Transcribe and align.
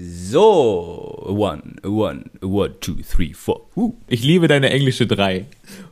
So, 0.00 1.24
one, 1.26 1.80
one, 1.82 2.30
one, 2.40 2.74
two, 2.80 3.02
three, 3.02 3.32
four. 3.32 3.62
Uh. 3.76 3.90
Ich 4.06 4.22
liebe 4.22 4.46
deine 4.46 4.70
englische 4.70 5.08
3. 5.08 5.46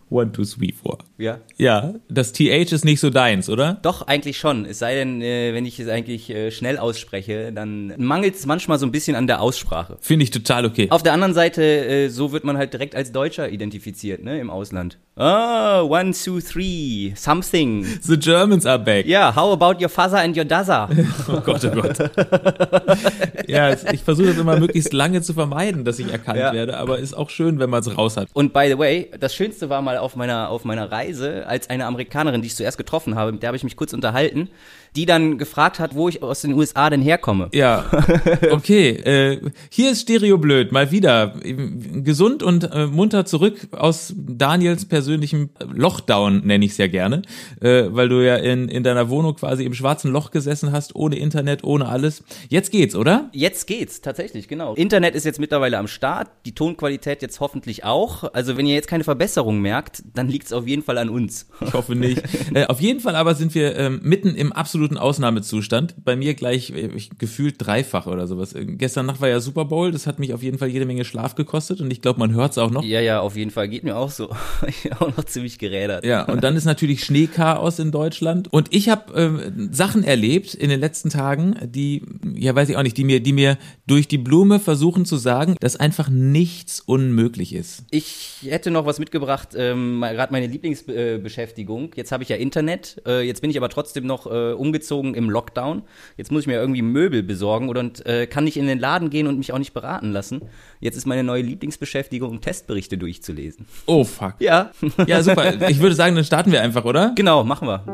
One, 0.08 0.30
two, 0.30 0.44
three, 0.44 0.72
four. 0.72 0.98
Ja. 1.18 1.38
Ja, 1.56 1.94
das 2.08 2.32
TH 2.32 2.70
ist 2.72 2.84
nicht 2.84 3.00
so 3.00 3.10
deins, 3.10 3.48
oder? 3.48 3.78
Doch, 3.82 4.02
eigentlich 4.06 4.38
schon. 4.38 4.64
Es 4.64 4.78
sei 4.78 4.94
denn, 4.94 5.20
äh, 5.20 5.52
wenn 5.52 5.66
ich 5.66 5.80
es 5.80 5.88
eigentlich 5.88 6.30
äh, 6.30 6.52
schnell 6.52 6.78
ausspreche, 6.78 7.52
dann 7.52 7.92
mangelt 7.96 8.36
es 8.36 8.46
manchmal 8.46 8.78
so 8.78 8.86
ein 8.86 8.92
bisschen 8.92 9.16
an 9.16 9.26
der 9.26 9.40
Aussprache. 9.40 9.96
Finde 10.00 10.22
ich 10.22 10.30
total 10.30 10.64
okay. 10.64 10.86
Auf 10.90 11.02
der 11.02 11.12
anderen 11.12 11.34
Seite, 11.34 11.62
äh, 11.62 12.08
so 12.08 12.30
wird 12.30 12.44
man 12.44 12.56
halt 12.56 12.72
direkt 12.72 12.94
als 12.94 13.10
Deutscher 13.10 13.48
identifiziert, 13.50 14.22
ne, 14.22 14.38
im 14.38 14.48
Ausland. 14.48 14.98
Ah, 15.16 15.80
one, 15.82 16.12
two, 16.12 16.40
three, 16.40 17.12
something. 17.16 17.84
The 18.02 18.18
Germans 18.18 18.64
are 18.66 18.78
back. 18.78 19.06
Ja, 19.06 19.34
how 19.34 19.52
about 19.52 19.82
your 19.82 19.88
father 19.88 20.18
and 20.18 20.36
your 20.36 20.44
dazza? 20.44 20.88
Oh 21.28 21.40
Gott, 21.40 21.64
oh 21.64 21.70
Gott. 21.70 21.98
ja, 23.48 23.72
ich 23.92 24.02
versuche 24.02 24.28
das 24.28 24.38
immer 24.38 24.58
möglichst 24.58 24.92
lange 24.92 25.22
zu 25.22 25.32
vermeiden, 25.34 25.84
dass 25.84 25.98
ich 25.98 26.10
erkannt 26.12 26.38
Ja. 26.38 26.52
werde, 26.52 26.76
aber 26.76 26.98
ist 26.98 27.14
auch 27.16 27.30
schön, 27.30 27.58
wenn 27.58 27.70
man 27.70 27.80
es 27.80 27.96
raus 27.96 28.16
hat. 28.16 28.28
Und 28.34 28.52
by 28.52 28.66
the 28.68 28.78
way, 28.78 29.10
das 29.18 29.34
Schönste 29.34 29.68
war 29.70 29.82
mal 29.82 29.95
auf 30.02 30.16
meiner, 30.16 30.50
auf 30.50 30.64
meiner 30.64 30.90
Reise, 30.90 31.46
als 31.46 31.70
eine 31.70 31.86
Amerikanerin, 31.86 32.42
die 32.42 32.48
ich 32.48 32.56
zuerst 32.56 32.78
getroffen 32.78 33.14
habe, 33.14 33.32
mit 33.32 33.42
der 33.42 33.48
habe 33.48 33.56
ich 33.56 33.64
mich 33.64 33.76
kurz 33.76 33.92
unterhalten, 33.92 34.50
die 34.94 35.06
dann 35.06 35.38
gefragt 35.38 35.78
hat, 35.78 35.94
wo 35.94 36.08
ich 36.08 36.22
aus 36.22 36.42
den 36.42 36.52
USA 36.52 36.90
denn 36.90 37.02
herkomme. 37.02 37.48
Ja, 37.52 37.84
okay. 38.50 38.90
Äh, 38.90 39.40
hier 39.70 39.92
ist 39.92 40.02
Stereo 40.02 40.38
Blöd, 40.38 40.72
mal 40.72 40.90
wieder. 40.90 41.34
Gesund 41.42 42.42
und 42.42 42.64
äh, 42.64 42.86
munter 42.86 43.24
zurück 43.24 43.68
aus 43.72 44.14
Daniels 44.16 44.84
persönlichem 44.84 45.50
Lochdown, 45.72 46.46
nenne 46.46 46.64
ich 46.64 46.72
es 46.72 46.78
ja 46.78 46.86
gerne. 46.86 47.22
Äh, 47.60 47.84
weil 47.90 48.08
du 48.08 48.24
ja 48.24 48.36
in, 48.36 48.68
in 48.68 48.82
deiner 48.82 49.08
Wohnung 49.08 49.34
quasi 49.34 49.64
im 49.64 49.74
schwarzen 49.74 50.12
Loch 50.12 50.30
gesessen 50.30 50.72
hast, 50.72 50.94
ohne 50.94 51.16
Internet, 51.16 51.64
ohne 51.64 51.88
alles. 51.88 52.22
Jetzt 52.48 52.70
geht's, 52.70 52.94
oder? 52.94 53.28
Jetzt 53.32 53.66
geht's, 53.66 54.00
tatsächlich, 54.00 54.48
genau. 54.48 54.74
Internet 54.74 55.14
ist 55.14 55.24
jetzt 55.24 55.40
mittlerweile 55.40 55.78
am 55.78 55.88
Start, 55.88 56.28
die 56.44 56.54
Tonqualität 56.54 57.22
jetzt 57.22 57.40
hoffentlich 57.40 57.84
auch. 57.84 58.24
Also 58.32 58.56
wenn 58.56 58.66
ihr 58.66 58.74
jetzt 58.74 58.88
keine 58.88 59.04
Verbesserung 59.04 59.60
merkt, 59.60 60.02
dann 60.14 60.28
liegt's 60.28 60.52
auf 60.52 60.66
jeden 60.66 60.82
Fall 60.82 60.98
an 60.98 61.08
uns. 61.08 61.46
Ich 61.60 61.72
hoffe 61.72 61.94
nicht. 61.94 62.22
äh, 62.54 62.66
auf 62.66 62.80
jeden 62.80 63.00
Fall 63.00 63.16
aber 63.16 63.34
sind 63.34 63.54
wir 63.54 63.76
ähm, 63.76 64.00
mitten 64.02 64.34
im 64.34 64.52
absoluten 64.52 64.85
Ausnahmezustand. 64.94 65.94
Bei 66.04 66.16
mir 66.16 66.34
gleich 66.34 66.70
äh, 66.70 66.88
ich, 66.94 67.10
gefühlt 67.18 67.56
dreifach 67.58 68.06
oder 68.06 68.26
sowas. 68.26 68.52
Äh, 68.54 68.66
gestern 68.66 69.06
Nacht 69.06 69.20
war 69.20 69.28
ja 69.28 69.40
Super 69.40 69.64
Bowl, 69.64 69.90
das 69.90 70.06
hat 70.06 70.18
mich 70.18 70.32
auf 70.32 70.42
jeden 70.42 70.58
Fall 70.58 70.68
jede 70.68 70.86
Menge 70.86 71.04
Schlaf 71.04 71.34
gekostet 71.34 71.80
und 71.80 71.90
ich 71.90 72.02
glaube, 72.02 72.18
man 72.18 72.34
hört's 72.34 72.58
auch 72.58 72.70
noch. 72.70 72.82
Ja, 72.82 73.00
ja, 73.00 73.20
auf 73.20 73.36
jeden 73.36 73.50
Fall. 73.50 73.68
Geht 73.68 73.84
mir 73.84 73.96
auch 73.96 74.10
so. 74.10 74.30
Ich 74.66 74.82
bin 74.82 74.92
auch 74.94 75.16
noch 75.16 75.24
ziemlich 75.24 75.58
gerädert. 75.58 76.04
Ja, 76.04 76.24
und 76.24 76.42
dann 76.42 76.56
ist 76.56 76.64
natürlich 76.64 77.04
Schneechaos 77.04 77.78
in 77.78 77.90
Deutschland. 77.90 78.52
Und 78.52 78.74
ich 78.74 78.88
habe 78.88 79.12
ähm, 79.14 79.68
Sachen 79.72 80.04
erlebt 80.04 80.54
in 80.54 80.70
den 80.70 80.80
letzten 80.80 81.10
Tagen, 81.10 81.56
die, 81.64 82.02
ja 82.34 82.54
weiß 82.54 82.68
ich 82.68 82.76
auch 82.76 82.82
nicht, 82.82 82.96
die 82.96 83.04
mir, 83.04 83.20
die 83.20 83.32
mir 83.32 83.58
durch 83.86 84.08
die 84.08 84.18
Blume 84.18 84.60
versuchen 84.60 85.04
zu 85.04 85.16
sagen, 85.16 85.56
dass 85.60 85.76
einfach 85.76 86.08
nichts 86.08 86.80
unmöglich 86.80 87.54
ist. 87.54 87.84
Ich 87.90 88.38
hätte 88.42 88.70
noch 88.70 88.86
was 88.86 88.98
mitgebracht, 88.98 89.50
ähm, 89.56 90.00
gerade 90.00 90.32
meine 90.32 90.46
Lieblingsbeschäftigung. 90.46 91.92
Jetzt 91.94 92.12
habe 92.12 92.22
ich 92.22 92.28
ja 92.28 92.36
Internet, 92.36 93.00
äh, 93.06 93.22
jetzt 93.22 93.40
bin 93.40 93.50
ich 93.50 93.56
aber 93.56 93.68
trotzdem 93.68 94.06
noch 94.06 94.26
äh, 94.26 94.52
umgezogen 94.66 95.14
im 95.14 95.30
Lockdown. 95.30 95.82
Jetzt 96.16 96.30
muss 96.32 96.42
ich 96.42 96.46
mir 96.46 96.54
irgendwie 96.54 96.82
Möbel 96.82 97.22
besorgen 97.22 97.68
oder 97.68 97.80
und, 97.80 98.04
äh, 98.06 98.26
kann 98.26 98.44
nicht 98.44 98.56
in 98.56 98.66
den 98.66 98.78
Laden 98.78 99.10
gehen 99.10 99.26
und 99.26 99.38
mich 99.38 99.52
auch 99.52 99.58
nicht 99.58 99.72
beraten 99.74 100.12
lassen. 100.12 100.42
Jetzt 100.80 100.96
ist 100.96 101.06
meine 101.06 101.24
neue 101.24 101.42
Lieblingsbeschäftigung, 101.42 102.40
Testberichte 102.40 102.98
durchzulesen. 102.98 103.66
Oh 103.86 104.04
fuck. 104.04 104.34
Ja, 104.40 104.70
Ja, 105.06 105.22
super. 105.22 105.68
Ich 105.68 105.80
würde 105.80 105.94
sagen, 105.94 106.14
dann 106.14 106.24
starten 106.24 106.52
wir 106.52 106.62
einfach, 106.62 106.84
oder? 106.84 107.12
genau, 107.14 107.44
machen 107.44 107.68
wir. 107.68 107.84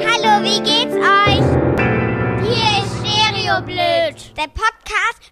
Hallo, 0.00 0.44
wie 0.44 0.60
geht's 0.62 0.94
euch? 0.94 1.44
Hier 2.44 2.82
ist 2.82 2.98
Stereoblöd, 3.00 4.36
der 4.36 4.48
Podcast 4.48 4.77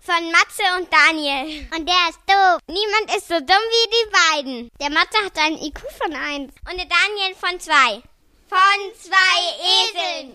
von 0.07 0.31
Matze 0.31 0.63
und 0.79 0.89
Daniel. 0.93 1.67
Und 1.77 1.89
der 1.89 2.09
ist 2.11 2.21
doof. 2.27 2.61
Niemand 2.69 3.17
ist 3.17 3.29
so 3.29 3.39
dumm 3.39 3.49
wie 3.49 3.91
die 3.91 4.11
beiden. 4.13 4.71
Der 4.81 4.91
Matze 4.91 5.19
hat 5.25 5.37
einen 5.39 5.59
IQ 5.59 5.81
von 6.01 6.15
1 6.15 6.53
und 6.71 6.77
der 6.77 6.87
Daniel 6.87 7.35
von 7.35 7.59
2. 7.59 8.03
Von 8.49 8.59
zwei 8.95 10.23
Eseln. 10.23 10.33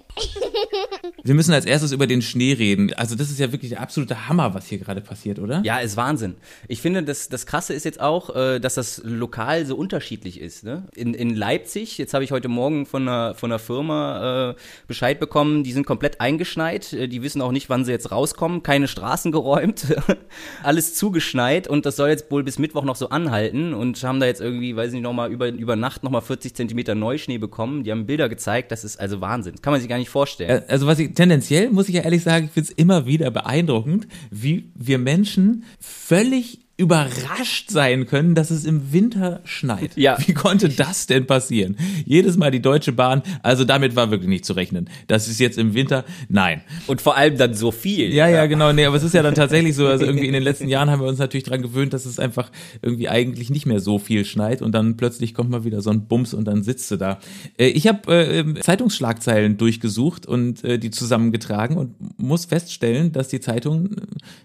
Wir 1.24 1.34
müssen 1.34 1.54
als 1.54 1.66
erstes 1.66 1.94
über 1.94 2.08
den 2.08 2.22
Schnee 2.22 2.52
reden. 2.52 2.94
Also 2.96 3.16
das 3.16 3.30
ist 3.30 3.40
ja 3.40 3.54
wirklich 3.54 3.70
der 3.70 3.80
absolute 3.80 4.28
Hammer, 4.28 4.54
was 4.54 4.68
hier 4.68 4.80
gerade 4.80 5.00
passiert, 5.00 5.40
oder? 5.40 5.62
Ja, 5.64 5.80
ist 5.80 5.96
Wahnsinn. 5.96 6.36
Ich 6.68 6.82
finde, 6.82 7.04
das, 7.04 7.30
das 7.30 7.46
Krasse 7.46 7.74
ist 7.74 7.86
jetzt 7.86 8.02
auch, 8.02 8.36
äh, 8.36 8.60
dass 8.60 8.76
das 8.76 9.02
lokal 9.06 9.66
so 9.66 9.78
unterschiedlich 9.78 10.42
ist. 10.42 10.66
Ne? 10.66 10.84
In, 10.94 11.14
in 11.14 11.34
Leipzig, 11.36 11.98
jetzt 11.98 12.14
habe 12.14 12.26
ich 12.26 12.32
heute 12.32 12.50
Morgen 12.50 12.86
von 12.86 13.04
einer, 13.04 13.34
von 13.34 13.50
einer 13.50 13.60
Firma 13.60 14.52
äh, 14.52 14.56
Bescheid 14.88 15.18
bekommen, 15.18 15.64
die 15.64 15.72
sind 15.72 15.86
komplett 15.86 16.20
eingeschneit, 16.20 16.92
äh, 16.92 17.08
die 17.08 17.22
wissen 17.24 17.42
auch 17.42 17.54
nicht, 17.54 17.70
wann 17.70 17.86
sie 17.86 17.92
jetzt 17.92 18.12
rauskommen, 18.12 18.62
keine 18.62 18.90
Straßen 18.90 19.32
geräumt, 19.32 19.86
alles 20.64 20.96
zugeschneit 20.96 21.70
und 21.70 21.86
das 21.86 21.96
soll 21.96 22.10
jetzt 22.10 22.30
wohl 22.30 22.44
bis 22.44 22.60
Mittwoch 22.60 22.84
noch 22.84 22.98
so 22.98 23.08
anhalten 23.08 23.74
und 23.74 24.04
haben 24.04 24.20
da 24.20 24.26
jetzt 24.26 24.42
irgendwie, 24.42 24.76
weiß 24.76 24.88
ich 24.88 24.96
nicht, 24.96 25.04
nochmal 25.04 25.32
über, 25.32 25.48
über 25.48 25.78
Nacht 25.78 26.04
nochmal 26.04 26.22
40 26.22 26.56
Zentimeter 26.56 26.94
Neuschnee 26.94 27.38
bekommen. 27.38 27.84
Die 27.84 27.92
haben 27.92 28.01
Bilder 28.06 28.30
gezeigt, 28.30 28.72
das 28.72 28.84
ist 28.84 29.00
also 29.00 29.22
Wahnsinn. 29.22 29.54
Das 29.54 29.62
kann 29.62 29.72
man 29.72 29.80
sich 29.80 29.90
gar 29.90 29.98
nicht 29.98 30.10
vorstellen. 30.10 30.64
Also 30.68 30.88
was 30.88 31.00
ich 31.00 31.14
tendenziell 31.14 31.70
muss 31.70 31.90
ich 31.90 31.96
ja 31.96 32.04
ehrlich 32.04 32.24
sagen, 32.24 32.46
ich 32.46 32.52
finde 32.52 32.70
es 32.72 32.78
immer 32.78 33.06
wieder 33.06 33.32
beeindruckend, 33.32 34.08
wie 34.30 34.72
wir 34.76 34.98
Menschen 34.98 35.64
völlig 35.80 36.60
überrascht 36.82 37.70
sein 37.70 38.08
können, 38.08 38.34
dass 38.34 38.50
es 38.50 38.66
im 38.66 38.92
Winter 38.92 39.42
schneit. 39.46 39.92
Ja. 39.96 40.18
Wie 40.26 40.34
konnte 40.34 40.68
das 40.68 41.06
denn 41.06 41.28
passieren? 41.28 41.78
Jedes 42.06 42.38
Mal 42.38 42.50
die 42.50 42.62
Deutsche 42.62 42.92
Bahn, 42.92 43.22
also 43.44 43.66
damit 43.66 43.96
war 43.96 44.10
wirklich 44.10 44.30
nicht 44.30 44.46
zu 44.46 44.54
rechnen. 44.54 44.90
Das 45.06 45.28
ist 45.28 45.40
jetzt 45.40 45.60
im 45.60 45.76
Winter, 45.76 46.06
nein. 46.28 46.62
Und 46.88 47.00
vor 47.00 47.16
allem 47.16 47.38
dann 47.38 47.54
so 47.54 47.72
viel. 47.72 48.12
Ja, 48.12 48.28
ja, 48.28 48.48
genau. 48.48 48.74
Nee, 48.74 48.86
aber 48.86 48.96
es 48.96 49.04
ist 49.04 49.14
ja 49.14 49.22
dann 49.22 49.36
tatsächlich 49.36 49.76
so, 49.76 49.86
also 49.86 50.06
irgendwie 50.06 50.26
in 50.26 50.34
den 50.34 50.42
letzten 50.52 50.68
Jahren 50.68 50.90
haben 50.90 51.02
wir 51.02 51.08
uns 51.08 51.20
natürlich 51.20 51.44
dran 51.44 51.62
gewöhnt, 51.62 51.94
dass 51.94 52.06
es 52.06 52.18
einfach 52.18 52.50
irgendwie 52.82 53.10
eigentlich 53.10 53.52
nicht 53.52 53.68
mehr 53.68 53.80
so 53.80 54.00
viel 54.00 54.26
schneit 54.26 54.64
und 54.64 54.72
dann 54.72 54.98
plötzlich 54.98 55.36
kommt 55.36 55.52
mal 55.52 55.64
wieder 55.64 55.82
so 55.82 55.92
ein 55.92 56.08
Bums 56.08 56.34
und 56.34 56.46
dann 56.46 56.64
sitzt 56.64 56.90
du 56.90 56.98
da. 56.98 57.20
Äh, 57.60 57.68
ich 57.68 57.88
habe 57.88 58.12
äh, 58.12 58.60
Zeitungsschlagzeilen 58.60 59.58
durchgesucht 59.58 60.26
und 60.26 60.64
äh, 60.64 60.80
die 60.80 60.90
zusammengetragen 60.90 61.78
und 61.78 61.94
muss 62.18 62.46
feststellen, 62.46 63.12
dass 63.12 63.28
die 63.28 63.40
Zeitungen, 63.40 63.98
äh, 63.98 64.02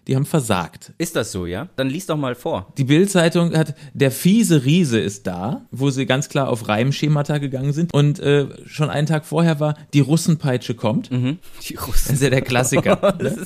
die 0.06 0.16
haben 0.16 0.26
versagt. 0.26 0.92
Ist 0.98 1.16
das 1.16 1.32
so, 1.32 1.46
ja? 1.46 1.68
Dann 1.76 1.88
lies 1.88 2.04
doch 2.04 2.18
mal 2.18 2.25
vor. 2.34 2.72
Die 2.76 2.84
Bild-Zeitung 2.84 3.54
hat 3.56 3.74
Der 3.94 4.10
fiese 4.10 4.64
Riese 4.64 4.98
ist 4.98 5.26
da, 5.26 5.66
wo 5.70 5.90
sie 5.90 6.06
ganz 6.06 6.28
klar 6.28 6.48
auf 6.48 6.68
Reimschemata 6.68 7.38
gegangen 7.38 7.72
sind. 7.72 7.94
Und 7.94 8.18
äh, 8.20 8.46
schon 8.66 8.90
einen 8.90 9.06
Tag 9.06 9.24
vorher 9.24 9.60
war 9.60 9.74
Die 9.92 10.00
Russenpeitsche 10.00 10.74
kommt. 10.74 11.10
Die 11.10 11.74
Das 11.74 11.86
Russen. 11.88 12.14
ist 12.14 12.22
ja 12.22 12.30
der 12.30 12.42
Klassiker. 12.42 13.14
ne? 13.20 13.36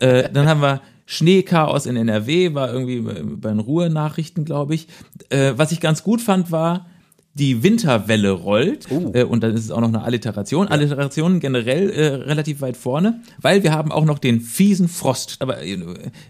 äh, 0.00 0.28
dann 0.32 0.48
haben 0.48 0.60
wir 0.62 0.80
Schneechaos 1.06 1.86
in 1.86 1.96
NRW, 1.96 2.54
war 2.54 2.72
irgendwie 2.72 3.00
bei 3.00 3.48
den 3.50 3.58
Ruhe-Nachrichten, 3.58 4.44
glaube 4.44 4.74
ich. 4.74 4.86
Äh, 5.28 5.54
was 5.56 5.72
ich 5.72 5.80
ganz 5.80 6.02
gut 6.04 6.20
fand, 6.20 6.52
war, 6.52 6.86
die 7.34 7.62
Winterwelle 7.62 8.30
rollt. 8.30 8.86
Äh, 8.90 9.24
und 9.24 9.42
dann 9.42 9.54
ist 9.54 9.64
es 9.64 9.70
auch 9.70 9.80
noch 9.80 9.88
eine 9.88 10.02
Alliteration. 10.02 10.68
Alliterationen 10.68 11.40
generell 11.40 11.90
äh, 11.90 12.06
relativ 12.06 12.60
weit 12.60 12.76
vorne, 12.76 13.20
weil 13.40 13.62
wir 13.62 13.72
haben 13.72 13.92
auch 13.92 14.04
noch 14.04 14.18
den 14.18 14.40
fiesen 14.40 14.88
Frost. 14.88 15.36
Aber 15.40 15.62
äh, 15.62 15.78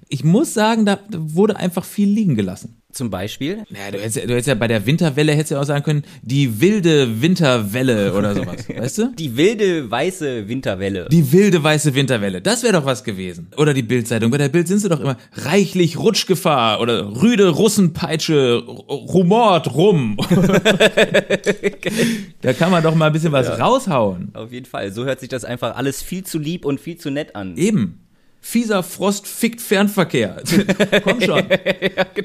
ich 0.08 0.24
muss 0.24 0.54
sagen, 0.54 0.84
da 0.84 0.98
wurde 1.10 1.56
einfach 1.56 1.84
viel 1.84 2.08
liegen 2.08 2.34
gelassen. 2.34 2.79
Zum 2.92 3.10
Beispiel? 3.10 3.64
Naja, 3.70 3.90
du 3.92 3.98
hättest, 3.98 4.16
ja- 4.16 4.26
du 4.26 4.32
hättest 4.32 4.48
ja 4.48 4.54
bei 4.54 4.68
der 4.68 4.84
Winterwelle 4.86 5.32
hättest 5.32 5.52
ja 5.52 5.60
auch 5.60 5.64
sagen 5.64 5.84
können, 5.84 6.02
die 6.22 6.60
wilde 6.60 7.22
Winterwelle 7.22 8.12
oder 8.14 8.34
sowas, 8.34 8.68
weißt 8.76 8.98
du? 8.98 9.12
Die 9.16 9.36
wilde 9.36 9.90
weiße 9.90 10.48
Winterwelle. 10.48 11.08
Die 11.10 11.32
wilde 11.32 11.62
weiße 11.62 11.94
Winterwelle, 11.94 12.40
das 12.40 12.62
wäre 12.62 12.74
doch 12.74 12.84
was 12.84 13.04
gewesen. 13.04 13.48
Oder 13.56 13.74
die 13.74 13.82
Bildzeitung. 13.82 14.30
Bei 14.30 14.38
der 14.38 14.48
Bild 14.48 14.68
sind 14.68 14.78
sie 14.80 14.88
doch 14.88 15.00
immer 15.00 15.16
reichlich 15.34 15.98
Rutschgefahr 15.98 16.80
oder 16.80 17.20
rüde 17.22 17.48
Russenpeitsche 17.48 18.62
rumort 18.66 19.74
rum. 19.74 20.16
da 22.42 22.52
kann 22.52 22.70
man 22.70 22.82
doch 22.82 22.94
mal 22.94 23.06
ein 23.06 23.12
bisschen 23.12 23.32
was 23.32 23.58
raushauen. 23.58 24.30
Auf 24.34 24.52
jeden 24.52 24.66
Fall. 24.66 24.92
So 24.92 25.04
hört 25.04 25.20
sich 25.20 25.28
das 25.28 25.44
einfach 25.44 25.76
alles 25.76 26.02
viel 26.02 26.24
zu 26.24 26.38
lieb 26.38 26.64
und 26.64 26.80
viel 26.80 26.96
zu 26.96 27.10
nett 27.10 27.36
an. 27.36 27.56
Eben. 27.56 28.00
Fieser 28.42 28.82
Frost 28.82 29.26
fickt 29.26 29.60
Fernverkehr. 29.60 30.42
Komm 31.04 31.20
schon. 31.20 31.42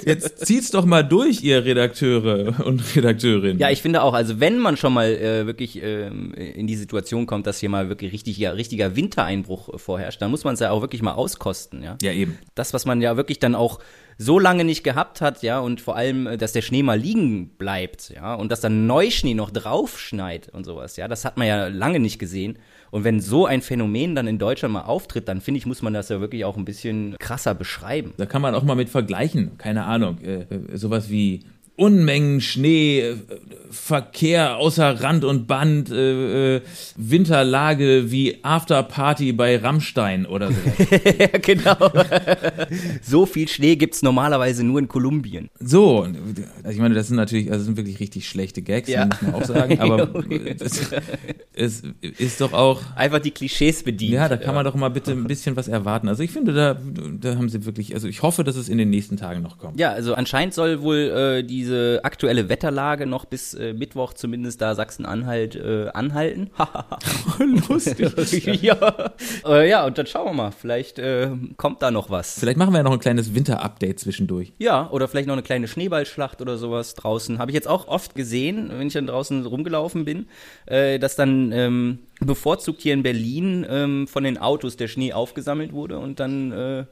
Jetzt 0.05 0.45
zieht's 0.45 0.71
doch 0.71 0.85
mal 0.85 1.03
durch, 1.03 1.43
ihr 1.43 1.65
Redakteure 1.65 2.65
und 2.65 2.95
Redakteurinnen. 2.95 3.59
Ja, 3.59 3.69
ich 3.69 3.81
finde 3.81 4.01
auch, 4.01 4.13
also 4.13 4.39
wenn 4.39 4.57
man 4.59 4.77
schon 4.77 4.93
mal 4.93 5.07
äh, 5.07 5.45
wirklich 5.45 5.83
ähm, 5.83 6.33
in 6.33 6.67
die 6.67 6.77
Situation 6.77 7.25
kommt, 7.25 7.47
dass 7.47 7.59
hier 7.59 7.69
mal 7.69 7.89
wirklich 7.89 8.13
richtiger, 8.13 8.55
richtiger 8.55 8.95
Wintereinbruch 8.95 9.77
vorherrscht, 9.77 10.21
dann 10.21 10.31
muss 10.31 10.45
man 10.45 10.53
es 10.53 10.61
ja 10.61 10.71
auch 10.71 10.81
wirklich 10.81 11.01
mal 11.01 11.13
auskosten, 11.13 11.83
ja. 11.83 11.97
ja, 12.01 12.13
eben. 12.13 12.37
Das, 12.55 12.73
was 12.73 12.85
man 12.85 13.01
ja 13.01 13.17
wirklich 13.17 13.39
dann 13.39 13.53
auch 13.53 13.79
so 14.17 14.39
lange 14.39 14.63
nicht 14.63 14.83
gehabt 14.83 15.19
hat, 15.19 15.43
ja, 15.43 15.59
und 15.59 15.81
vor 15.81 15.97
allem, 15.97 16.27
äh, 16.27 16.37
dass 16.37 16.53
der 16.53 16.61
Schnee 16.61 16.83
mal 16.83 16.97
liegen 16.97 17.49
bleibt, 17.57 18.09
ja, 18.15 18.35
und 18.35 18.51
dass 18.51 18.61
dann 18.61 18.87
Neuschnee 18.87 19.33
noch 19.33 19.51
draufschneit 19.51 20.49
und 20.49 20.63
sowas, 20.63 20.95
ja, 20.95 21.07
das 21.07 21.25
hat 21.25 21.37
man 21.37 21.47
ja 21.47 21.67
lange 21.67 21.99
nicht 21.99 22.19
gesehen. 22.19 22.57
Und 22.91 23.03
wenn 23.03 23.19
so 23.19 23.45
ein 23.45 23.61
Phänomen 23.61 24.15
dann 24.15 24.27
in 24.27 24.37
Deutschland 24.37 24.73
mal 24.73 24.83
auftritt, 24.83 25.27
dann 25.27 25.41
finde 25.41 25.57
ich, 25.57 25.65
muss 25.65 25.81
man 25.81 25.93
das 25.93 26.09
ja 26.09 26.21
wirklich 26.21 26.45
auch 26.45 26.57
ein 26.57 26.65
bisschen 26.65 27.15
krasser 27.19 27.55
beschreiben. 27.55 28.13
Da 28.17 28.25
kann 28.25 28.41
man 28.41 28.55
auch 28.55 28.63
mal 28.63 28.75
mit 28.75 28.89
vergleichen. 28.89 29.57
Keine 29.57 29.85
Ahnung. 29.85 30.19
Äh, 30.21 30.41
äh, 30.43 30.77
sowas 30.77 31.09
wie 31.09 31.43
Unmengen 31.77 32.39
Schnee, 32.39 33.01
äh, 33.01 33.15
Verkehr 33.69 34.55
außer 34.57 35.01
Rand 35.01 35.25
und 35.25 35.47
Band, 35.47 35.91
äh, 35.91 36.55
äh, 36.55 36.61
Winterlage 36.95 38.11
wie 38.11 38.37
Afterparty 38.43 39.33
bei 39.33 39.57
Rammstein 39.57 40.25
oder 40.25 40.49
so. 40.51 40.55
ja, 41.19 41.27
genau. 41.41 41.75
so 43.01 43.25
viel 43.25 43.49
Schnee 43.49 43.75
gibt's 43.75 44.01
normalerweise 44.01 44.63
nur 44.63 44.79
in 44.79 44.87
Kolumbien. 44.87 45.49
So, 45.59 46.03
also 46.03 46.69
ich 46.69 46.77
meine, 46.79 46.95
das 46.95 47.09
sind 47.09 47.17
natürlich, 47.17 47.47
also 47.47 47.59
das 47.59 47.65
sind 47.65 47.77
wirklich 47.77 47.99
richtig 47.99 48.27
schlechte 48.27 48.61
Gags, 48.61 48.87
ja. 48.87 49.05
muss 49.05 49.21
man 49.21 49.33
auch 49.35 49.43
sagen, 49.43 49.79
aber 49.79 50.07
das, 50.57 50.91
es 51.53 51.83
ist 52.17 52.39
doch 52.39 52.53
auch. 52.53 52.81
Einfach 52.95 53.19
die 53.19 53.31
Klischees 53.31 53.83
bedient. 53.83 54.13
Ja, 54.13 54.29
da 54.29 54.37
kann 54.37 54.55
man 54.55 54.63
doch 54.63 54.75
mal 54.75 54.89
bitte 54.89 55.11
ein 55.11 55.25
bisschen 55.25 55.55
was 55.57 55.67
erwarten. 55.67 56.07
Also 56.07 56.23
ich 56.23 56.31
finde, 56.31 56.53
da, 56.53 56.77
da 57.19 57.35
haben 57.35 57.49
sie 57.49 57.65
wirklich, 57.65 57.93
also 57.93 58.07
ich 58.07 58.21
hoffe, 58.21 58.43
dass 58.45 58.55
es 58.55 58.69
in 58.69 58.77
den 58.77 58.89
nächsten 58.89 59.17
Tagen 59.17 59.41
noch 59.41 59.57
kommt. 59.57 59.79
Ja, 59.79 59.91
also 59.91 60.13
anscheinend 60.13 60.53
soll 60.53 60.81
wohl 60.81 61.11
äh, 61.15 61.43
diese 61.65 61.99
aktuelle 62.03 62.47
Wetterlage 62.47 63.07
noch 63.07 63.25
bis 63.25 63.55
äh, 63.55 63.73
Mittwoch 63.73 64.13
zumindest 64.13 64.61
da 64.61 64.75
Sachsen-Anhalt 64.75 65.55
äh, 65.55 65.87
anhalten. 65.93 66.51
Lustig. 67.69 68.45
ja. 68.61 68.93
Äh, 69.45 69.69
ja, 69.69 69.85
und 69.85 69.97
dann 69.97 70.05
schauen 70.05 70.25
wir 70.27 70.33
mal. 70.33 70.51
Vielleicht 70.51 70.99
äh, 70.99 71.29
kommt 71.57 71.81
da 71.81 71.89
noch 71.89 72.09
was. 72.11 72.39
Vielleicht 72.39 72.57
machen 72.57 72.71
wir 72.71 72.77
ja 72.77 72.83
noch 72.83 72.91
ein 72.91 72.99
kleines 72.99 73.33
Winter-Update 73.33 73.99
zwischendurch. 73.99 74.53
Ja, 74.59 74.89
oder 74.91 75.07
vielleicht 75.07 75.27
noch 75.27 75.33
eine 75.33 75.43
kleine 75.43 75.67
Schneeballschlacht 75.67 76.39
oder 76.41 76.57
sowas 76.57 76.93
draußen. 76.93 77.39
Habe 77.39 77.51
ich 77.51 77.55
jetzt 77.55 77.67
auch 77.67 77.87
oft 77.87 78.13
gesehen, 78.13 78.71
wenn 78.77 78.87
ich 78.87 78.93
dann 78.93 79.07
draußen 79.07 79.45
rumgelaufen 79.45 80.05
bin, 80.05 80.27
äh, 80.67 80.99
dass 80.99 81.15
dann 81.15 81.51
ähm, 81.51 81.99
bevorzugt 82.19 82.81
hier 82.81 82.93
in 82.93 83.01
Berlin 83.01 83.65
ähm, 83.67 84.07
von 84.07 84.23
den 84.23 84.37
Autos 84.37 84.77
der 84.77 84.87
Schnee 84.87 85.13
aufgesammelt 85.13 85.73
wurde 85.73 85.97
und 85.97 86.19
dann 86.19 86.51
äh, 86.51 86.85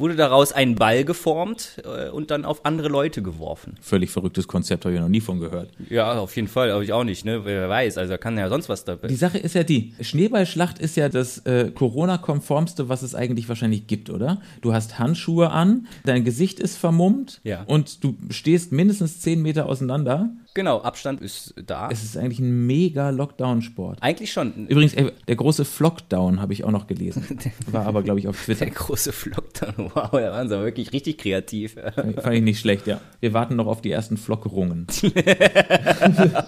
wurde 0.00 0.16
daraus 0.16 0.52
ein 0.52 0.74
Ball 0.74 1.04
geformt 1.04 1.82
äh, 1.84 2.08
und 2.10 2.30
dann 2.30 2.44
auf 2.44 2.64
andere 2.64 2.88
Leute 2.88 3.22
geworfen. 3.22 3.76
Völlig 3.80 4.10
verrücktes 4.10 4.48
Konzept, 4.48 4.84
habe 4.84 4.94
ich 4.94 5.00
noch 5.00 5.08
nie 5.08 5.20
von 5.20 5.40
gehört. 5.40 5.70
Ja, 5.88 6.18
auf 6.18 6.34
jeden 6.36 6.48
Fall, 6.48 6.72
habe 6.72 6.82
ich 6.82 6.92
auch 6.92 7.04
nicht, 7.04 7.24
ne? 7.24 7.44
Wer 7.44 7.68
weiß, 7.68 7.98
also 7.98 8.16
kann 8.18 8.36
ja 8.38 8.48
sonst 8.48 8.68
was 8.68 8.84
dabei. 8.84 9.08
Die 9.08 9.14
Sache 9.14 9.38
ist 9.38 9.54
ja 9.54 9.62
die, 9.62 9.94
Schneeballschlacht 10.00 10.78
ist 10.78 10.96
ja 10.96 11.08
das 11.08 11.38
äh, 11.46 11.70
Corona-konformste, 11.70 12.88
was 12.88 13.02
es 13.02 13.14
eigentlich 13.14 13.48
wahrscheinlich 13.48 13.86
gibt, 13.86 14.10
oder? 14.10 14.40
Du 14.62 14.72
hast 14.72 14.98
Handschuhe 14.98 15.50
an, 15.50 15.86
dein 16.04 16.24
Gesicht 16.24 16.60
ist 16.60 16.76
vermummt 16.76 17.40
ja. 17.44 17.64
und 17.66 18.02
du 18.02 18.16
stehst 18.30 18.72
mindestens 18.72 19.20
zehn 19.20 19.42
Meter 19.42 19.66
auseinander. 19.66 20.30
Genau, 20.52 20.80
Abstand 20.82 21.20
ist 21.20 21.54
da. 21.64 21.88
Es 21.92 22.02
ist 22.02 22.16
eigentlich 22.16 22.40
ein 22.40 22.66
mega 22.66 23.10
Lockdown-Sport. 23.10 23.98
Eigentlich 24.02 24.32
schon. 24.32 24.66
Übrigens, 24.66 24.94
ey, 24.94 25.12
der 25.28 25.36
große 25.36 25.64
Flockdown 25.64 26.40
habe 26.40 26.52
ich 26.52 26.64
auch 26.64 26.72
noch 26.72 26.88
gelesen. 26.88 27.38
War 27.66 27.86
aber, 27.86 28.02
glaube 28.02 28.18
ich, 28.18 28.26
auf 28.26 28.44
Twitter. 28.44 28.64
Der 28.64 28.74
große 28.74 29.12
Flockdown, 29.12 29.74
wow, 29.94 30.10
da 30.10 30.32
waren 30.32 30.48
sie 30.48 30.58
wirklich 30.60 30.92
richtig 30.92 31.18
kreativ. 31.18 31.76
Fand 31.94 32.34
ich 32.34 32.42
nicht 32.42 32.58
schlecht, 32.58 32.88
ja. 32.88 33.00
Wir 33.20 33.32
warten 33.32 33.54
noch 33.56 33.68
auf 33.68 33.80
die 33.80 33.92
ersten 33.92 34.16
Flockerungen. 34.16 34.88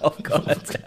oh 0.03 0.11
Gott. 0.21 0.79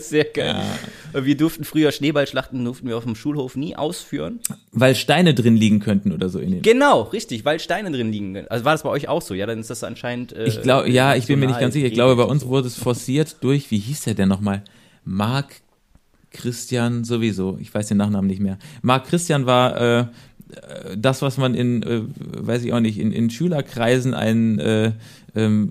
Sehr 0.00 0.24
geil. 0.24 0.54
Ja. 0.54 0.64
Wir 1.12 1.36
durften 1.36 1.64
früher 1.64 1.92
Schneeballschlachten, 1.92 2.64
durften 2.64 2.88
wir 2.88 2.96
auf 2.96 3.04
dem 3.04 3.14
Schulhof 3.14 3.56
nie 3.56 3.76
ausführen. 3.76 4.40
Weil 4.72 4.94
Steine 4.94 5.34
drin 5.34 5.56
liegen 5.56 5.80
könnten 5.80 6.12
oder 6.12 6.28
so 6.28 6.38
in 6.38 6.52
den. 6.52 6.62
Genau, 6.62 7.02
richtig, 7.02 7.44
weil 7.44 7.60
Steine 7.60 7.90
drin 7.90 8.12
liegen. 8.12 8.36
Also 8.48 8.64
war 8.64 8.72
das 8.72 8.82
bei 8.82 8.90
euch 8.90 9.08
auch 9.08 9.22
so? 9.22 9.34
Ja, 9.34 9.46
dann 9.46 9.58
ist 9.58 9.70
das 9.70 9.84
anscheinend. 9.84 10.32
Äh, 10.32 10.46
ich 10.46 10.62
glaube, 10.62 10.90
ja, 10.90 11.14
ich 11.14 11.26
bin 11.26 11.40
mir 11.40 11.46
nicht 11.46 11.60
ganz 11.60 11.74
sicher. 11.74 11.86
Ich 11.86 11.94
glaube, 11.94 12.16
bei 12.16 12.28
uns 12.28 12.46
wurde 12.46 12.68
es 12.68 12.76
forciert 12.76 13.36
durch, 13.40 13.70
wie 13.70 13.78
hieß 13.78 14.02
der 14.02 14.14
denn 14.14 14.28
nochmal? 14.28 14.62
Marc 15.04 15.62
Christian 16.30 17.04
sowieso. 17.04 17.58
Ich 17.60 17.72
weiß 17.72 17.88
den 17.88 17.96
Nachnamen 17.96 18.26
nicht 18.26 18.40
mehr. 18.40 18.58
Marc 18.82 19.06
Christian 19.06 19.46
war 19.46 19.80
äh, 19.80 20.06
das, 20.96 21.22
was 21.22 21.38
man 21.38 21.54
in, 21.54 21.82
äh, 21.82 22.02
weiß 22.06 22.64
ich 22.64 22.72
auch 22.72 22.80
nicht, 22.80 22.98
in, 22.98 23.12
in 23.12 23.30
Schülerkreisen 23.30 24.14
ein 24.14 24.58
äh, 24.58 24.92
ähm, 25.34 25.70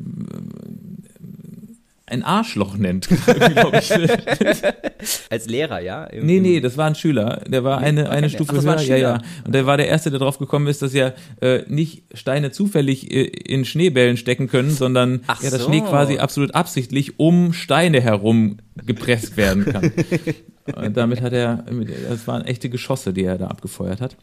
ein 2.09 2.23
Arschloch 2.23 2.77
nennt, 2.77 3.09
glaube 3.53 3.79
ich. 3.79 3.91
Als 5.29 5.47
Lehrer, 5.47 5.81
ja? 5.81 6.05
Im, 6.05 6.25
nee, 6.25 6.39
nee, 6.39 6.61
das 6.61 6.77
war 6.77 6.87
ein 6.87 6.95
Schüler. 6.95 7.41
Der 7.47 7.63
war 7.63 7.79
eine, 7.79 8.05
okay, 8.05 8.11
eine 8.11 8.29
Stufe 8.29 8.55
Ach, 8.57 8.63
höher. 8.63 8.81
Ja, 8.81 8.95
ja. 8.95 9.21
Und 9.45 9.53
der 9.53 9.65
war 9.65 9.75
der 9.75 9.87
Erste, 9.87 10.09
der 10.09 10.19
drauf 10.19 10.39
gekommen 10.39 10.67
ist, 10.67 10.81
dass 10.81 10.93
ja 10.93 11.13
äh, 11.41 11.63
nicht 11.67 12.03
Steine 12.13 12.51
zufällig 12.51 13.11
äh, 13.11 13.23
in 13.23 13.65
Schneebällen 13.65 14.15
stecken 14.15 14.47
können, 14.47 14.71
sondern 14.71 15.21
Ach 15.27 15.43
ja, 15.43 15.49
das 15.49 15.61
so. 15.61 15.67
Schnee 15.67 15.81
quasi 15.81 16.17
absolut 16.17 16.55
absichtlich 16.55 17.19
um 17.19 17.51
Steine 17.51 17.99
herum 17.99 18.57
gepresst 18.85 19.35
werden 19.35 19.65
kann. 19.65 19.91
Und 20.75 20.97
damit 20.97 21.21
hat 21.21 21.31
er, 21.31 21.63
das 22.09 22.27
waren 22.27 22.43
echte 22.43 22.69
Geschosse, 22.69 23.13
die 23.13 23.23
er 23.23 23.37
da 23.37 23.47
abgefeuert 23.47 24.01
hat. 24.01 24.17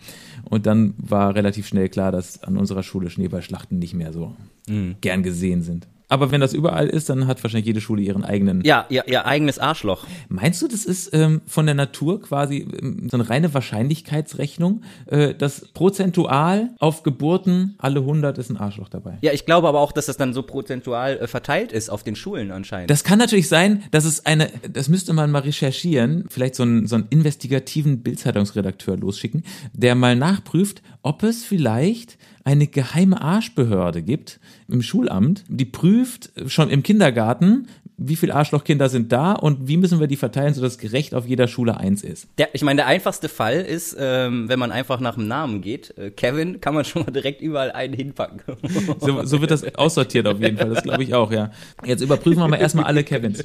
Und 0.44 0.66
dann 0.66 0.94
war 0.98 1.34
relativ 1.34 1.66
schnell 1.66 1.88
klar, 1.88 2.12
dass 2.12 2.42
an 2.42 2.58
unserer 2.58 2.82
Schule 2.82 3.08
Schneeballschlachten 3.08 3.78
nicht 3.78 3.94
mehr 3.94 4.12
so 4.12 4.36
mhm. 4.68 4.96
gern 5.00 5.22
gesehen 5.22 5.62
sind. 5.62 5.86
Aber 6.08 6.30
wenn 6.30 6.40
das 6.40 6.52
überall 6.52 6.86
ist, 6.86 7.08
dann 7.08 7.26
hat 7.26 7.42
wahrscheinlich 7.42 7.66
jede 7.66 7.80
Schule 7.80 8.02
ihren 8.02 8.24
eigenen. 8.24 8.62
Ja, 8.64 8.86
ihr, 8.88 9.08
ihr 9.08 9.26
eigenes 9.26 9.58
Arschloch. 9.58 10.06
Meinst 10.28 10.60
du, 10.60 10.68
das 10.68 10.84
ist 10.84 11.14
ähm, 11.14 11.40
von 11.46 11.66
der 11.66 11.74
Natur 11.74 12.20
quasi 12.20 12.66
ähm, 12.80 13.08
so 13.10 13.16
eine 13.16 13.28
reine 13.28 13.54
Wahrscheinlichkeitsrechnung, 13.54 14.82
äh, 15.06 15.34
dass 15.34 15.68
prozentual 15.72 16.70
auf 16.78 17.02
Geburten 17.02 17.74
alle 17.78 18.00
100 18.00 18.36
ist 18.38 18.50
ein 18.50 18.56
Arschloch 18.56 18.88
dabei? 18.88 19.18
Ja, 19.22 19.32
ich 19.32 19.46
glaube 19.46 19.66
aber 19.66 19.80
auch, 19.80 19.92
dass 19.92 20.06
das 20.06 20.16
dann 20.16 20.34
so 20.34 20.42
prozentual 20.42 21.16
äh, 21.16 21.26
verteilt 21.26 21.72
ist 21.72 21.88
auf 21.88 22.02
den 22.02 22.16
Schulen 22.16 22.50
anscheinend. 22.50 22.90
Das 22.90 23.02
kann 23.02 23.18
natürlich 23.18 23.48
sein, 23.48 23.82
dass 23.90 24.04
es 24.04 24.26
eine, 24.26 24.50
das 24.70 24.88
müsste 24.88 25.14
man 25.14 25.30
mal 25.30 25.40
recherchieren, 25.40 26.26
vielleicht 26.28 26.54
so 26.54 26.64
einen, 26.64 26.86
so 26.86 26.96
einen 26.96 27.06
investigativen 27.10 28.02
Bildzeitungsredakteur 28.02 28.96
losschicken, 28.96 29.42
der 29.72 29.94
mal 29.94 30.16
nachprüft, 30.16 30.82
ob 31.04 31.22
es 31.22 31.44
vielleicht 31.44 32.16
eine 32.44 32.66
geheime 32.66 33.20
Arschbehörde 33.20 34.02
gibt 34.02 34.40
im 34.68 34.82
Schulamt, 34.82 35.44
die 35.48 35.66
prüft 35.66 36.32
schon 36.46 36.70
im 36.70 36.82
Kindergarten, 36.82 37.68
wie 37.96 38.16
viele 38.16 38.34
Arschlochkinder 38.34 38.88
sind 38.88 39.12
da 39.12 39.32
und 39.32 39.68
wie 39.68 39.76
müssen 39.76 40.00
wir 40.00 40.06
die 40.06 40.16
verteilen, 40.16 40.52
sodass 40.54 40.78
gerecht 40.78 41.14
auf 41.14 41.26
jeder 41.26 41.46
Schule 41.46 41.76
eins 41.76 42.02
ist. 42.02 42.26
Der, 42.38 42.48
ich 42.54 42.62
meine, 42.62 42.78
der 42.78 42.86
einfachste 42.86 43.28
Fall 43.28 43.60
ist, 43.60 43.96
ähm, 43.98 44.48
wenn 44.48 44.58
man 44.58 44.72
einfach 44.72 44.98
nach 44.98 45.14
dem 45.14 45.28
Namen 45.28 45.60
geht. 45.60 45.96
Äh, 45.96 46.10
Kevin 46.10 46.60
kann 46.60 46.74
man 46.74 46.84
schon 46.84 47.02
mal 47.02 47.10
direkt 47.12 47.40
überall 47.40 47.70
einen 47.70 47.94
hinpacken. 47.94 48.40
so, 48.98 49.24
so 49.24 49.40
wird 49.40 49.50
das 49.50 49.74
aussortiert 49.76 50.26
auf 50.26 50.40
jeden 50.40 50.56
Fall, 50.56 50.70
das 50.70 50.82
glaube 50.82 51.02
ich 51.04 51.14
auch, 51.14 51.30
ja. 51.30 51.50
Jetzt 51.84 52.00
überprüfen 52.00 52.40
wir 52.40 52.48
mal 52.48 52.60
erstmal 52.60 52.86
alle 52.86 53.04
Kevins. 53.04 53.44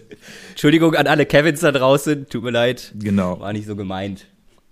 Entschuldigung 0.51 0.95
an 0.95 1.07
alle 1.07 1.25
Kevins 1.25 1.59
da 1.59 1.71
draußen, 1.71 2.27
tut 2.29 2.43
mir 2.43 2.51
leid. 2.51 2.93
Genau. 2.97 3.39
War 3.39 3.53
nicht 3.53 3.67
so 3.67 3.75
gemeint. 3.75 4.25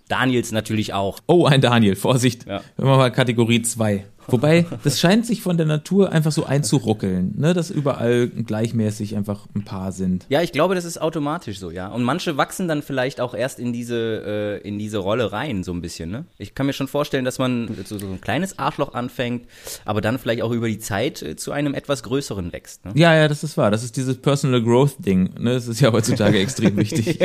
Daniels 0.08 0.52
natürlich 0.52 0.94
auch. 0.94 1.20
Oh, 1.28 1.46
ein 1.46 1.62
Daniel, 1.62 1.96
Vorsicht. 1.96 2.46
Ja. 2.46 2.62
Hören 2.78 2.90
wir 2.90 2.98
mal 2.98 3.12
Kategorie 3.12 3.62
2. 3.62 4.06
Wobei, 4.28 4.66
das 4.84 5.00
scheint 5.00 5.26
sich 5.26 5.42
von 5.42 5.58
der 5.58 5.66
Natur 5.66 6.12
einfach 6.12 6.32
so 6.32 6.46
einzuruckeln, 6.46 7.34
ne? 7.38 7.54
dass 7.54 7.70
überall 7.70 8.28
gleichmäßig 8.28 9.16
einfach 9.16 9.48
ein 9.56 9.64
paar 9.64 9.92
sind. 9.92 10.26
Ja, 10.30 10.42
ich 10.42 10.52
glaube, 10.52 10.76
das 10.76 10.86
ist 10.86 11.02
automatisch 11.02 11.60
so, 11.60 11.72
ja. 11.72 11.88
Und 11.88 12.04
manche 12.04 12.38
wachsen 12.38 12.68
dann 12.68 12.82
vielleicht 12.82 13.22
auch 13.22 13.34
erst 13.34 13.60
in 13.60 13.74
diese, 13.74 14.60
äh, 14.64 14.68
in 14.68 14.78
diese 14.80 14.98
Rolle 14.98 15.32
rein, 15.32 15.64
so 15.64 15.72
ein 15.72 15.82
bisschen, 15.82 16.12
ne? 16.12 16.26
Ich 16.38 16.56
kann 16.56 16.66
mir 16.66 16.74
schon 16.74 16.88
vorstellen, 16.88 17.26
dass 17.26 17.40
man 17.40 17.70
so, 17.86 17.98
so 17.98 18.08
ein 18.08 18.22
kleines 18.22 18.60
Arschloch 18.60 18.94
anfängt, 18.94 19.48
aber 19.86 20.02
dann 20.02 20.20
vielleicht 20.20 20.42
auch 20.42 20.52
über 20.52 20.68
die 20.68 20.80
Zeit 20.80 21.22
äh, 21.22 21.36
zu 21.36 21.52
einem 21.52 21.74
etwas 21.74 22.04
größeren 22.04 22.52
wächst. 22.54 22.86
Ne? 22.86 22.92
Ja, 22.96 23.16
ja, 23.16 23.28
das 23.28 23.44
ist 23.44 23.58
wahr. 23.58 23.72
Das 23.72 23.84
ist 23.84 23.98
dieses 23.98 24.18
Personal 24.18 24.62
Growth-Ding, 24.62 25.36
ne? 25.40 25.54
Das 25.54 25.68
ist 25.68 25.80
ja 25.80 25.92
heutzutage 25.92 26.40
extrem 26.40 26.78
wichtig. 26.78 27.20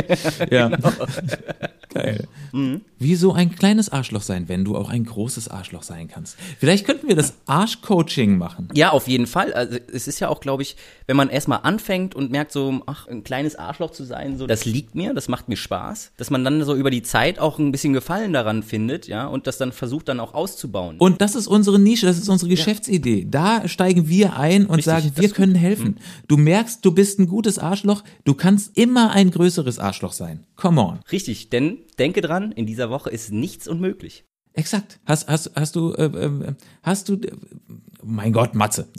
ja. 0.50 0.68
Genau. 0.68 0.92
Geil. 1.92 2.26
Mhm. 2.52 2.82
Wie 2.98 3.14
so 3.16 3.32
ein 3.32 3.54
kleines 3.54 3.90
Arschloch 3.90 4.22
sein, 4.22 4.48
wenn 4.48 4.64
du 4.64 4.76
auch 4.76 4.88
ein 4.88 5.04
großes 5.04 5.48
Arschloch 5.48 5.82
sein 5.82 6.08
kannst. 6.08 6.36
Vielleicht 6.58 6.86
könnten 6.92 7.08
wir 7.08 7.16
das 7.16 7.34
Arschcoaching 7.46 8.36
machen. 8.36 8.68
Ja, 8.74 8.90
auf 8.90 9.08
jeden 9.08 9.26
Fall. 9.26 9.54
Also 9.54 9.78
es 9.92 10.06
ist 10.06 10.20
ja 10.20 10.28
auch, 10.28 10.40
glaube 10.40 10.62
ich, 10.62 10.76
wenn 11.06 11.16
man 11.16 11.30
erstmal 11.30 11.60
anfängt 11.62 12.14
und 12.14 12.30
merkt 12.30 12.52
so, 12.52 12.82
ach, 12.84 13.08
ein 13.08 13.24
kleines 13.24 13.56
Arschloch 13.56 13.92
zu 13.92 14.04
sein, 14.04 14.36
so, 14.36 14.46
das 14.46 14.66
liegt 14.66 14.94
mir, 14.94 15.14
das 15.14 15.28
macht 15.28 15.48
mir 15.48 15.56
Spaß, 15.56 16.12
dass 16.18 16.28
man 16.28 16.44
dann 16.44 16.62
so 16.64 16.74
über 16.74 16.90
die 16.90 17.02
Zeit 17.02 17.38
auch 17.38 17.58
ein 17.58 17.72
bisschen 17.72 17.94
Gefallen 17.94 18.34
daran 18.34 18.62
findet, 18.62 19.08
ja, 19.08 19.26
und 19.26 19.46
das 19.46 19.56
dann 19.56 19.72
versucht 19.72 20.08
dann 20.08 20.20
auch 20.20 20.34
auszubauen. 20.34 20.98
Und 20.98 21.22
das 21.22 21.34
ist 21.34 21.46
unsere 21.46 21.78
Nische, 21.78 22.04
das 22.04 22.18
ist 22.18 22.28
unsere 22.28 22.50
Geschäftsidee. 22.50 23.22
Ja. 23.22 23.28
Da 23.30 23.68
steigen 23.68 24.08
wir 24.08 24.36
ein 24.36 24.66
und 24.66 24.76
Richtig, 24.76 24.84
sagen, 24.84 25.12
wir 25.14 25.30
können 25.30 25.54
helfen. 25.54 25.86
Mhm. 25.86 26.26
Du 26.28 26.36
merkst, 26.36 26.84
du 26.84 26.92
bist 26.92 27.18
ein 27.18 27.26
gutes 27.26 27.58
Arschloch, 27.58 28.04
du 28.24 28.34
kannst 28.34 28.76
immer 28.76 29.12
ein 29.12 29.30
größeres 29.30 29.78
Arschloch 29.78 30.12
sein. 30.12 30.44
Come 30.56 30.80
on. 30.82 31.00
Richtig, 31.10 31.48
denn 31.48 31.78
denke 31.98 32.20
dran, 32.20 32.52
in 32.52 32.66
dieser 32.66 32.90
Woche 32.90 33.08
ist 33.08 33.32
nichts 33.32 33.66
unmöglich. 33.66 34.24
Exakt. 34.54 34.98
Hast, 35.06 35.28
hast, 35.28 35.52
hast 35.54 35.76
du, 35.76 35.94
äh, 35.94 36.04
äh, 36.04 36.54
hast 36.82 37.08
du, 37.08 37.14
äh, 37.14 37.32
mein 38.02 38.32
Gott, 38.32 38.54
Matze. 38.54 38.88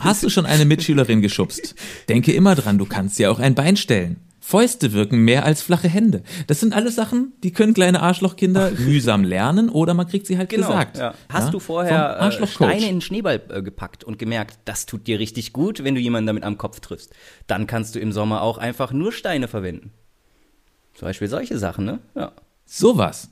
hast 0.00 0.22
du 0.22 0.30
schon 0.30 0.46
eine 0.46 0.64
Mitschülerin 0.64 1.20
geschubst? 1.20 1.74
Denke 2.08 2.32
immer 2.32 2.54
dran, 2.54 2.78
du 2.78 2.86
kannst 2.86 3.18
ja 3.18 3.30
auch 3.30 3.38
ein 3.38 3.54
Bein 3.54 3.76
stellen. 3.76 4.16
Fäuste 4.44 4.92
wirken 4.92 5.18
mehr 5.18 5.44
als 5.44 5.62
flache 5.62 5.88
Hände. 5.88 6.24
Das 6.48 6.58
sind 6.58 6.74
alles 6.74 6.96
Sachen, 6.96 7.32
die 7.44 7.52
können 7.52 7.74
kleine 7.74 8.02
Arschlochkinder 8.02 8.70
mühsam 8.78 9.22
lernen 9.22 9.68
oder 9.68 9.94
man 9.94 10.08
kriegt 10.08 10.26
sie 10.26 10.36
halt 10.36 10.48
genau, 10.48 10.66
gesagt. 10.66 10.98
Ja. 10.98 11.14
Hast 11.28 11.46
ja? 11.46 11.50
du 11.50 11.60
vorher 11.60 12.18
äh, 12.20 12.46
Steine 12.48 12.88
in 12.88 12.96
den 12.96 13.00
Schneeball 13.02 13.40
äh, 13.50 13.62
gepackt 13.62 14.02
und 14.02 14.18
gemerkt, 14.18 14.58
das 14.64 14.86
tut 14.86 15.06
dir 15.06 15.20
richtig 15.20 15.52
gut, 15.52 15.84
wenn 15.84 15.94
du 15.94 16.00
jemanden 16.00 16.26
damit 16.26 16.42
am 16.42 16.58
Kopf 16.58 16.80
triffst? 16.80 17.14
Dann 17.46 17.68
kannst 17.68 17.94
du 17.94 18.00
im 18.00 18.10
Sommer 18.10 18.42
auch 18.42 18.58
einfach 18.58 18.92
nur 18.92 19.12
Steine 19.12 19.46
verwenden. 19.46 19.92
Zum 20.94 21.08
Beispiel 21.08 21.28
solche 21.28 21.58
Sachen, 21.58 21.84
ne? 21.84 22.00
Ja. 22.14 22.32
Sowas. 22.64 23.30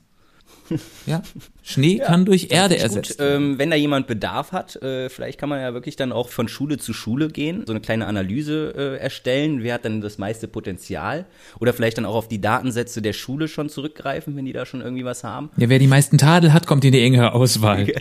Ja, 1.06 1.22
Schnee 1.62 1.98
ja, 1.98 2.06
kann 2.06 2.24
durch 2.24 2.48
Erde 2.50 2.78
ersetzt 2.78 3.18
werden. 3.18 3.52
Ähm, 3.52 3.58
wenn 3.58 3.70
da 3.70 3.76
jemand 3.76 4.06
Bedarf 4.06 4.52
hat, 4.52 4.76
äh, 4.82 5.08
vielleicht 5.08 5.38
kann 5.38 5.48
man 5.48 5.60
ja 5.60 5.74
wirklich 5.74 5.96
dann 5.96 6.12
auch 6.12 6.28
von 6.28 6.48
Schule 6.48 6.78
zu 6.78 6.92
Schule 6.92 7.28
gehen, 7.28 7.64
so 7.66 7.72
eine 7.72 7.80
kleine 7.80 8.06
Analyse 8.06 8.74
äh, 8.76 8.96
erstellen, 8.98 9.62
wer 9.62 9.74
hat 9.74 9.84
dann 9.84 10.00
das 10.00 10.18
meiste 10.18 10.48
Potenzial 10.48 11.26
oder 11.58 11.72
vielleicht 11.72 11.98
dann 11.98 12.06
auch 12.06 12.14
auf 12.14 12.28
die 12.28 12.40
Datensätze 12.40 13.02
der 13.02 13.12
Schule 13.12 13.48
schon 13.48 13.68
zurückgreifen, 13.68 14.36
wenn 14.36 14.44
die 14.44 14.52
da 14.52 14.66
schon 14.66 14.80
irgendwie 14.80 15.04
was 15.04 15.24
haben. 15.24 15.50
Ja, 15.56 15.68
wer 15.68 15.78
die 15.78 15.86
meisten 15.86 16.18
Tadel 16.18 16.52
hat, 16.52 16.66
kommt 16.66 16.84
in 16.84 16.92
die 16.92 17.02
enge 17.02 17.32
Auswahl. 17.32 17.86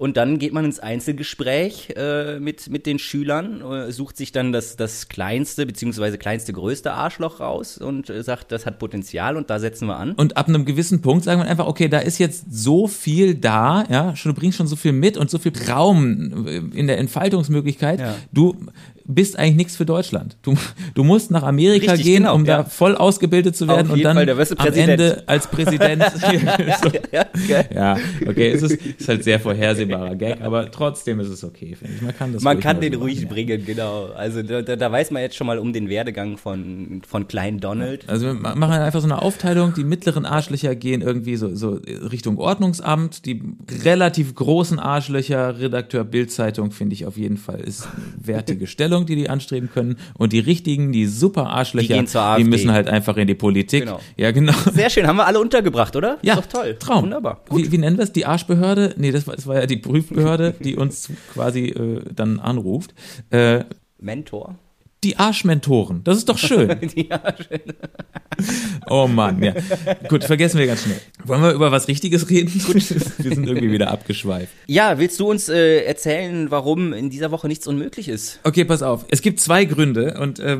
Und 0.00 0.16
dann 0.16 0.38
geht 0.38 0.54
man 0.54 0.64
ins 0.64 0.80
Einzelgespräch 0.80 1.90
äh, 1.94 2.40
mit, 2.40 2.70
mit 2.70 2.86
den 2.86 2.98
Schülern, 2.98 3.60
äh, 3.60 3.92
sucht 3.92 4.16
sich 4.16 4.32
dann 4.32 4.50
das, 4.50 4.76
das 4.76 5.08
kleinste 5.08 5.66
beziehungsweise 5.66 6.16
kleinste 6.16 6.54
größte 6.54 6.94
Arschloch 6.94 7.38
raus 7.38 7.76
und 7.76 8.08
äh, 8.08 8.22
sagt, 8.22 8.50
das 8.50 8.64
hat 8.64 8.78
Potenzial 8.78 9.36
und 9.36 9.50
da 9.50 9.58
setzen 9.58 9.88
wir 9.88 9.98
an. 9.98 10.12
Und 10.12 10.38
ab 10.38 10.48
einem 10.48 10.64
gewissen 10.64 10.99
Punkt 11.00 11.24
sagen 11.24 11.40
wir 11.40 11.48
einfach, 11.48 11.66
okay, 11.66 11.88
da 11.88 11.98
ist 11.98 12.18
jetzt 12.18 12.44
so 12.50 12.86
viel 12.86 13.34
da, 13.34 13.84
ja, 13.88 14.14
du 14.22 14.34
bringst 14.34 14.58
schon 14.58 14.66
so 14.66 14.76
viel 14.76 14.92
mit 14.92 15.16
und 15.16 15.30
so 15.30 15.38
viel 15.38 15.52
Raum 15.68 16.46
in 16.72 16.86
der 16.86 16.98
Entfaltungsmöglichkeit. 16.98 18.00
Ja. 18.00 18.14
Du 18.32 18.56
bist 19.14 19.38
eigentlich 19.38 19.56
nichts 19.56 19.76
für 19.76 19.86
Deutschland. 19.86 20.36
Du, 20.42 20.56
du 20.94 21.04
musst 21.04 21.30
nach 21.30 21.42
Amerika 21.42 21.92
Richtig, 21.92 22.06
gehen, 22.06 22.22
genau, 22.22 22.34
um 22.34 22.44
ja. 22.44 22.58
da 22.58 22.64
voll 22.64 22.94
ausgebildet 22.96 23.56
zu 23.56 23.68
werden 23.68 23.90
und 23.90 24.02
dann 24.02 24.16
am 24.16 24.74
Ende 24.74 25.22
als 25.26 25.46
Präsident. 25.46 26.04
so. 26.20 26.26
ja, 27.12 27.26
ja, 27.74 27.96
okay, 28.26 28.50
es 28.50 28.62
ist, 28.62 28.86
ist, 28.86 29.08
halt 29.08 29.24
sehr 29.24 29.40
vorhersehbarer 29.40 30.14
Gag, 30.14 30.40
aber 30.40 30.70
trotzdem 30.70 31.20
ist 31.20 31.28
es 31.28 31.44
okay, 31.44 31.74
finde 31.74 31.94
ich. 31.96 32.02
Man 32.02 32.16
kann 32.16 32.32
das 32.32 32.42
Man 32.42 32.60
kann 32.60 32.80
den 32.80 32.94
ruhig 32.94 33.22
machen, 33.22 33.28
bringen, 33.28 33.64
genau. 33.64 34.06
Also 34.16 34.42
da, 34.42 34.62
da, 34.62 34.92
weiß 34.92 35.10
man 35.10 35.22
jetzt 35.22 35.36
schon 35.36 35.46
mal 35.46 35.58
um 35.58 35.72
den 35.72 35.88
Werdegang 35.88 36.36
von, 36.36 37.02
von 37.06 37.28
Klein 37.28 37.60
Donald. 37.60 38.08
Also 38.08 38.26
wir 38.26 38.34
machen 38.34 38.72
einfach 38.72 39.00
so 39.00 39.06
eine 39.06 39.22
Aufteilung, 39.22 39.74
die 39.74 39.84
mittleren 39.84 40.24
Arschlöcher 40.24 40.74
gehen 40.74 41.02
irgendwie 41.02 41.36
so, 41.36 41.54
so 41.54 41.80
Richtung 42.10 42.38
Ordnungsamt, 42.38 43.26
die 43.26 43.42
relativ 43.84 44.34
großen 44.34 44.78
Arschlöcher, 44.78 45.58
Redakteur 45.58 46.04
Bildzeitung, 46.04 46.70
finde 46.70 46.94
ich 46.94 47.06
auf 47.06 47.16
jeden 47.16 47.36
Fall, 47.36 47.60
ist 47.60 47.88
wertige 48.20 48.66
Stellung. 48.70 48.99
Stellung, 49.00 49.06
die 49.06 49.16
die 49.16 49.28
anstreben 49.28 49.70
können. 49.72 49.96
Und 50.14 50.32
die 50.32 50.38
richtigen, 50.38 50.92
die 50.92 51.06
super 51.06 51.50
Arschlöcher, 51.50 52.02
die, 52.02 52.42
die 52.42 52.48
müssen 52.48 52.72
halt 52.72 52.88
einfach 52.88 53.16
in 53.16 53.26
die 53.26 53.34
Politik. 53.34 53.84
Genau. 53.84 54.00
Ja, 54.16 54.30
genau. 54.30 54.52
Sehr 54.72 54.90
schön, 54.90 55.06
haben 55.06 55.16
wir 55.16 55.26
alle 55.26 55.40
untergebracht, 55.40 55.96
oder? 55.96 56.18
Ja, 56.22 56.34
Ist 56.34 56.52
doch 56.52 56.60
toll. 56.60 56.76
Traum. 56.78 57.04
Wunderbar. 57.04 57.42
Wie, 57.50 57.70
wie, 57.72 57.78
nennen 57.78 57.96
wir 57.96 58.04
es? 58.04 58.12
Die 58.12 58.26
Arschbehörde? 58.26 58.94
Nee, 58.96 59.12
das 59.12 59.26
war, 59.26 59.36
das 59.36 59.46
war 59.46 59.56
ja 59.56 59.66
die 59.66 59.76
Prüfbehörde, 59.76 60.54
die 60.60 60.76
uns 60.76 61.10
quasi 61.32 61.68
äh, 61.68 62.02
dann 62.14 62.40
anruft. 62.40 62.94
Äh, 63.30 63.64
Mentor. 63.98 64.56
Die 65.02 65.16
Arschmentoren. 65.16 66.02
Das 66.04 66.18
ist 66.18 66.28
doch 66.28 66.38
schön. 66.38 66.76
die 66.96 67.10
Arschmentoren. 67.10 67.74
Oh 68.88 69.06
Mann, 69.06 69.42
ja. 69.42 69.54
Gut, 70.08 70.24
vergessen 70.24 70.58
wir 70.58 70.66
ganz 70.66 70.82
schnell. 70.82 71.00
Wollen 71.24 71.42
wir 71.42 71.52
über 71.52 71.70
was 71.72 71.88
Richtiges 71.88 72.28
reden? 72.30 72.50
Gut. 72.66 72.74
Wir 73.18 73.34
sind 73.34 73.46
irgendwie 73.46 73.70
wieder 73.70 73.90
abgeschweift. 73.90 74.52
Ja, 74.66 74.98
willst 74.98 75.20
du 75.20 75.30
uns 75.30 75.48
äh, 75.48 75.84
erzählen, 75.84 76.50
warum 76.50 76.92
in 76.92 77.10
dieser 77.10 77.30
Woche 77.30 77.48
nichts 77.48 77.66
unmöglich 77.66 78.08
ist? 78.08 78.40
Okay, 78.44 78.64
pass 78.64 78.82
auf. 78.82 79.04
Es 79.10 79.22
gibt 79.22 79.40
zwei 79.40 79.64
Gründe 79.64 80.18
und 80.20 80.38
äh, 80.38 80.58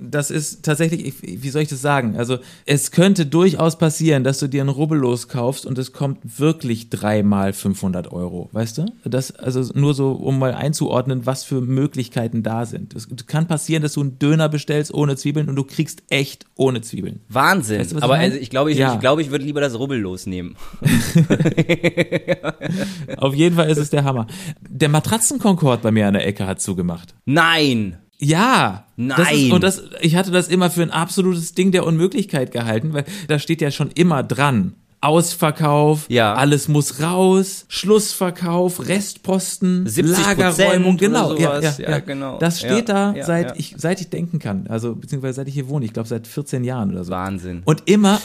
das 0.00 0.30
ist 0.30 0.64
tatsächlich, 0.64 1.14
wie 1.22 1.50
soll 1.50 1.62
ich 1.62 1.68
das 1.68 1.82
sagen? 1.82 2.16
Also 2.16 2.38
es 2.66 2.90
könnte 2.90 3.26
durchaus 3.26 3.78
passieren, 3.78 4.24
dass 4.24 4.38
du 4.38 4.48
dir 4.48 4.62
ein 4.62 4.68
Rubbellos 4.68 5.28
kaufst 5.28 5.66
und 5.66 5.78
es 5.78 5.92
kommt 5.92 6.38
wirklich 6.38 6.90
dreimal 6.90 7.52
500 7.52 8.12
Euro, 8.12 8.48
weißt 8.52 8.78
du? 8.78 8.86
Das 9.04 9.32
also 9.32 9.72
nur 9.74 9.94
so, 9.94 10.12
um 10.12 10.38
mal 10.38 10.54
einzuordnen, 10.54 11.26
was 11.26 11.44
für 11.44 11.60
Möglichkeiten 11.60 12.42
da 12.42 12.66
sind. 12.66 12.94
Es 12.94 13.08
kann 13.26 13.46
passieren, 13.46 13.77
dass 13.82 13.94
du 13.94 14.00
einen 14.00 14.18
Döner 14.18 14.48
bestellst 14.48 14.92
ohne 14.92 15.16
Zwiebeln 15.16 15.48
und 15.48 15.56
du 15.56 15.64
kriegst 15.64 16.02
echt 16.08 16.46
ohne 16.56 16.80
Zwiebeln. 16.80 17.20
Wahnsinn. 17.28 17.80
Weißt 17.80 17.92
du, 17.92 18.02
Aber 18.02 18.16
ich, 18.16 18.22
also 18.22 18.38
ich 18.38 18.50
glaube, 18.50 18.70
ich, 18.70 18.78
ja. 18.78 18.94
ich, 18.94 19.00
glaub, 19.00 19.18
ich 19.18 19.30
würde 19.30 19.44
lieber 19.44 19.60
das 19.60 19.78
Rubbellos 19.78 20.26
nehmen. 20.26 20.56
Auf 23.16 23.34
jeden 23.34 23.56
Fall 23.56 23.70
ist 23.70 23.78
es 23.78 23.90
der 23.90 24.04
Hammer. 24.04 24.26
Der 24.68 24.88
Matratzenkonkord 24.88 25.82
bei 25.82 25.90
mir 25.90 26.06
an 26.06 26.14
der 26.14 26.26
Ecke 26.26 26.46
hat 26.46 26.60
zugemacht. 26.60 27.14
Nein. 27.24 27.98
Ja. 28.18 28.86
Nein. 28.96 29.16
Das 29.16 29.32
ist, 29.32 29.52
und 29.52 29.62
das, 29.62 29.82
ich 30.00 30.16
hatte 30.16 30.30
das 30.30 30.48
immer 30.48 30.70
für 30.70 30.82
ein 30.82 30.90
absolutes 30.90 31.54
Ding 31.54 31.72
der 31.72 31.86
Unmöglichkeit 31.86 32.50
gehalten, 32.50 32.92
weil 32.92 33.04
da 33.28 33.38
steht 33.38 33.60
ja 33.60 33.70
schon 33.70 33.90
immer 33.92 34.22
dran. 34.22 34.74
Ausverkauf, 35.00 36.06
ja. 36.08 36.34
alles 36.34 36.66
muss 36.66 37.00
raus, 37.00 37.66
Schlussverkauf, 37.68 38.88
Restposten, 38.88 39.86
Lagerräumung, 39.86 40.96
genau, 40.96 41.36
ja, 41.36 41.60
ja, 41.60 41.74
ja, 41.78 41.98
genau. 42.00 42.38
Das 42.38 42.58
steht 42.58 42.88
da 42.88 43.14
seit 43.22 43.58
ich 43.58 43.74
seit 43.76 44.00
ich 44.00 44.10
denken 44.10 44.40
kann, 44.40 44.66
also 44.68 44.96
beziehungsweise 44.96 45.34
seit 45.34 45.48
ich 45.48 45.54
hier 45.54 45.68
wohne, 45.68 45.84
ich 45.84 45.92
glaube 45.92 46.08
seit 46.08 46.26
14 46.26 46.64
Jahren 46.64 46.90
oder 46.90 47.04
so. 47.04 47.12
Wahnsinn. 47.12 47.62
Und 47.64 47.84
immer 47.86 48.20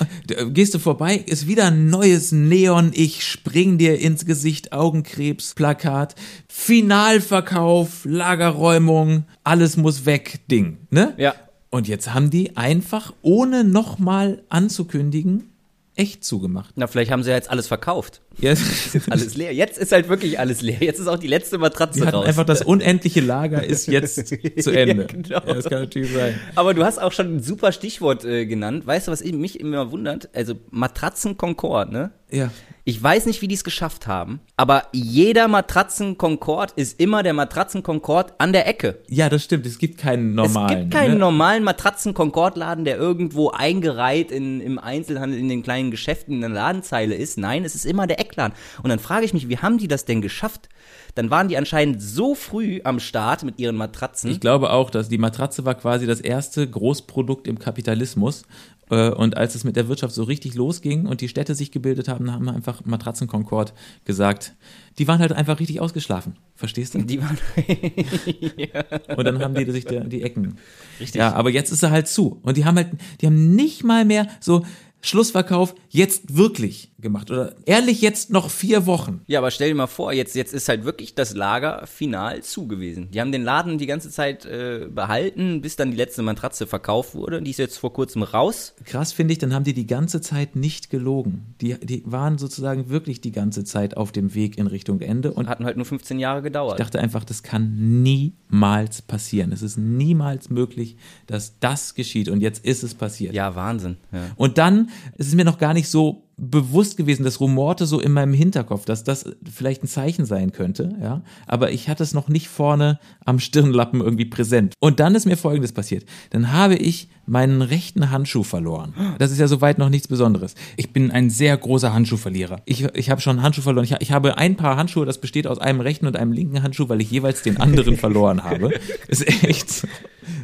gehst 0.47 0.73
du 0.73 0.79
vorbei, 0.79 1.15
ist 1.15 1.47
wieder 1.47 1.65
ein 1.65 1.91
neues 1.91 2.31
Neon, 2.31 2.91
ich 2.93 3.23
spring 3.23 3.77
dir 3.77 3.99
ins 3.99 4.25
Gesicht 4.25 4.73
Augenkrebs 4.73 5.53
Plakat, 5.53 6.15
Finalverkauf, 6.47 8.03
Lagerräumung, 8.03 9.25
alles 9.43 9.77
muss 9.77 10.07
weg 10.07 10.41
Ding, 10.49 10.77
ne? 10.89 11.13
Ja. 11.17 11.35
Und 11.69 11.87
jetzt 11.87 12.13
haben 12.13 12.29
die 12.29 12.57
einfach 12.57 13.13
ohne 13.21 13.63
nochmal 13.63 14.43
anzukündigen 14.49 15.52
echt 15.95 16.23
zugemacht. 16.23 16.75
Na, 16.77 16.87
vielleicht 16.87 17.11
haben 17.11 17.23
sie 17.23 17.29
ja 17.29 17.35
jetzt 17.35 17.49
alles 17.49 17.67
verkauft. 17.67 18.21
Jetzt 18.39 18.95
ist 18.95 19.09
alles 19.11 19.35
leer. 19.35 19.53
Jetzt 19.53 19.77
ist 19.77 19.91
halt 19.91 20.09
wirklich 20.09 20.39
alles 20.39 20.61
leer. 20.61 20.77
Jetzt 20.79 20.99
ist 20.99 21.07
auch 21.07 21.19
die 21.19 21.27
letzte 21.27 21.57
Matratze 21.57 22.01
die 22.01 22.07
raus. 22.07 22.25
Einfach 22.25 22.45
das 22.45 22.61
unendliche 22.61 23.21
Lager 23.21 23.63
ist 23.63 23.87
jetzt 23.87 24.27
zu 24.59 24.71
Ende. 24.71 25.03
ja, 25.03 25.07
genau. 25.07 25.29
ja, 25.29 25.53
das 25.53 25.65
kann 25.65 25.81
natürlich 25.81 26.11
sein. 26.11 26.39
Aber 26.55 26.73
du 26.73 26.83
hast 26.83 26.99
auch 26.99 27.11
schon 27.11 27.37
ein 27.37 27.39
super 27.41 27.71
Stichwort 27.71 28.25
äh, 28.25 28.45
genannt. 28.45 28.85
Weißt 28.85 29.07
du, 29.07 29.11
was 29.11 29.23
mich 29.23 29.59
immer 29.59 29.91
wundert? 29.91 30.29
Also 30.33 30.55
Matratzen 30.71 31.37
Concord, 31.37 31.91
ne? 31.91 32.11
Ja. 32.31 32.49
Ich 32.85 33.01
weiß 33.01 33.27
nicht, 33.27 33.41
wie 33.41 33.47
die 33.47 33.55
es 33.55 33.63
geschafft 33.63 34.07
haben, 34.07 34.41
aber 34.57 34.87
jeder 34.91 35.47
Matratzen 35.47 36.17
Concord 36.17 36.71
ist 36.71 36.99
immer 36.99 37.23
der 37.23 37.31
Matratzen 37.33 37.81
Concord 37.81 38.33
an 38.39 38.51
der 38.51 38.67
Ecke. 38.67 38.99
Ja, 39.07 39.29
das 39.29 39.45
stimmt. 39.45 39.65
Es 39.65 39.77
gibt 39.77 39.97
keinen 39.97 40.35
normalen. 40.35 40.69
Es 40.69 40.79
gibt 40.79 40.93
keinen 40.93 41.13
ne? 41.13 41.19
normalen 41.19 41.63
Matratzen 41.63 42.13
Concord 42.13 42.57
Laden, 42.57 42.83
der 42.83 42.97
irgendwo 42.97 43.51
eingereiht 43.51 44.31
in, 44.31 44.59
im 44.59 44.79
Einzelhandel 44.79 45.39
in 45.39 45.47
den 45.47 45.63
kleinen 45.63 45.91
Geschäften 45.91 46.33
in 46.33 46.41
der 46.41 46.49
Ladenzeile 46.49 47.15
ist. 47.15 47.37
Nein, 47.37 47.63
es 47.63 47.73
ist 47.73 47.85
immer 47.85 48.05
der 48.05 48.19
Eckladen. 48.23 48.57
Und 48.81 48.89
dann 48.89 48.99
frage 48.99 49.25
ich 49.25 49.33
mich, 49.33 49.49
wie 49.49 49.57
haben 49.57 49.77
die 49.77 49.87
das 49.87 50.05
denn 50.05 50.21
geschafft? 50.21 50.69
Dann 51.15 51.29
waren 51.29 51.47
die 51.47 51.57
anscheinend 51.57 52.01
so 52.01 52.33
früh 52.33 52.81
am 52.83 52.99
Start 52.99 53.43
mit 53.43 53.59
ihren 53.59 53.75
Matratzen. 53.75 54.31
Ich 54.31 54.39
glaube 54.39 54.71
auch, 54.71 54.89
dass 54.89 55.09
die 55.09 55.17
Matratze 55.17 55.63
war 55.65 55.75
quasi 55.75 56.07
das 56.07 56.21
erste 56.21 56.67
Großprodukt 56.67 57.47
im 57.47 57.59
Kapitalismus. 57.59 58.43
Äh, 58.89 59.09
und 59.09 59.37
als 59.37 59.55
es 59.55 59.63
mit 59.63 59.75
der 59.75 59.87
Wirtschaft 59.87 60.13
so 60.13 60.23
richtig 60.23 60.55
losging 60.55 61.05
und 61.05 61.21
die 61.21 61.27
Städte 61.27 61.55
sich 61.55 61.71
gebildet 61.71 62.07
haben, 62.07 62.31
haben 62.31 62.49
einfach 62.49 62.83
Matratzen 62.85 63.27
Concord 63.27 63.73
gesagt, 64.05 64.55
die 64.97 65.07
waren 65.07 65.19
halt 65.19 65.33
einfach 65.33 65.59
richtig 65.59 65.81
ausgeschlafen. 65.81 66.35
Verstehst 66.55 66.93
du? 66.93 67.01
Die 67.03 67.21
waren. 67.21 67.37
ja. 68.57 69.15
Und 69.15 69.25
dann 69.25 69.39
haben 69.41 69.55
die 69.55 69.69
sich 69.71 69.85
die, 69.85 69.99
die 70.07 70.23
Ecken. 70.23 70.57
Richtig. 70.99 71.19
Ja, 71.19 71.33
aber 71.33 71.49
jetzt 71.49 71.71
ist 71.71 71.83
er 71.83 71.91
halt 71.91 72.07
zu. 72.07 72.39
Und 72.43 72.57
die 72.57 72.65
haben 72.65 72.77
halt, 72.77 72.91
die 73.21 73.27
haben 73.27 73.55
nicht 73.55 73.83
mal 73.83 74.05
mehr 74.05 74.27
so, 74.39 74.63
Schlussverkauf 75.05 75.75
jetzt 75.93 76.35
wirklich 76.35 76.91
gemacht 76.99 77.29
oder 77.29 77.53
ehrlich 77.65 78.01
jetzt 78.01 78.31
noch 78.31 78.49
vier 78.49 78.87
Wochen. 78.87 79.21
Ja, 79.27 79.39
aber 79.39 79.51
stell 79.51 79.69
dir 79.69 79.75
mal 79.75 79.87
vor, 79.87 80.11
jetzt, 80.11 80.35
jetzt 80.35 80.53
ist 80.53 80.67
halt 80.67 80.85
wirklich 80.85 81.13
das 81.13 81.35
Lager 81.35 81.85
final 81.85 82.41
zu 82.41 82.67
gewesen. 82.67 83.11
Die 83.11 83.21
haben 83.21 83.31
den 83.31 83.43
Laden 83.43 83.77
die 83.77 83.85
ganze 83.85 84.09
Zeit 84.09 84.45
äh, 84.45 84.87
behalten, 84.89 85.61
bis 85.61 85.75
dann 85.75 85.91
die 85.91 85.97
letzte 85.97 86.23
Matratze 86.23 86.65
verkauft 86.65 87.13
wurde. 87.13 87.41
Die 87.43 87.51
ist 87.51 87.59
jetzt 87.59 87.77
vor 87.77 87.93
kurzem 87.93 88.23
raus. 88.23 88.73
Krass 88.85 89.13
finde 89.13 89.33
ich, 89.33 89.39
dann 89.39 89.53
haben 89.53 89.65
die 89.65 89.73
die 89.73 89.85
ganze 89.85 90.19
Zeit 90.21 90.55
nicht 90.55 90.89
gelogen. 90.89 91.53
Die, 91.61 91.75
die 91.79 92.01
waren 92.07 92.39
sozusagen 92.39 92.89
wirklich 92.89 93.21
die 93.21 93.31
ganze 93.31 93.63
Zeit 93.63 93.95
auf 93.95 94.11
dem 94.11 94.33
Weg 94.33 94.57
in 94.57 94.65
Richtung 94.65 94.99
Ende 95.01 95.31
und 95.31 95.47
hatten 95.47 95.65
halt 95.65 95.77
nur 95.77 95.85
15 95.85 96.17
Jahre 96.17 96.41
gedauert. 96.41 96.79
Ich 96.79 96.83
dachte 96.83 96.99
einfach, 96.99 97.23
das 97.23 97.43
kann 97.43 98.01
niemals 98.01 99.03
passieren. 99.03 99.51
Es 99.51 99.61
ist 99.61 99.77
niemals 99.77 100.49
möglich, 100.49 100.97
dass 101.27 101.59
das 101.59 101.93
geschieht 101.93 102.29
und 102.29 102.41
jetzt 102.41 102.65
ist 102.65 102.81
es 102.81 102.95
passiert. 102.95 103.35
Ja, 103.35 103.55
Wahnsinn. 103.55 103.97
Ja. 104.11 104.21
Und 104.37 104.57
dann 104.57 104.89
es 105.17 105.27
ist 105.27 105.35
mir 105.35 105.45
noch 105.45 105.57
gar 105.57 105.73
nicht 105.73 105.82
so 105.83 106.23
bewusst 106.49 106.97
gewesen, 106.97 107.23
das 107.23 107.39
rumorte 107.39 107.85
so 107.85 107.99
in 107.99 108.11
meinem 108.11 108.33
Hinterkopf, 108.33 108.85
dass 108.85 109.03
das 109.03 109.25
vielleicht 109.51 109.83
ein 109.83 109.87
Zeichen 109.87 110.25
sein 110.25 110.51
könnte, 110.51 110.95
ja. 111.01 111.21
Aber 111.47 111.71
ich 111.71 111.89
hatte 111.89 112.03
es 112.03 112.13
noch 112.13 112.27
nicht 112.27 112.47
vorne 112.47 112.99
am 113.25 113.39
Stirnlappen 113.39 114.01
irgendwie 114.01 114.25
präsent. 114.25 114.73
Und 114.79 114.99
dann 114.99 115.15
ist 115.15 115.25
mir 115.25 115.37
Folgendes 115.37 115.71
passiert. 115.71 116.05
Dann 116.31 116.51
habe 116.51 116.75
ich 116.75 117.09
meinen 117.25 117.61
rechten 117.61 118.11
Handschuh 118.11 118.43
verloren. 118.43 118.93
Das 119.17 119.31
ist 119.31 119.39
ja 119.39 119.47
soweit 119.47 119.77
noch 119.77 119.89
nichts 119.89 120.07
Besonderes. 120.07 120.55
Ich 120.75 120.91
bin 120.91 121.09
ein 121.09 121.29
sehr 121.29 121.55
großer 121.55 121.93
Handschuhverlierer. 121.93 122.61
Ich, 122.65 122.83
ich 122.93 123.09
habe 123.09 123.21
schon 123.21 123.41
Handschuh 123.41 123.61
verloren. 123.61 123.85
Ich, 123.85 123.95
ich 123.99 124.11
habe 124.11 124.37
ein 124.37 124.57
Paar 124.57 124.75
Handschuhe, 124.75 125.05
das 125.05 125.19
besteht 125.19 125.47
aus 125.47 125.59
einem 125.59 125.79
rechten 125.79 126.05
und 126.05 126.17
einem 126.17 126.33
linken 126.33 126.61
Handschuh, 126.63 126.89
weil 126.89 127.01
ich 127.01 127.09
jeweils 127.11 127.41
den 127.41 127.57
anderen 127.57 127.97
verloren 128.03 128.43
habe. 128.43 128.71
Ist 129.07 129.25
echt 129.43 129.71
so. 129.71 129.87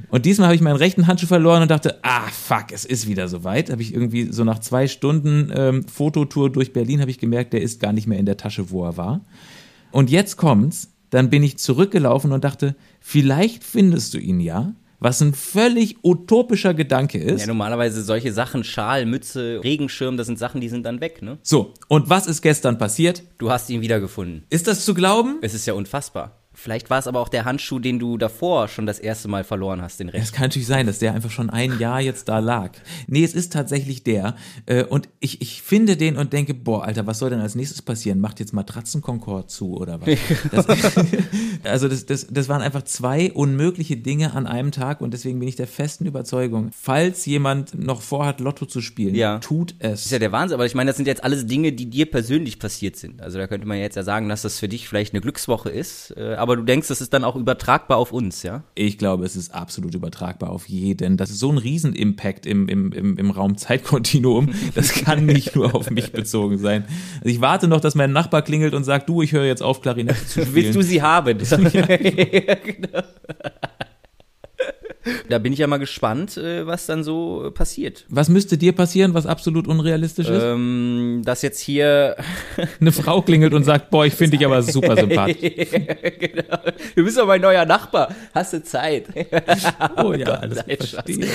Und 0.09 0.25
diesmal 0.25 0.47
habe 0.47 0.55
ich 0.55 0.61
meinen 0.61 0.75
rechten 0.75 1.07
Handschuh 1.07 1.27
verloren 1.27 1.61
und 1.61 1.71
dachte, 1.71 1.99
ah, 2.01 2.27
fuck, 2.27 2.71
es 2.71 2.85
ist 2.85 3.07
wieder 3.07 3.27
soweit. 3.27 3.69
Habe 3.69 3.81
ich 3.81 3.93
irgendwie 3.93 4.31
so 4.31 4.43
nach 4.43 4.59
zwei 4.59 4.87
Stunden 4.87 5.51
ähm, 5.55 5.87
Fototour 5.89 6.49
durch 6.49 6.73
Berlin 6.73 7.01
habe 7.01 7.11
ich 7.11 7.19
gemerkt, 7.19 7.53
der 7.53 7.61
ist 7.61 7.79
gar 7.79 7.93
nicht 7.93 8.07
mehr 8.07 8.19
in 8.19 8.25
der 8.25 8.37
Tasche, 8.37 8.69
wo 8.69 8.85
er 8.85 8.97
war. 8.97 9.21
Und 9.91 10.09
jetzt 10.09 10.37
kommt's, 10.37 10.89
dann 11.09 11.29
bin 11.29 11.43
ich 11.43 11.57
zurückgelaufen 11.57 12.31
und 12.31 12.43
dachte, 12.43 12.75
vielleicht 12.99 13.63
findest 13.63 14.13
du 14.13 14.19
ihn 14.19 14.39
ja, 14.39 14.73
was 14.99 15.21
ein 15.21 15.33
völlig 15.33 16.03
utopischer 16.03 16.73
Gedanke 16.73 17.17
ist. 17.17 17.41
Ja, 17.41 17.47
normalerweise 17.47 18.03
solche 18.03 18.33
Sachen, 18.33 18.63
Schal, 18.63 19.05
Mütze, 19.05 19.61
Regenschirm, 19.63 20.17
das 20.17 20.27
sind 20.27 20.37
Sachen, 20.37 20.61
die 20.61 20.69
sind 20.69 20.85
dann 20.85 21.01
weg, 21.01 21.21
ne? 21.21 21.37
So, 21.41 21.73
und 21.87 22.09
was 22.09 22.27
ist 22.27 22.41
gestern 22.41 22.77
passiert? 22.77 23.23
Du 23.37 23.49
hast 23.49 23.69
ihn 23.69 23.81
wiedergefunden. 23.81 24.43
Ist 24.49 24.67
das 24.67 24.85
zu 24.85 24.93
glauben? 24.93 25.37
Es 25.41 25.53
ist 25.53 25.65
ja 25.65 25.73
unfassbar. 25.73 26.38
Vielleicht 26.61 26.89
war 26.89 26.99
es 26.99 27.07
aber 27.07 27.19
auch 27.21 27.29
der 27.29 27.45
Handschuh, 27.45 27.79
den 27.79 27.99
du 27.99 28.17
davor 28.17 28.67
schon 28.67 28.85
das 28.85 28.99
erste 28.99 29.29
Mal 29.29 29.43
verloren 29.45 29.81
hast, 29.81 29.99
den 29.99 30.09
Es 30.09 30.13
rechten. 30.13 30.35
kann 30.35 30.43
natürlich 30.45 30.67
sein, 30.67 30.87
dass 30.87 30.99
der 30.99 31.13
einfach 31.13 31.31
schon 31.31 31.49
ein 31.49 31.79
Jahr 31.79 32.01
jetzt 32.01 32.27
da 32.27 32.39
lag. 32.39 32.71
Nee, 33.07 33.23
es 33.23 33.33
ist 33.33 33.53
tatsächlich 33.53 34.03
der. 34.03 34.35
Äh, 34.65 34.83
Und 34.83 35.07
ich, 35.21 35.41
ich 35.41 35.61
finde 35.61 35.95
den 35.95 36.17
und 36.17 36.33
denke, 36.33 36.53
boah, 36.53 36.83
Alter, 36.83 37.07
was 37.07 37.19
soll 37.19 37.29
denn 37.29 37.39
als 37.39 37.55
nächstes 37.55 37.81
passieren? 37.81 38.19
Macht 38.19 38.39
jetzt 38.41 38.51
Matratzenkonkord 38.53 39.49
zu 39.49 39.77
oder 39.77 40.01
was? 40.01 40.09
Das, 40.51 40.65
also 41.63 41.87
das, 41.87 42.05
das, 42.05 42.27
das 42.29 42.49
waren 42.49 42.61
einfach 42.61 42.83
zwei 42.83 43.31
unmögliche 43.31 43.97
Dinge 43.97 44.33
an 44.33 44.47
einem 44.47 44.71
Tag 44.71 45.01
und 45.01 45.13
deswegen 45.13 45.39
bin 45.39 45.47
ich 45.47 45.55
der 45.55 45.67
festen 45.67 46.05
Überzeugung, 46.05 46.71
falls 46.77 47.25
jemand 47.25 47.77
noch 47.77 48.01
vorhat, 48.01 48.39
Lotto 48.39 48.65
zu 48.65 48.81
spielen, 48.81 49.15
Ja. 49.15 49.39
tut 49.39 49.75
Das 49.79 49.99
ist 50.01 50.05
es. 50.05 50.11
ja 50.11 50.19
der 50.19 50.31
Wahnsinn, 50.31 50.55
aber 50.55 50.65
ich 50.65 50.75
meine, 50.75 50.89
das 50.89 50.97
sind 50.97 51.05
jetzt 51.07 51.23
alles 51.23 51.45
Dinge, 51.45 51.71
die 51.71 51.89
dir 51.89 52.05
persönlich 52.09 52.59
passiert 52.59 52.95
sind. 52.95 53.21
Also 53.21 53.37
da 53.37 53.47
könnte 53.47 53.67
man 53.67 53.77
jetzt 53.77 53.95
ja 53.95 54.03
sagen, 54.03 54.29
dass 54.29 54.41
das 54.43 54.59
für 54.59 54.67
dich 54.67 54.87
vielleicht 54.87 55.13
eine 55.13 55.21
Glückswoche 55.21 55.69
ist, 55.69 56.13
äh, 56.17 56.35
aber 56.35 56.55
du 56.55 56.63
denkst, 56.63 56.87
das 56.87 57.01
ist 57.01 57.13
dann 57.13 57.23
auch 57.23 57.35
übertragbar 57.35 57.97
auf 57.97 58.11
uns, 58.11 58.43
ja? 58.43 58.63
Ich 58.75 58.97
glaube, 58.97 59.25
es 59.25 59.35
ist 59.35 59.53
absolut 59.53 59.93
übertragbar 59.95 60.49
auf 60.51 60.67
jeden. 60.69 61.17
Das 61.17 61.29
ist 61.29 61.39
so 61.39 61.51
ein 61.51 61.57
Riesenimpact 61.57 62.45
im, 62.45 62.67
im, 62.67 62.91
im, 62.91 63.17
im 63.17 63.31
Raum-Zeit-Kontinuum. 63.31 64.49
Das 64.75 64.93
kann 64.93 65.25
nicht 65.25 65.55
nur 65.55 65.75
auf 65.75 65.89
mich 65.91 66.11
bezogen 66.11 66.57
sein. 66.57 66.85
Also 67.19 67.29
ich 67.29 67.41
warte 67.41 67.67
noch, 67.67 67.81
dass 67.81 67.95
mein 67.95 68.11
Nachbar 68.11 68.41
klingelt 68.41 68.73
und 68.73 68.83
sagt, 68.83 69.09
du, 69.09 69.21
ich 69.21 69.31
höre 69.31 69.45
jetzt 69.45 69.61
auf, 69.61 69.81
Klarinette 69.81 70.25
zu 70.25 70.41
spielen. 70.41 70.55
Willst 70.55 70.75
du 70.75 70.81
sie 70.81 71.01
haben? 71.01 71.37
Ja, 71.73 72.55
genau. 72.55 73.03
Da 75.29 75.37
bin 75.39 75.53
ich 75.53 75.59
ja 75.59 75.67
mal 75.67 75.77
gespannt, 75.77 76.37
äh, 76.37 76.67
was 76.67 76.85
dann 76.85 77.03
so 77.03 77.45
äh, 77.45 77.51
passiert. 77.51 78.05
Was 78.09 78.29
müsste 78.29 78.57
dir 78.57 78.73
passieren, 78.73 79.13
was 79.13 79.25
absolut 79.25 79.67
unrealistisch 79.67 80.27
ist? 80.27 80.43
Ähm, 80.43 81.21
dass 81.23 81.41
jetzt 81.41 81.59
hier 81.59 82.15
Eine 82.81 82.91
Frau 82.91 83.21
klingelt 83.21 83.53
und 83.53 83.63
sagt, 83.63 83.89
boah, 83.91 84.05
ich 84.05 84.13
finde 84.13 84.37
dich 84.37 84.45
aber 84.45 84.61
super 84.61 84.95
sympathisch. 84.97 85.69
genau. 86.19 86.57
Du 86.95 87.03
bist 87.03 87.17
doch 87.17 87.27
mein 87.27 87.41
neuer 87.41 87.65
Nachbar. 87.65 88.13
Hast 88.33 88.53
du 88.53 88.63
Zeit? 88.63 89.05
Oh 89.95 90.13
ja, 90.13 90.27
alles 90.27 90.61
verstehe. 90.61 91.27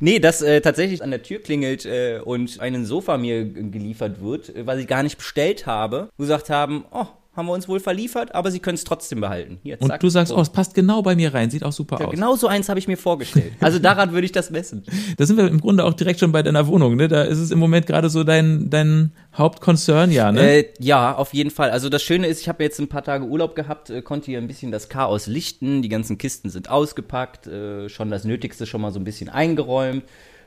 Nee, 0.00 0.18
dass 0.18 0.42
äh, 0.42 0.60
tatsächlich 0.60 1.02
an 1.02 1.10
der 1.10 1.22
Tür 1.22 1.40
klingelt 1.40 1.86
äh, 1.86 2.20
und 2.24 2.60
ein 2.60 2.84
Sofa 2.84 3.18
mir 3.18 3.44
geliefert 3.44 4.22
wird, 4.22 4.54
äh, 4.54 4.66
was 4.66 4.78
ich 4.78 4.86
gar 4.86 5.02
nicht 5.02 5.18
bestellt 5.18 5.66
habe, 5.66 6.08
gesagt 6.18 6.50
haben, 6.50 6.84
oh, 6.90 7.06
haben 7.34 7.46
wir 7.46 7.52
uns 7.52 7.66
wohl 7.66 7.80
verliefert, 7.80 8.34
aber 8.34 8.50
sie 8.50 8.58
können 8.58 8.74
es 8.74 8.84
trotzdem 8.84 9.20
behalten. 9.22 9.58
Hier, 9.62 9.80
Und 9.80 9.88
zack. 9.88 10.00
du 10.00 10.08
sagst, 10.10 10.28
So. 10.30 10.36
oh, 10.36 10.40
es 10.42 10.50
passt 10.50 10.74
genau 10.74 11.00
bei 11.02 11.16
mir 11.16 11.32
rein, 11.32 11.50
sieht 11.50 11.64
auch 11.64 11.72
super 11.72 11.98
Ja, 11.98 12.06
aus. 12.06 12.10
genau 12.12 12.36
so 12.36 12.46
eins 12.46 12.68
habe 12.68 12.78
ich 12.78 12.88
mir 12.88 12.98
vorgestellt. 12.98 13.52
Also 13.60 13.78
daran 13.78 14.12
würde 14.12 14.26
ich 14.26 14.32
das 14.32 14.50
messen. 14.50 14.82
Da 15.16 15.24
sind 15.26 15.36
wir 15.36 15.46
im 15.48 15.60
Grunde 15.60 15.84
auch 15.84 15.94
direkt 15.94 16.20
schon 16.20 16.32
bei 16.32 16.42
deiner 16.42 16.66
Wohnung, 16.66 16.96
ne? 16.96 17.08
Da 17.08 17.22
ist 17.22 17.38
es 17.38 17.50
im 17.50 17.58
Moment 17.58 17.86
gerade 17.86 18.08
so 18.10 18.22
dein, 18.24 18.68
dein 18.70 19.12
Hauptkonzern, 19.34 20.10
ja, 20.10 20.30
ne? 20.32 20.40
Äh, 20.58 20.68
ja, 20.78 21.14
auf 21.14 21.32
jeden 21.34 21.50
Fall. 21.50 21.70
Also 21.70 21.88
das 21.88 22.02
Schöne 22.02 22.26
ist, 22.26 22.40
ich 22.40 22.48
habe 22.48 22.62
jetzt 22.62 22.78
ein 22.80 22.88
paar 22.88 23.02
Tage 23.04 23.24
Urlaub 23.24 23.54
gehabt, 23.54 23.90
äh, 23.90 24.02
konnte 24.02 24.26
hier 24.26 24.38
ein 24.38 24.46
bisschen 24.46 24.70
das 24.72 24.88
Chaos 24.88 25.26
lichten. 25.26 25.82
Die 25.82 25.88
ganzen 25.88 26.18
Kisten 26.18 26.50
sind 26.50 26.70
ausgepackt, 26.70 27.46
äh, 27.46 27.88
schon 27.88 28.10
das 28.10 28.24
Nötigste 28.24 28.66
schon 28.66 28.80
mal 28.80 28.92
so 28.92 29.00
ein 29.00 29.04
bisschen 29.04 29.28
eingeräumt. 29.30 30.04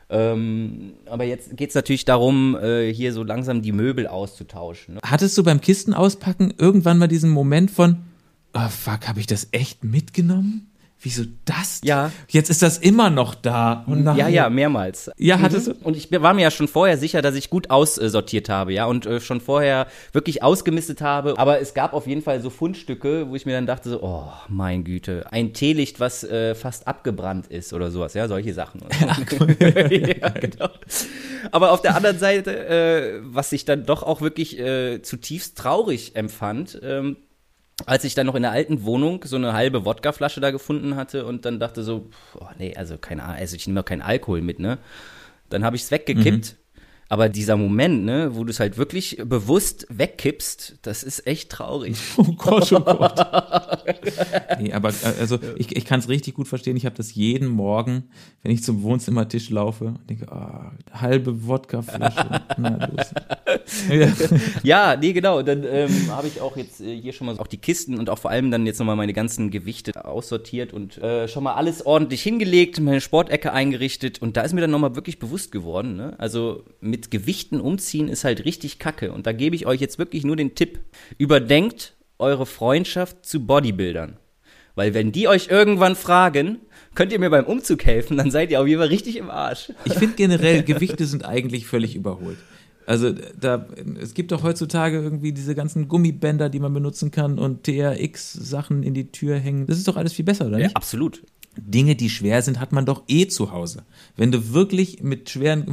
Ähm, 0.10 0.94
aber 1.06 1.24
jetzt 1.24 1.58
geht's 1.58 1.76
natürlich 1.76 2.06
darum, 2.06 2.56
äh, 2.56 2.94
hier 2.94 3.12
so 3.12 3.24
langsam 3.24 3.62
die 3.62 3.72
Möbel 3.72 4.08
auszutauschen. 4.08 4.96
Ne? 4.96 5.00
Hattest 5.04 5.38
du 5.38 5.44
beim 5.44 5.62
Kisten 5.62 5.94
auspacken 5.94 6.54
irgendwann 6.58 6.98
mal 6.98 7.08
diesen 7.08 7.32
Moment 7.32 7.72
von, 7.72 7.98
oh 8.54 8.70
fuck, 8.70 9.08
habe 9.08 9.20
ich 9.20 9.28
das 9.28 9.48
echt 9.52 9.84
mitgenommen? 9.84 10.72
Wieso 11.06 11.22
das? 11.46 11.82
Ja. 11.84 12.12
Jetzt 12.30 12.50
ist 12.50 12.64
das 12.64 12.80
immer 12.80 13.12
noch 13.12 13.36
da. 13.36 13.84
Nein. 13.88 14.18
Ja, 14.18 14.28
ja, 14.28 14.50
mehrmals. 14.50 15.12
Ja, 15.18 15.40
hattest 15.40 15.68
Mhm. 15.68 15.74
du? 15.74 15.86
Und 15.86 15.96
ich 15.96 16.12
war 16.12 16.34
mir 16.34 16.42
ja 16.42 16.50
schon 16.50 16.68
vorher 16.68 16.98
sicher, 16.98 17.22
dass 17.22 17.36
ich 17.36 17.52
gut 17.52 17.70
aussortiert 17.70 18.50
habe, 18.50 18.74
ja, 18.74 18.86
und 18.86 19.06
äh, 19.06 19.20
schon 19.22 19.40
vorher 19.40 19.86
wirklich 20.14 20.42
ausgemistet 20.42 21.02
habe. 21.02 21.36
Aber 21.38 21.62
es 21.62 21.76
gab 21.76 21.94
auf 21.94 22.08
jeden 22.08 22.24
Fall 22.24 22.42
so 22.42 22.50
Fundstücke, 22.50 23.30
wo 23.30 23.36
ich 23.36 23.46
mir 23.46 23.54
dann 23.54 23.68
dachte 23.68 23.88
so, 23.92 24.02
oh, 24.02 24.24
mein 24.50 24.84
Güte, 24.84 25.28
ein 25.32 25.54
Teelicht, 25.54 26.00
was 26.00 26.24
äh, 26.24 26.56
fast 26.56 26.88
abgebrannt 26.88 27.46
ist 27.48 27.72
oder 27.74 27.92
sowas, 27.92 28.16
ja, 28.16 28.28
solche 28.28 28.56
Sachen. 28.56 28.82
ja, 29.00 30.30
genau. 30.30 30.70
Aber 31.52 31.72
auf 31.72 31.84
der 31.84 31.96
anderen 31.96 32.18
Seite, 32.18 32.66
äh, 32.68 33.20
was 33.22 33.52
ich 33.52 33.66
dann 33.66 33.86
doch 33.86 34.02
auch 34.02 34.22
wirklich 34.22 34.58
äh, 34.58 35.04
zutiefst 35.04 35.56
traurig 35.56 36.16
empfand, 36.16 36.80
ähm, 36.84 37.18
als 37.86 38.04
ich 38.06 38.16
dann 38.16 38.26
noch 38.26 38.36
in 38.36 38.44
der 38.44 38.52
alten 38.52 38.84
Wohnung 38.84 39.24
so 39.26 39.36
eine 39.36 39.54
halbe 39.54 39.84
Wodkaflasche 39.86 40.40
da 40.40 40.52
gefunden 40.52 40.96
hatte 40.96 41.26
und 41.26 41.46
dann 41.46 41.60
dachte 41.60 41.84
so, 41.84 42.10
oh 42.40 42.48
nee, 42.58 42.76
also 42.76 42.98
kein, 42.98 43.20
Al- 43.20 43.36
also 43.38 43.56
ich 43.56 43.68
nehme 43.68 43.84
keinen 43.84 44.02
Alkohol 44.02 44.42
mit, 44.42 44.60
ne? 44.60 44.78
Dann 45.50 45.64
habe 45.66 45.76
ich 45.76 45.84
es 45.84 45.92
weggekippt. 45.92 46.56
Aber 47.08 47.30
dieser 47.30 47.56
Moment, 47.56 48.04
ne, 48.04 48.32
wo 48.34 48.44
du 48.44 48.50
es 48.50 48.60
halt 48.60 48.78
wirklich 48.78 49.18
bewusst 49.24 49.86
wegkippst, 49.90 50.80
das 50.82 51.04
ist 51.04 51.28
echt 51.28 51.52
traurig. 51.52 51.98
Oh 52.18 52.32
Gott, 52.38 52.72
oh 52.72 52.80
Gott. 52.80 53.20
nee, 54.60 54.72
aber 54.72 54.90
äh, 54.90 55.20
also 55.20 55.38
ich, 55.58 55.76
ich 55.76 55.86
kann 55.86 56.00
es 56.00 56.08
richtig 56.08 56.34
gut 56.34 56.48
verstehen. 56.48 56.78
Ich 56.78 56.86
habe 56.86 56.96
das 56.96 57.14
jeden 57.14 57.50
Morgen, 57.50 58.06
wenn 58.42 58.52
ich 58.52 58.64
zum 58.64 58.84
Wohnzimmertisch 58.84 59.50
laufe 59.50 59.86
und 59.86 60.10
denke, 60.10 60.32
ah, 60.32 60.72
halbe 60.94 61.46
Wodkaflasche. 61.46 62.42
Na 62.58 62.88
los. 62.88 63.14
Ja. 63.90 64.08
Ja, 64.64 64.96
nee, 64.96 65.14
genau. 65.14 65.40
Und 65.40 65.48
dann 65.48 65.64
ähm, 65.64 66.10
habe 66.10 66.28
ich 66.28 66.42
auch 66.42 66.58
jetzt 66.58 66.82
äh, 66.82 67.00
hier 67.00 67.14
schon 67.14 67.28
mal 67.28 67.38
auch 67.38 67.48
die 67.48 67.58
Kisten 67.58 68.00
und 68.00 68.10
auch 68.10 68.20
vor 68.20 68.32
allem 68.32 68.50
dann 68.50 68.66
jetzt 68.66 68.80
nochmal 68.80 68.96
meine 68.96 69.14
ganzen 69.14 69.52
Gewichte 69.52 70.06
aussortiert 70.06 70.74
und 70.74 70.98
äh, 71.00 71.28
schon 71.28 71.44
mal 71.44 71.54
alles 71.54 71.86
ordentlich 71.86 72.24
hingelegt, 72.24 72.80
meine 72.80 73.02
Sportecke 73.02 73.52
eingerichtet. 73.52 74.22
Und 74.22 74.38
da 74.38 74.42
ist 74.42 74.54
mir 74.54 74.62
dann 74.62 74.72
nochmal 74.72 74.96
wirklich 74.96 75.20
bewusst 75.20 75.52
geworden, 75.52 75.96
ne? 75.96 76.16
Also 76.18 76.64
mit 76.96 77.12
Gewichten 77.12 77.60
umziehen 77.60 78.08
ist 78.08 78.24
halt 78.24 78.46
richtig 78.46 78.80
kacke. 78.80 79.12
Und 79.12 79.28
da 79.28 79.34
gebe 79.34 79.54
ich 79.54 79.66
euch 79.66 79.82
jetzt 79.82 80.00
wirklich 80.00 80.24
nur 80.24 80.38
den 80.38 80.56
Tipp. 80.56 80.80
Überdenkt 81.18 81.94
eure 82.20 82.46
Freundschaft 82.46 83.26
zu 83.26 83.46
Bodybuildern. 83.46 84.16
Weil 84.76 84.94
wenn 84.94 85.12
die 85.12 85.28
euch 85.28 85.50
irgendwann 85.50 85.98
fragen, 85.98 86.60
könnt 86.96 87.12
ihr 87.12 87.20
mir 87.20 87.30
beim 87.30 87.44
Umzug 87.46 87.84
helfen, 87.86 88.16
dann 88.16 88.32
seid 88.32 88.50
ihr 88.50 88.62
auf 88.62 88.68
jeden 88.68 88.80
Fall 88.80 88.88
richtig 88.88 89.18
im 89.18 89.30
Arsch. 89.30 89.74
Ich 89.84 89.94
finde 89.96 90.16
generell, 90.16 90.64
Gewichte 90.72 91.06
sind 91.06 91.26
eigentlich 91.26 91.68
völlig 91.68 91.98
überholt. 91.98 92.38
Also 92.86 93.14
da, 93.38 93.68
es 94.00 94.14
gibt 94.14 94.32
doch 94.32 94.44
heutzutage 94.44 95.02
irgendwie 95.02 95.34
diese 95.34 95.54
ganzen 95.56 95.88
Gummibänder, 95.90 96.50
die 96.50 96.60
man 96.60 96.74
benutzen 96.74 97.12
kann 97.12 97.40
und 97.40 97.64
TRX-Sachen 97.64 98.84
in 98.84 98.94
die 98.94 99.12
Tür 99.12 99.38
hängen. 99.38 99.66
Das 99.66 99.78
ist 99.78 99.88
doch 99.88 99.98
alles 99.98 100.14
viel 100.14 100.24
besser, 100.24 100.46
oder 100.48 100.60
Ja, 100.60 100.66
nicht? 100.68 100.78
absolut. 100.78 101.24
Dinge, 101.58 101.96
die 101.96 102.10
schwer 102.10 102.42
sind, 102.42 102.60
hat 102.60 102.72
man 102.72 102.86
doch 102.86 103.04
eh 103.08 103.28
zu 103.28 103.52
Hause. 103.52 103.84
Wenn 104.16 104.32
du 104.32 104.54
wirklich 104.54 105.02
mit 105.02 105.30
schweren, 105.30 105.66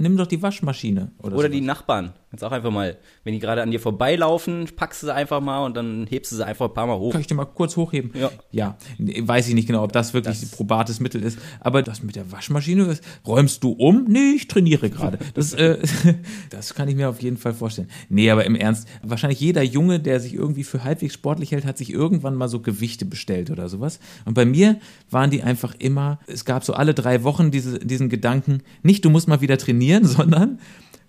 nimm 0.00 0.16
doch 0.16 0.26
die 0.26 0.42
Waschmaschine. 0.42 1.12
Oder, 1.18 1.32
Oder 1.36 1.48
sowas. 1.48 1.50
die 1.52 1.60
Nachbarn. 1.60 2.12
Jetzt 2.32 2.44
auch 2.44 2.52
einfach 2.52 2.70
mal, 2.70 2.96
wenn 3.24 3.32
die 3.32 3.40
gerade 3.40 3.60
an 3.60 3.72
dir 3.72 3.80
vorbeilaufen, 3.80 4.68
packst 4.76 5.02
du 5.02 5.06
sie 5.06 5.14
einfach 5.14 5.40
mal 5.40 5.64
und 5.64 5.76
dann 5.76 6.06
hebst 6.08 6.30
du 6.30 6.36
sie 6.36 6.46
einfach 6.46 6.66
ein 6.66 6.74
paar 6.74 6.86
Mal 6.86 6.96
hoch. 6.96 7.10
Kann 7.10 7.20
ich 7.20 7.26
dir 7.26 7.34
mal 7.34 7.44
kurz 7.44 7.76
hochheben? 7.76 8.12
Ja. 8.14 8.30
Ja, 8.52 8.76
weiß 8.98 9.48
ich 9.48 9.54
nicht 9.54 9.66
genau, 9.66 9.82
ob 9.82 9.92
das 9.92 10.14
wirklich 10.14 10.40
ein 10.40 10.50
probates 10.50 11.00
Mittel 11.00 11.24
ist. 11.24 11.40
Aber 11.58 11.82
das 11.82 12.04
mit 12.04 12.14
der 12.14 12.30
Waschmaschine, 12.30 12.84
das, 12.84 13.00
räumst 13.26 13.64
du 13.64 13.72
um? 13.72 14.04
Nee, 14.08 14.34
ich 14.36 14.46
trainiere 14.46 14.90
gerade. 14.90 15.18
Das, 15.34 15.52
äh, 15.54 15.78
das 16.50 16.74
kann 16.74 16.88
ich 16.88 16.94
mir 16.94 17.08
auf 17.08 17.20
jeden 17.20 17.36
Fall 17.36 17.52
vorstellen. 17.52 17.88
Nee, 18.08 18.30
aber 18.30 18.44
im 18.44 18.54
Ernst, 18.54 18.86
wahrscheinlich 19.02 19.40
jeder 19.40 19.62
Junge, 19.64 19.98
der 19.98 20.20
sich 20.20 20.34
irgendwie 20.34 20.62
für 20.62 20.84
halbwegs 20.84 21.14
sportlich 21.14 21.50
hält, 21.50 21.64
hat 21.64 21.78
sich 21.78 21.92
irgendwann 21.92 22.36
mal 22.36 22.48
so 22.48 22.60
Gewichte 22.60 23.06
bestellt 23.06 23.50
oder 23.50 23.68
sowas. 23.68 23.98
Und 24.24 24.34
bei 24.34 24.44
mir 24.44 24.78
waren 25.10 25.30
die 25.30 25.42
einfach 25.42 25.74
immer, 25.80 26.20
es 26.28 26.44
gab 26.44 26.64
so 26.64 26.74
alle 26.74 26.94
drei 26.94 27.24
Wochen 27.24 27.50
diese, 27.50 27.80
diesen 27.80 28.08
Gedanken, 28.08 28.62
nicht 28.84 29.04
du 29.04 29.10
musst 29.10 29.26
mal 29.26 29.40
wieder 29.40 29.58
trainieren, 29.58 30.04
sondern 30.04 30.60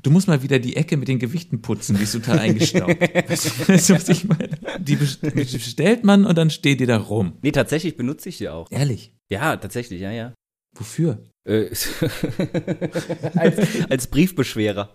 Du 0.04 0.10
musst 0.10 0.28
mal 0.28 0.42
wieder 0.42 0.60
die 0.60 0.76
Ecke 0.76 0.98
mit 0.98 1.08
den 1.08 1.20
Gewichten 1.20 1.62
putzen, 1.62 1.96
die 1.98 2.04
ist 2.04 2.14
total 2.14 2.40
eingestaubt. 2.40 3.00
weißt, 3.30 3.90
du, 3.90 3.94
was 3.94 4.10
ich 4.10 4.26
meine? 4.26 4.50
Die 4.80 4.96
best- 4.96 5.22
bestellt 5.22 6.04
man 6.04 6.26
und 6.26 6.38
dann 6.38 6.50
steht 6.50 6.80
die 6.80 6.86
da 6.86 6.98
rum. 6.98 7.34
Nee, 7.42 7.52
tatsächlich 7.52 7.98
benutze 7.98 8.30
ich 8.30 8.38
sie 8.38 8.50
auch. 8.50 8.68
Ehrlich. 8.72 9.14
Ja, 9.30 9.56
tatsächlich, 9.58 10.02
ja, 10.02 10.12
ja. 10.12 10.34
Wofür? 10.76 11.20
Äh, 11.44 11.70
als, 13.36 13.58
als 13.90 14.08
Briefbeschwerer. 14.08 14.90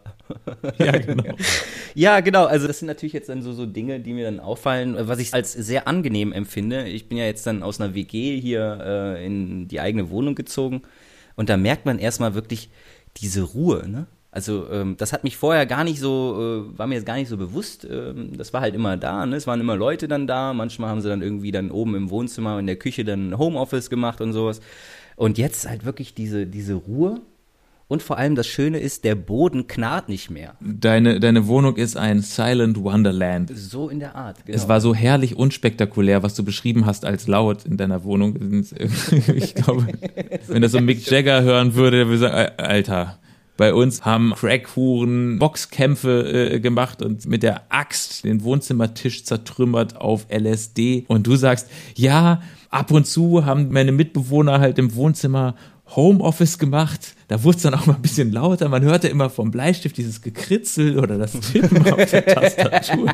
Ja, 0.78 0.92
genau. 0.92 1.24
Ja, 1.94 2.20
genau. 2.20 2.46
Also 2.46 2.66
das 2.66 2.78
sind 2.78 2.86
natürlich 2.88 3.12
jetzt 3.12 3.28
dann 3.28 3.42
so, 3.42 3.52
so 3.52 3.66
Dinge, 3.66 4.00
die 4.00 4.12
mir 4.12 4.24
dann 4.24 4.40
auffallen, 4.40 4.96
was 4.98 5.18
ich 5.18 5.34
als 5.34 5.52
sehr 5.52 5.86
angenehm 5.88 6.32
empfinde. 6.32 6.88
Ich 6.88 7.08
bin 7.08 7.18
ja 7.18 7.24
jetzt 7.24 7.46
dann 7.46 7.62
aus 7.62 7.80
einer 7.80 7.94
WG 7.94 8.40
hier 8.40 8.78
äh, 9.16 9.26
in 9.26 9.68
die 9.68 9.80
eigene 9.80 10.10
Wohnung 10.10 10.34
gezogen 10.34 10.82
und 11.36 11.48
da 11.48 11.56
merkt 11.56 11.84
man 11.86 11.98
erstmal 11.98 12.34
wirklich 12.34 12.70
diese 13.18 13.42
Ruhe, 13.42 13.88
ne? 13.88 14.06
Also 14.36 14.66
ähm, 14.70 14.98
das 14.98 15.14
hat 15.14 15.24
mich 15.24 15.38
vorher 15.38 15.64
gar 15.64 15.82
nicht 15.82 15.98
so, 15.98 16.66
äh, 16.68 16.78
war 16.78 16.86
mir 16.86 16.96
jetzt 16.96 17.06
gar 17.06 17.16
nicht 17.16 17.30
so 17.30 17.38
bewusst. 17.38 17.88
Ähm, 17.90 18.36
das 18.36 18.52
war 18.52 18.60
halt 18.60 18.74
immer 18.74 18.98
da, 18.98 19.24
ne? 19.24 19.34
Es 19.34 19.46
waren 19.46 19.60
immer 19.60 19.76
Leute 19.76 20.08
dann 20.08 20.26
da. 20.26 20.52
Manchmal 20.52 20.90
haben 20.90 21.00
sie 21.00 21.08
dann 21.08 21.22
irgendwie 21.22 21.52
dann 21.52 21.70
oben 21.70 21.94
im 21.94 22.10
Wohnzimmer 22.10 22.58
in 22.58 22.66
der 22.66 22.76
Küche 22.76 23.02
dann 23.02 23.38
Homeoffice 23.38 23.88
gemacht 23.88 24.20
und 24.20 24.34
sowas. 24.34 24.60
Und 25.16 25.38
jetzt 25.38 25.66
halt 25.66 25.86
wirklich 25.86 26.12
diese, 26.12 26.46
diese 26.46 26.74
Ruhe 26.74 27.22
Und 27.88 28.02
vor 28.02 28.18
allem 28.18 28.34
das 28.34 28.46
Schöne 28.46 28.78
ist, 28.78 29.04
der 29.04 29.14
Boden 29.14 29.68
knarrt 29.68 30.10
nicht 30.10 30.28
mehr. 30.28 30.56
Deine, 30.60 31.18
deine 31.18 31.46
Wohnung 31.46 31.76
ist 31.76 31.96
ein 31.96 32.20
Silent 32.20 32.82
Wonderland. 32.82 33.50
So 33.54 33.88
in 33.88 34.00
der 34.00 34.16
Art. 34.16 34.44
Genau. 34.44 34.54
Es 34.54 34.68
war 34.68 34.82
so 34.82 34.94
herrlich 34.94 35.36
unspektakulär, 35.36 36.22
was 36.22 36.34
du 36.34 36.44
beschrieben 36.44 36.84
hast 36.84 37.06
als 37.06 37.26
laut 37.26 37.64
in 37.64 37.78
deiner 37.78 38.04
Wohnung. 38.04 38.36
Ich 39.34 39.54
glaube, 39.54 39.86
wenn 40.48 40.60
das 40.60 40.72
so 40.72 40.80
Mick 40.82 41.10
Jagger 41.10 41.42
hören 41.42 41.74
würde, 41.74 41.96
der 41.98 42.06
würde 42.08 42.18
sagen, 42.18 42.52
Alter, 42.58 43.18
bei 43.56 43.72
uns 43.72 44.04
haben 44.04 44.34
Crackhuren 44.34 45.38
Boxkämpfe 45.38 46.52
äh, 46.52 46.60
gemacht 46.60 47.02
und 47.02 47.26
mit 47.26 47.42
der 47.42 47.62
Axt 47.72 48.24
den 48.24 48.42
Wohnzimmertisch 48.42 49.24
zertrümmert 49.24 49.96
auf 49.96 50.26
LSD. 50.30 51.04
Und 51.08 51.26
du 51.26 51.36
sagst, 51.36 51.68
ja, 51.94 52.42
ab 52.70 52.90
und 52.90 53.06
zu 53.06 53.44
haben 53.44 53.70
meine 53.70 53.92
Mitbewohner 53.92 54.60
halt 54.60 54.78
im 54.78 54.94
Wohnzimmer 54.94 55.54
Homeoffice 55.94 56.58
gemacht. 56.58 57.14
Da 57.28 57.42
wurde 57.44 57.56
es 57.56 57.62
dann 57.62 57.74
auch 57.74 57.86
mal 57.86 57.94
ein 57.94 58.02
bisschen 58.02 58.32
lauter. 58.32 58.68
Man 58.68 58.82
hörte 58.82 59.08
immer 59.08 59.30
vom 59.30 59.50
Bleistift 59.50 59.96
dieses 59.96 60.20
Gekritzel 60.20 60.98
oder 60.98 61.16
das 61.16 61.32
Tippen 61.32 61.92
auf 61.92 62.10
der 62.10 62.26
Tastatur. 62.26 63.08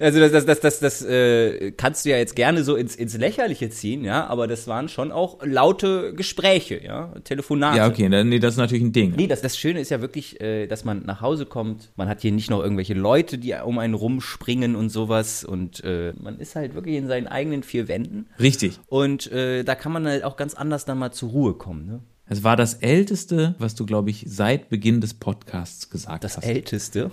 Also 0.00 0.20
das, 0.20 0.32
das, 0.32 0.44
das, 0.44 0.60
das, 0.60 0.80
das 0.80 1.02
äh, 1.02 1.72
kannst 1.72 2.04
du 2.04 2.10
ja 2.10 2.16
jetzt 2.16 2.36
gerne 2.36 2.64
so 2.64 2.76
ins, 2.76 2.96
ins 2.96 3.16
Lächerliche 3.16 3.70
ziehen, 3.70 4.04
ja, 4.04 4.26
aber 4.26 4.46
das 4.46 4.66
waren 4.66 4.88
schon 4.88 5.12
auch 5.12 5.38
laute 5.44 6.14
Gespräche, 6.14 6.82
ja, 6.82 7.12
Telefonate. 7.24 7.78
Ja, 7.78 7.88
okay, 7.88 8.08
nee, 8.08 8.38
das 8.38 8.54
ist 8.54 8.58
natürlich 8.58 8.84
ein 8.84 8.92
Ding. 8.92 9.14
Nee, 9.16 9.26
das, 9.26 9.40
das 9.40 9.56
Schöne 9.56 9.80
ist 9.80 9.90
ja 9.90 10.00
wirklich, 10.00 10.40
äh, 10.40 10.66
dass 10.66 10.84
man 10.84 11.04
nach 11.04 11.20
Hause 11.20 11.46
kommt, 11.46 11.92
man 11.96 12.08
hat 12.08 12.20
hier 12.20 12.32
nicht 12.32 12.50
noch 12.50 12.62
irgendwelche 12.62 12.94
Leute, 12.94 13.38
die 13.38 13.54
um 13.54 13.78
einen 13.78 13.94
rumspringen 13.94 14.76
und 14.76 14.90
sowas 14.90 15.44
und 15.44 15.82
äh, 15.84 16.12
man 16.20 16.38
ist 16.38 16.56
halt 16.56 16.74
wirklich 16.74 16.96
in 16.96 17.06
seinen 17.06 17.26
eigenen 17.26 17.62
vier 17.62 17.88
Wänden. 17.88 18.26
Richtig. 18.40 18.78
Und 18.86 19.30
äh, 19.32 19.64
da 19.64 19.74
kann 19.74 19.92
man 19.92 20.06
halt 20.06 20.24
auch 20.24 20.36
ganz 20.36 20.54
anders 20.54 20.84
dann 20.84 20.98
mal 20.98 21.12
zur 21.12 21.30
Ruhe 21.30 21.54
kommen, 21.54 21.86
ne? 21.86 22.00
Es 22.26 22.42
war 22.42 22.56
das 22.56 22.74
Älteste, 22.74 23.54
was 23.58 23.74
du, 23.74 23.84
glaube 23.84 24.08
ich, 24.08 24.24
seit 24.26 24.70
Beginn 24.70 25.02
des 25.02 25.12
Podcasts 25.12 25.90
gesagt 25.90 26.24
das 26.24 26.38
hast. 26.38 26.44
Das 26.44 26.50
Älteste? 26.50 27.10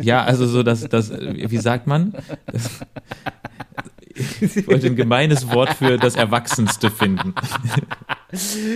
Ja, 0.00 0.22
also 0.24 0.46
so 0.46 0.62
das, 0.62 0.88
das 0.88 1.10
wie 1.10 1.58
sagt 1.58 1.86
man? 1.86 2.14
Das, 2.46 2.80
ich 4.40 4.66
wollte 4.66 4.86
ein 4.86 4.96
gemeines 4.96 5.50
Wort 5.50 5.74
für 5.74 5.98
das 5.98 6.16
Erwachsenste 6.16 6.90
finden. 6.90 7.34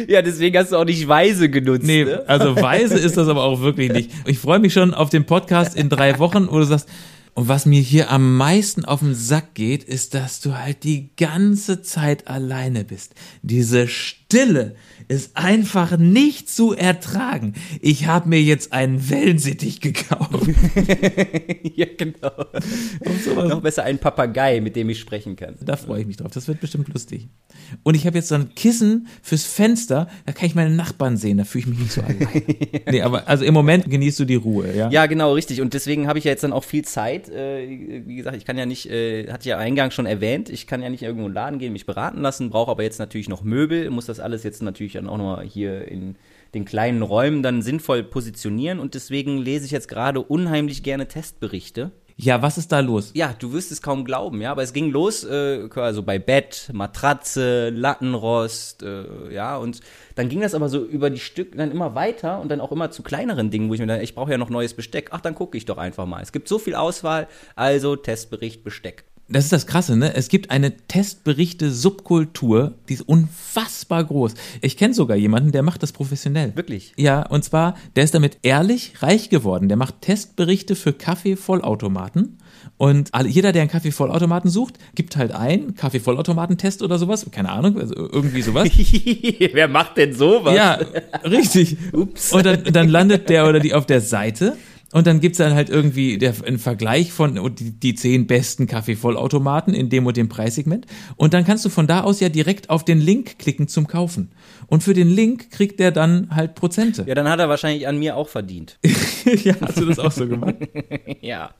Ja, 0.07 0.23
deswegen 0.23 0.57
hast 0.57 0.73
du 0.73 0.77
auch 0.77 0.85
nicht 0.85 1.07
weise 1.09 1.51
genutzt. 1.51 1.85
Nee, 1.85 2.05
ne? 2.05 2.25
also 2.27 2.57
weise 2.57 2.99
ist 2.99 3.17
das 3.17 3.29
aber 3.29 3.43
auch 3.43 3.61
wirklich 3.61 3.93
nicht. 3.93 4.11
Ich 4.27 4.39
freue 4.39 4.59
mich 4.59 4.73
schon 4.73 4.95
auf 4.95 5.11
den 5.11 5.27
Podcast 5.27 5.77
in 5.77 5.89
drei 5.89 6.19
Wochen, 6.19 6.49
wo 6.51 6.59
du 6.59 6.65
sagst, 6.65 6.89
und 7.35 7.49
was 7.49 7.65
mir 7.67 7.81
hier 7.81 8.11
am 8.11 8.37
meisten 8.37 8.85
auf 8.85 9.01
den 9.01 9.15
Sack 9.15 9.55
geht, 9.55 9.85
ist, 9.85 10.15
dass 10.15 10.41
du 10.41 10.59
halt 10.59 10.85
die 10.85 11.11
ganze 11.17 11.83
Zeit 11.83 12.29
alleine 12.29 12.85
bist. 12.85 13.15
Diese 13.43 13.89
Stille, 14.31 14.77
ist 15.09 15.37
einfach 15.37 15.99
nicht 15.99 16.49
zu 16.49 16.73
ertragen. 16.73 17.55
Ich 17.81 18.07
habe 18.07 18.29
mir 18.29 18.41
jetzt 18.41 18.73
einen 18.73 19.11
Wellensittich 19.11 19.81
gekauft. 19.81 20.31
ja, 21.75 21.87
genau. 21.99 22.31
Noch 23.49 23.61
besser 23.61 23.83
einen 23.83 23.99
Papagei, 23.99 24.61
mit 24.61 24.77
dem 24.77 24.89
ich 24.89 25.01
sprechen 25.01 25.35
kann. 25.35 25.57
Da 25.63 25.75
freue 25.75 26.03
ich 26.03 26.07
mich 26.07 26.17
drauf. 26.17 26.31
Das 26.31 26.47
wird 26.47 26.61
bestimmt 26.61 26.89
lustig. 26.95 27.29
Und 27.83 27.97
ich 27.97 28.07
habe 28.07 28.19
jetzt 28.19 28.29
so 28.29 28.37
ein 28.37 28.55
Kissen 28.55 29.09
fürs 29.21 29.45
Fenster, 29.45 30.07
da 30.27 30.33
kann 30.33 30.47
ich 30.47 30.55
meine 30.55 30.71
Nachbarn 30.71 31.17
sehen, 31.17 31.39
da 31.39 31.45
fühle 31.45 31.63
ich 31.63 31.67
mich 31.71 31.79
nicht 31.81 31.93
so 31.93 32.03
allein. 32.03 32.29
nee, 32.91 33.03
aber 33.03 33.27
also 33.27 33.45
im 33.45 33.55
Moment 33.55 33.91
genießt 33.91 34.21
du 34.21 34.25
die 34.25 34.37
Ruhe, 34.37 34.73
ja? 34.73 34.91
Ja, 34.91 35.07
genau, 35.07 35.33
richtig. 35.33 35.61
Und 35.61 35.75
deswegen 35.75 36.07
habe 36.07 36.21
ich 36.21 36.25
ja 36.25 36.31
jetzt 36.31 36.45
dann 36.45 36.53
auch 36.53 36.65
viel 36.65 36.85
Zeit. 36.85 37.29
Äh, 37.29 38.03
wie 38.07 38.15
gesagt, 38.15 38.37
ich 38.37 38.45
kann 38.45 38.57
ja 38.57 38.67
nicht, 38.67 38.89
äh, 38.89 39.27
hatte 39.27 39.41
ich 39.41 39.47
ja 39.47 39.59
eingangs 39.59 39.95
schon 39.95 40.07
erwähnt, 40.07 40.51
ich 40.51 40.69
kann 40.69 40.83
ja 40.83 40.89
nicht 40.89 41.03
irgendwo 41.03 41.27
in 41.27 41.31
den 41.31 41.35
Laden 41.35 41.59
gehen, 41.59 41.73
mich 41.73 41.87
beraten 41.87 42.21
lassen, 42.21 42.51
brauche 42.51 42.71
aber 42.71 42.85
jetzt 42.85 43.01
natürlich 43.01 43.29
noch 43.29 43.43
Möbel, 43.43 43.91
muss 43.91 44.07
das 44.07 44.20
alles 44.21 44.43
jetzt 44.43 44.63
natürlich 44.63 44.95
dann 44.95 45.09
auch 45.09 45.19
nochmal 45.19 45.45
hier 45.45 45.89
in 45.89 46.17
den 46.55 46.65
kleinen 46.65 47.03
Räumen 47.03 47.43
dann 47.43 47.63
sinnvoll 47.63 48.03
positionieren 48.03 48.81
und 48.81 48.95
deswegen 48.95 49.39
lese 49.39 49.67
ich 49.67 49.71
jetzt 49.71 49.89
gerade 49.89 50.21
unheimlich 50.21 50.83
gerne 50.83 51.07
Testberichte. 51.07 51.93
Ja, 52.23 52.43
was 52.43 52.59
ist 52.59 52.71
da 52.71 52.81
los? 52.81 53.13
Ja, 53.15 53.35
du 53.39 53.55
wirst 53.55 53.73
es 53.73 53.81
kaum 53.81 54.05
glauben, 54.05 54.43
ja, 54.43 54.51
aber 54.51 54.63
es 54.63 54.75
ging 54.75 54.91
los, 54.91 55.25
äh, 55.25 55.71
also 55.75 56.03
bei 56.03 56.19
Bett, 56.19 56.69
Matratze, 56.71 57.71
Lattenrost, 57.71 58.83
äh, 58.83 59.33
ja, 59.33 59.57
und 59.57 59.81
dann 60.17 60.29
ging 60.29 60.43
das 60.43 60.55
aber 60.55 60.69
so 60.69 60.85
über 60.85 61.09
die 61.09 61.19
Stück 61.19 61.57
dann 61.57 61.71
immer 61.71 61.95
weiter 61.95 62.41
und 62.41 62.51
dann 62.51 62.61
auch 62.61 62.73
immer 62.73 62.91
zu 62.91 63.03
kleineren 63.03 63.51
Dingen, 63.51 63.71
wo 63.71 63.75
ich 63.75 63.81
mir 63.81 63.87
dann, 63.87 64.03
ich 64.03 64.15
brauche 64.15 64.33
ja 64.33 64.37
noch 64.37 64.51
neues 64.51 64.75
Besteck. 64.75 65.09
Ach, 65.13 65.23
dann 65.23 65.35
gucke 65.35 65.57
ich 65.57 65.65
doch 65.65 65.79
einfach 65.79 66.05
mal. 66.05 66.21
Es 66.21 66.31
gibt 66.31 66.47
so 66.47 66.59
viel 66.59 66.75
Auswahl, 66.75 67.27
also 67.57 67.97
Testbericht 67.97 68.65
Besteck 68.65 69.05
das 69.31 69.45
ist 69.45 69.53
das 69.53 69.67
Krasse, 69.67 69.97
ne? 69.97 70.15
Es 70.15 70.29
gibt 70.29 70.51
eine 70.51 70.77
Testberichte-Subkultur, 70.77 72.75
die 72.89 72.95
ist 72.95 73.03
unfassbar 73.03 74.03
groß. 74.03 74.35
Ich 74.61 74.77
kenne 74.77 74.93
sogar 74.93 75.17
jemanden, 75.17 75.53
der 75.53 75.63
macht 75.63 75.83
das 75.83 75.93
professionell. 75.93 76.57
Wirklich? 76.57 76.93
Ja, 76.97 77.27
und 77.27 77.45
zwar, 77.45 77.77
der 77.95 78.03
ist 78.05 78.15
damit 78.15 78.39
ehrlich 78.43 78.95
reich 79.03 79.31
geworden. 79.31 79.69
Der 79.69 79.77
macht 79.77 80.01
Testberichte 80.01 80.75
für 80.75 80.93
Kaffee-Vollautomaten. 80.93 82.39
Und 82.77 83.11
jeder, 83.27 83.53
der 83.53 83.63
einen 83.63 83.71
Kaffee-Vollautomaten 83.71 84.51
sucht, 84.51 84.79
gibt 84.95 85.17
halt 85.17 85.33
ein 85.33 85.75
Kaffee-Vollautomaten-Test 85.77 86.83
oder 86.83 86.99
sowas. 86.99 87.27
Keine 87.31 87.51
Ahnung, 87.51 87.79
also 87.79 87.95
irgendwie 87.95 88.43
sowas. 88.43 88.69
Wer 89.53 89.69
macht 89.69 89.97
denn 89.97 90.13
sowas? 90.13 90.57
Ja, 90.57 90.79
richtig. 91.25 91.77
Ups. 91.93 92.33
Und 92.33 92.45
dann, 92.45 92.65
dann 92.65 92.89
landet 92.89 93.29
der 93.29 93.49
oder 93.49 93.61
die 93.61 93.75
auf 93.75 93.87
der 93.87 94.01
Seite 94.01 94.57
und 94.93 95.07
dann 95.07 95.21
gibt's 95.21 95.39
dann 95.39 95.55
halt 95.55 95.71
irgendwie 95.71 96.19
der, 96.19 96.35
einen 96.45 96.59
Vergleich 96.59 97.13
von 97.13 97.55
die, 97.55 97.71
die 97.71 97.95
zehn 97.95 98.27
besten 98.27 98.67
Kaffeevollautomaten 98.67 99.73
in 99.73 99.89
dem 99.89 100.05
und 100.07 100.17
dem 100.17 100.29
Preissegment. 100.29 100.87
Und 101.17 101.33
dann 101.33 101.45
kannst 101.45 101.65
du 101.65 101.69
von 101.69 101.87
da 101.87 102.01
aus 102.01 102.19
ja 102.19 102.29
direkt 102.29 102.71
auf 102.71 102.85
den 102.85 103.01
Link 103.01 103.39
klicken 103.39 103.69
zum 103.69 103.87
Kaufen. 103.87 104.33
Und 104.67 104.83
für 104.83 104.95
den 104.95 105.09
Link 105.09 105.51
kriegt 105.51 105.79
der 105.81 105.93
dann 105.93 106.35
halt 106.35 106.55
Prozente. 106.55 107.05
Ja, 107.07 107.15
dann 107.15 107.29
hat 107.29 107.39
er 107.39 107.49
wahrscheinlich 107.49 107.87
an 107.87 107.99
mir 107.99 108.17
auch 108.17 108.29
verdient. 108.29 108.79
ja, 109.45 109.55
hast 109.61 109.79
du 109.79 109.87
das 109.87 109.99
auch 109.99 110.11
so 110.11 110.27
gemacht? 110.27 110.57
ja. 111.21 111.51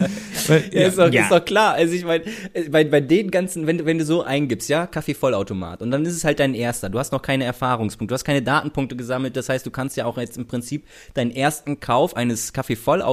Weil, 0.49 0.71
ja, 0.73 0.89
ist, 0.89 0.99
doch, 0.99 1.13
ja. 1.13 1.23
ist 1.23 1.31
doch 1.31 1.45
klar. 1.45 1.75
Also 1.75 1.95
ich 1.95 2.05
meine, 2.05 2.25
bei, 2.71 2.85
bei 2.85 3.01
den 3.01 3.31
ganzen, 3.31 3.67
wenn, 3.67 3.85
wenn 3.85 3.99
du 3.99 4.05
so 4.05 4.23
eingibst, 4.23 4.69
ja, 4.69 4.87
Kaffeevollautomat, 4.87 5.83
und 5.83 5.91
dann 5.91 6.05
ist 6.05 6.15
es 6.15 6.25
halt 6.25 6.41
dein 6.41 6.55
erster. 6.55 6.89
Du 6.89 6.99
hast 6.99 7.13
noch 7.13 7.23
keine 7.23 7.45
Erfahrungspunkte, 7.45 8.13
du 8.13 8.15
hast 8.15 8.25
keine 8.25 8.43
Datenpunkte 8.43 8.97
gesammelt. 8.97 9.37
Das 9.37 9.49
heißt, 9.49 9.65
du 9.65 9.71
kannst 9.71 9.97
ja 9.97 10.05
auch 10.07 10.19
jetzt 10.19 10.37
im 10.37 10.47
Prinzip 10.47 10.85
deinen 11.15 11.31
ersten 11.31 11.79
Kauf 11.79 12.17
eines 12.17 12.53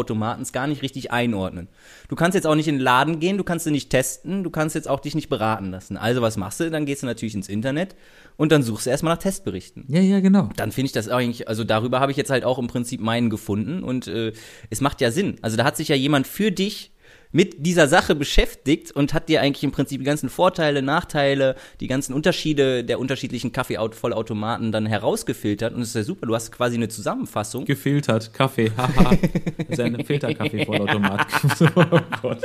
Kaffeeautomatens 0.08 0.52
gar 0.52 0.68
nicht 0.68 0.82
richtig 0.82 1.12
einordnen. 1.12 1.68
Du 2.08 2.16
kannst 2.16 2.36
jetzt 2.36 2.48
auch 2.48 2.56
nicht 2.56 2.68
in 2.68 2.76
den 2.76 2.82
Laden 2.82 3.20
gehen, 3.20 3.38
du 3.38 3.44
kannst 3.44 3.68
ihn 3.68 3.74
nicht 3.74 3.90
testen, 3.90 4.44
du 4.44 4.50
kannst 4.50 4.76
jetzt 4.76 4.88
auch 4.88 5.00
dich 5.00 5.16
nicht 5.16 5.30
beraten 5.30 5.72
lassen. 5.72 5.98
Also 5.98 6.22
was 6.22 6.38
machst 6.38 6.60
du? 6.60 6.72
Dann 6.72 6.86
gehst 6.86 7.04
du 7.04 7.06
natürlich 7.06 7.36
ins 7.36 7.50
Internet 7.50 7.96
und 8.38 8.52
dann 8.52 8.64
suchst 8.64 8.86
du 8.86 8.90
erstmal 8.90 9.14
nach 9.16 9.22
Testberichten. 9.22 9.86
Ja, 9.88 10.02
ja, 10.02 10.20
genau. 10.20 10.50
Dann 10.56 10.72
finde 10.72 10.88
ich 10.88 10.92
das 10.94 11.10
eigentlich, 11.10 11.48
also 11.48 11.64
darüber 11.64 12.00
habe 12.00 12.12
ich 12.12 12.18
jetzt 12.18 12.30
halt 12.30 12.44
auch 12.44 12.58
im 12.58 12.68
Prinzip 12.68 13.02
meinen 13.02 13.30
gefunden 13.30 13.84
und 13.84 14.08
äh, 14.08 14.34
es 14.70 14.82
macht 14.82 15.02
ja 15.02 15.12
Sinn. 15.12 15.38
Also 15.42 15.58
da 15.58 15.66
hat 15.66 15.78
sich 15.78 15.90
ja 15.90 15.96
jemand 15.96 16.28
für 16.28 16.52
dich 16.52 16.92
mit 17.32 17.66
dieser 17.66 17.88
Sache 17.88 18.16
beschäftigt 18.16 18.92
und 18.92 19.14
hat 19.14 19.30
dir 19.30 19.42
eigentlich 19.42 19.64
im 19.64 19.72
Prinzip 19.72 20.00
die 20.00 20.06
ganzen 20.06 20.30
Vorteile, 20.30 20.82
Nachteile, 20.82 21.56
die 21.80 21.88
ganzen 21.88 22.14
Unterschiede 22.14 22.84
der 22.84 23.00
unterschiedlichen 23.00 23.52
Kaffeevollautomaten 23.52 24.72
dann 24.72 24.86
herausgefiltert 24.86 25.74
und 25.74 25.82
es 25.82 25.90
ist 25.90 25.96
ja 25.96 26.04
super, 26.04 26.26
du 26.26 26.36
hast 26.36 26.52
quasi 26.52 26.76
eine 26.76 26.88
Zusammenfassung. 26.88 27.66
Gefiltert, 27.66 28.34
Kaffee, 28.34 28.72
haha. 28.78 29.18
das 29.58 29.68
ist 29.70 29.80
ein 29.80 30.04
Filterkaffeevollautomat. 30.04 31.28
oh 31.76 32.00
Gott. 32.22 32.40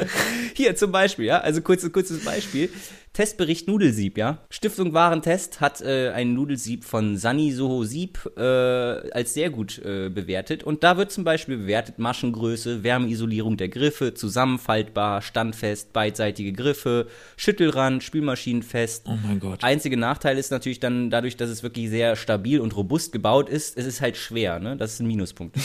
Hier 0.54 0.76
zum 0.76 0.92
Beispiel, 0.92 1.26
ja, 1.26 1.38
also 1.38 1.60
kurzes, 1.62 1.92
kurzes 1.92 2.24
Beispiel. 2.24 2.70
Testbericht 3.12 3.68
Nudelsieb, 3.68 4.16
ja. 4.16 4.38
Stiftung 4.48 4.94
Warentest 4.94 5.60
hat 5.60 5.82
äh, 5.82 6.12
ein 6.12 6.32
Nudelsieb 6.32 6.82
von 6.82 7.18
Sani 7.18 7.52
Soho 7.52 7.84
Sieb 7.84 8.18
äh, 8.38 8.40
als 8.40 9.34
sehr 9.34 9.50
gut 9.50 9.78
äh, 9.84 10.08
bewertet. 10.08 10.64
Und 10.64 10.82
da 10.82 10.96
wird 10.96 11.12
zum 11.12 11.22
Beispiel 11.22 11.58
bewertet 11.58 11.98
Maschengröße, 11.98 12.82
Wärmeisolierung 12.82 13.58
der 13.58 13.68
Griffe, 13.68 14.14
zusammenfaltbar, 14.14 15.20
standfest, 15.20 15.92
beidseitige 15.92 16.54
Griffe, 16.54 17.06
Schüttelrand, 17.36 18.02
Spülmaschinenfest. 18.02 19.04
Oh 19.06 19.18
mein 19.26 19.40
Gott. 19.40 19.62
Einzige 19.62 19.98
Nachteil 19.98 20.38
ist 20.38 20.50
natürlich 20.50 20.80
dann 20.80 21.10
dadurch, 21.10 21.36
dass 21.36 21.50
es 21.50 21.62
wirklich 21.62 21.90
sehr 21.90 22.16
stabil 22.16 22.60
und 22.60 22.74
robust 22.74 23.12
gebaut 23.12 23.50
ist, 23.50 23.76
es 23.76 23.84
ist 23.84 24.00
halt 24.00 24.16
schwer, 24.16 24.58
ne? 24.58 24.78
Das 24.78 24.94
ist 24.94 25.00
ein 25.00 25.06
Minuspunkt. 25.06 25.56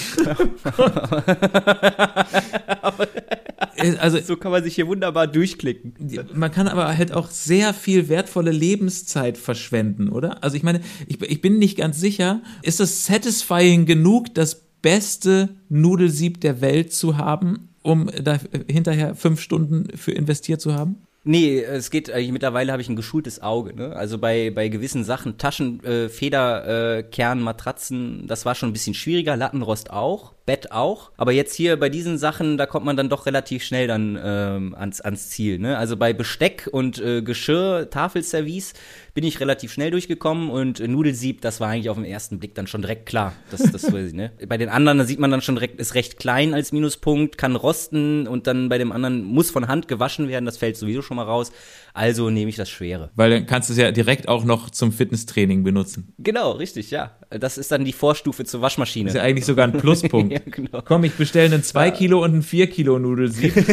also 4.00 4.20
so 4.20 4.36
kann 4.38 4.52
man 4.52 4.64
sich 4.64 4.76
hier 4.76 4.88
wunderbar 4.88 5.28
durchklicken. 5.28 5.94
Man 6.34 6.52
kann 6.52 6.68
aber 6.68 6.98
halt 6.98 7.12
auch 7.12 7.30
sehr 7.45 7.73
viel 7.73 8.10
wertvolle 8.10 8.52
Lebenszeit 8.52 9.38
verschwenden, 9.38 10.10
oder? 10.10 10.43
Also 10.43 10.58
ich 10.58 10.63
meine, 10.63 10.82
ich, 11.08 11.21
ich 11.21 11.41
bin 11.41 11.60
nicht 11.60 11.78
ganz 11.78 12.00
sicher, 12.00 12.41
ist 12.62 12.80
es 12.80 13.06
satisfying 13.06 13.86
genug, 13.86 14.34
das 14.34 14.63
beste 14.82 15.50
Nudelsieb 15.69 16.41
der 16.41 16.62
Welt 16.62 16.93
zu 16.93 17.17
haben, 17.17 17.69
um 17.82 18.10
da 18.23 18.39
hinterher 18.69 19.15
fünf 19.15 19.41
Stunden 19.41 19.88
für 19.97 20.12
investiert 20.12 20.62
zu 20.62 20.73
haben? 20.73 20.97
Nee, 21.23 21.60
es 21.60 21.91
geht, 21.91 22.08
äh, 22.08 22.32
mittlerweile 22.32 22.71
habe 22.71 22.82
ich 22.82 22.88
ein 22.88 22.95
geschultes 22.95 23.41
Auge, 23.41 23.76
ne? 23.76 23.93
Also 23.93 24.17
bei, 24.17 24.50
bei 24.50 24.69
gewissen 24.69 25.04
Sachen, 25.04 25.38
Taschen, 25.38 25.84
äh, 25.84 26.08
Federkern, 26.08 27.39
äh, 27.39 27.41
Matratzen, 27.41 28.28
das 28.28 28.45
war 28.45 28.56
schon 28.56 28.69
ein 28.69 28.73
bisschen 28.73 28.93
schwieriger, 28.93 29.36
Lattenrost 29.36 29.91
auch. 29.91 30.37
Bett 30.48 30.72
auch. 30.72 31.12
Aber 31.18 31.32
jetzt 31.32 31.54
hier 31.54 31.78
bei 31.78 31.90
diesen 31.90 32.18
Sachen, 32.18 32.58
da 32.58 32.66
kommt 32.66 32.86
man 32.86 32.98
dann 32.98 33.10
doch 33.10 33.28
relativ 33.28 33.64
schnell 33.64 33.86
dann 33.86 34.18
ähm, 34.24 34.74
ans, 34.76 35.02
ans 35.02 35.30
Ziel. 35.30 35.60
Ne? 35.60 35.78
Also 35.78 35.98
bei 35.98 36.14
Besteck 36.14 36.68
und 36.72 37.00
äh, 37.00 37.22
Geschirr, 37.22 37.90
Tafelservice 37.92 38.74
bin 39.14 39.26
ich 39.26 39.40
relativ 39.40 39.74
schnell 39.74 39.92
durchgekommen 39.92 40.50
und 40.50 40.80
äh, 40.80 40.88
Nudelsieb, 40.88 41.42
das 41.42 41.60
war 41.60 41.70
eigentlich 41.70 41.90
auf 41.90 41.98
den 41.98 42.06
ersten 42.06 42.40
Blick 42.40 42.56
dann 42.56 42.66
schon 42.66 42.82
direkt 42.82 43.06
klar. 43.06 43.34
Das, 43.52 43.62
das 43.62 43.92
weiß 43.92 44.08
ich, 44.08 44.14
ne? 44.14 44.32
Bei 44.48 44.58
den 44.58 44.70
anderen, 44.70 44.98
da 44.98 45.04
sieht 45.04 45.20
man 45.20 45.30
dann 45.30 45.42
schon 45.42 45.56
direkt, 45.56 45.80
ist 45.80 45.96
recht 45.96 46.18
klein 46.18 46.54
als 46.54 46.72
Minuspunkt, 46.72 47.38
kann 47.38 47.56
rosten 47.56 48.26
und 48.26 48.48
dann 48.48 48.70
bei 48.70 48.78
dem 48.78 48.92
anderen 48.92 49.24
muss 49.24 49.52
von 49.52 49.68
Hand 49.68 49.88
gewaschen 49.88 50.30
werden, 50.30 50.46
das 50.46 50.58
fällt 50.58 50.78
sowieso 50.78 51.02
schon 51.02 51.18
mal 51.18 51.24
raus. 51.24 51.52
Also 51.94 52.30
nehme 52.30 52.50
ich 52.50 52.56
das 52.56 52.70
Schwere. 52.70 53.10
Weil 53.16 53.32
dann 53.32 53.46
kannst 53.48 53.70
du 53.70 53.74
es 53.74 53.80
ja 53.80 53.92
direkt 53.92 54.28
auch 54.28 54.44
noch 54.44 54.70
zum 54.70 54.92
Fitnesstraining 54.92 55.64
benutzen. 55.64 56.14
Genau, 56.20 56.52
richtig, 56.52 56.92
ja. 56.92 57.18
Das 57.32 57.58
ist 57.58 57.72
dann 57.72 57.84
die 57.84 57.94
Vorstufe 57.94 58.46
zur 58.46 58.62
Waschmaschine. 58.62 59.06
Das 59.06 59.16
ist 59.16 59.18
ja 59.18 59.24
eigentlich 59.24 59.46
sogar 59.46 59.68
ein 59.68 59.74
Pluspunkt. 59.74 60.37
ja, 60.45 60.52
genau. 60.52 60.82
Komm, 60.84 61.04
ich 61.04 61.13
bestelle 61.13 61.54
einen 61.54 61.63
2 61.63 61.91
Kilo 61.91 62.23
und 62.23 62.32
einen 62.32 62.43
4 62.43 62.67
Kilo 62.67 63.00
Nudelsieb. 63.00 63.54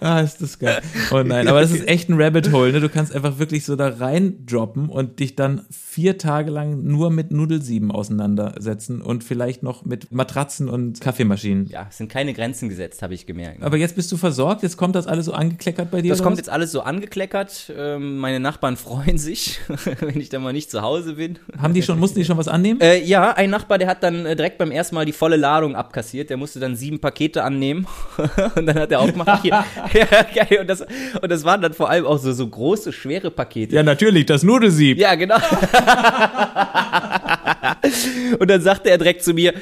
ah, 0.00 0.20
ist 0.20 0.40
das 0.40 0.58
geil. 0.58 0.80
Oh 1.10 1.22
nein, 1.22 1.48
aber 1.48 1.60
das 1.60 1.70
ist 1.70 1.88
echt 1.88 2.08
ein 2.08 2.20
Rabbit 2.20 2.52
Hole, 2.52 2.72
ne? 2.72 2.80
Du 2.80 2.88
kannst 2.88 3.14
einfach 3.14 3.38
wirklich 3.38 3.64
so 3.64 3.76
da 3.76 3.88
rein 3.88 4.46
droppen 4.46 4.88
und 4.88 5.20
dich 5.20 5.36
dann 5.36 5.66
vier 5.70 6.18
Tage 6.18 6.50
lang 6.50 6.84
nur 6.84 7.10
mit 7.10 7.32
Nudelsieben 7.32 7.90
auseinandersetzen 7.90 9.02
und 9.02 9.24
vielleicht 9.24 9.62
noch 9.62 9.84
mit 9.84 10.12
Matratzen 10.12 10.68
und 10.68 11.00
Kaffeemaschinen. 11.00 11.66
Ja, 11.66 11.86
es 11.90 11.98
sind 11.98 12.10
keine 12.10 12.34
Grenzen 12.34 12.68
gesetzt, 12.68 13.02
habe 13.02 13.14
ich 13.14 13.26
gemerkt. 13.26 13.62
Aber 13.62 13.76
jetzt 13.76 13.96
bist 13.96 14.12
du 14.12 14.16
versorgt, 14.16 14.62
jetzt 14.62 14.76
kommt 14.76 14.94
das 14.94 15.06
alles 15.06 15.26
so 15.26 15.32
angekleckert 15.32 15.90
bei 15.90 16.02
dir? 16.02 16.10
Das 16.10 16.22
kommt 16.22 16.34
was? 16.34 16.38
jetzt 16.38 16.50
alles 16.50 16.72
so 16.72 16.82
angekleckert. 16.82 17.72
Ähm, 17.76 18.18
meine 18.18 18.40
Nachbarn 18.40 18.76
freuen 18.88 19.18
sich, 19.18 19.60
wenn 20.00 20.20
ich 20.20 20.28
dann 20.28 20.42
mal 20.42 20.52
nicht 20.52 20.70
zu 20.70 20.82
Hause 20.82 21.14
bin. 21.14 21.38
Haben 21.60 21.74
die 21.74 21.82
schon, 21.82 21.98
mussten 21.98 22.18
die 22.18 22.24
schon 22.24 22.38
was 22.38 22.48
annehmen? 22.48 22.80
Äh, 22.80 23.02
ja, 23.02 23.32
ein 23.32 23.50
Nachbar, 23.50 23.78
der 23.78 23.88
hat 23.88 24.02
dann 24.02 24.26
äh, 24.26 24.36
direkt 24.36 24.58
beim 24.58 24.70
ersten 24.70 24.94
Mal 24.94 25.04
die 25.04 25.12
volle 25.12 25.36
Ladung 25.36 25.74
abkassiert. 25.74 26.30
Der 26.30 26.36
musste 26.36 26.60
dann 26.60 26.76
sieben 26.76 27.00
Pakete 27.00 27.42
annehmen 27.42 27.86
und 28.54 28.66
dann 28.66 28.78
hat 28.78 28.92
er 28.92 29.00
auch 29.00 29.10
gemacht, 29.10 29.42
hier, 29.42 29.64
ja, 29.92 30.22
geil. 30.22 30.58
Und 30.60 30.68
das, 30.68 30.80
und 30.80 31.30
das 31.30 31.44
waren 31.44 31.60
dann 31.60 31.74
vor 31.74 31.90
allem 31.90 32.06
auch 32.06 32.18
so, 32.18 32.32
so 32.32 32.46
große, 32.46 32.92
schwere 32.92 33.30
Pakete. 33.30 33.74
Ja, 33.74 33.82
natürlich, 33.82 34.26
das 34.26 34.42
Nudelsieb. 34.42 34.98
Ja, 34.98 35.14
genau. 35.14 35.36
und 38.38 38.50
dann 38.50 38.60
sagte 38.60 38.90
er 38.90 38.98
direkt 38.98 39.24
zu 39.24 39.34
mir, 39.34 39.54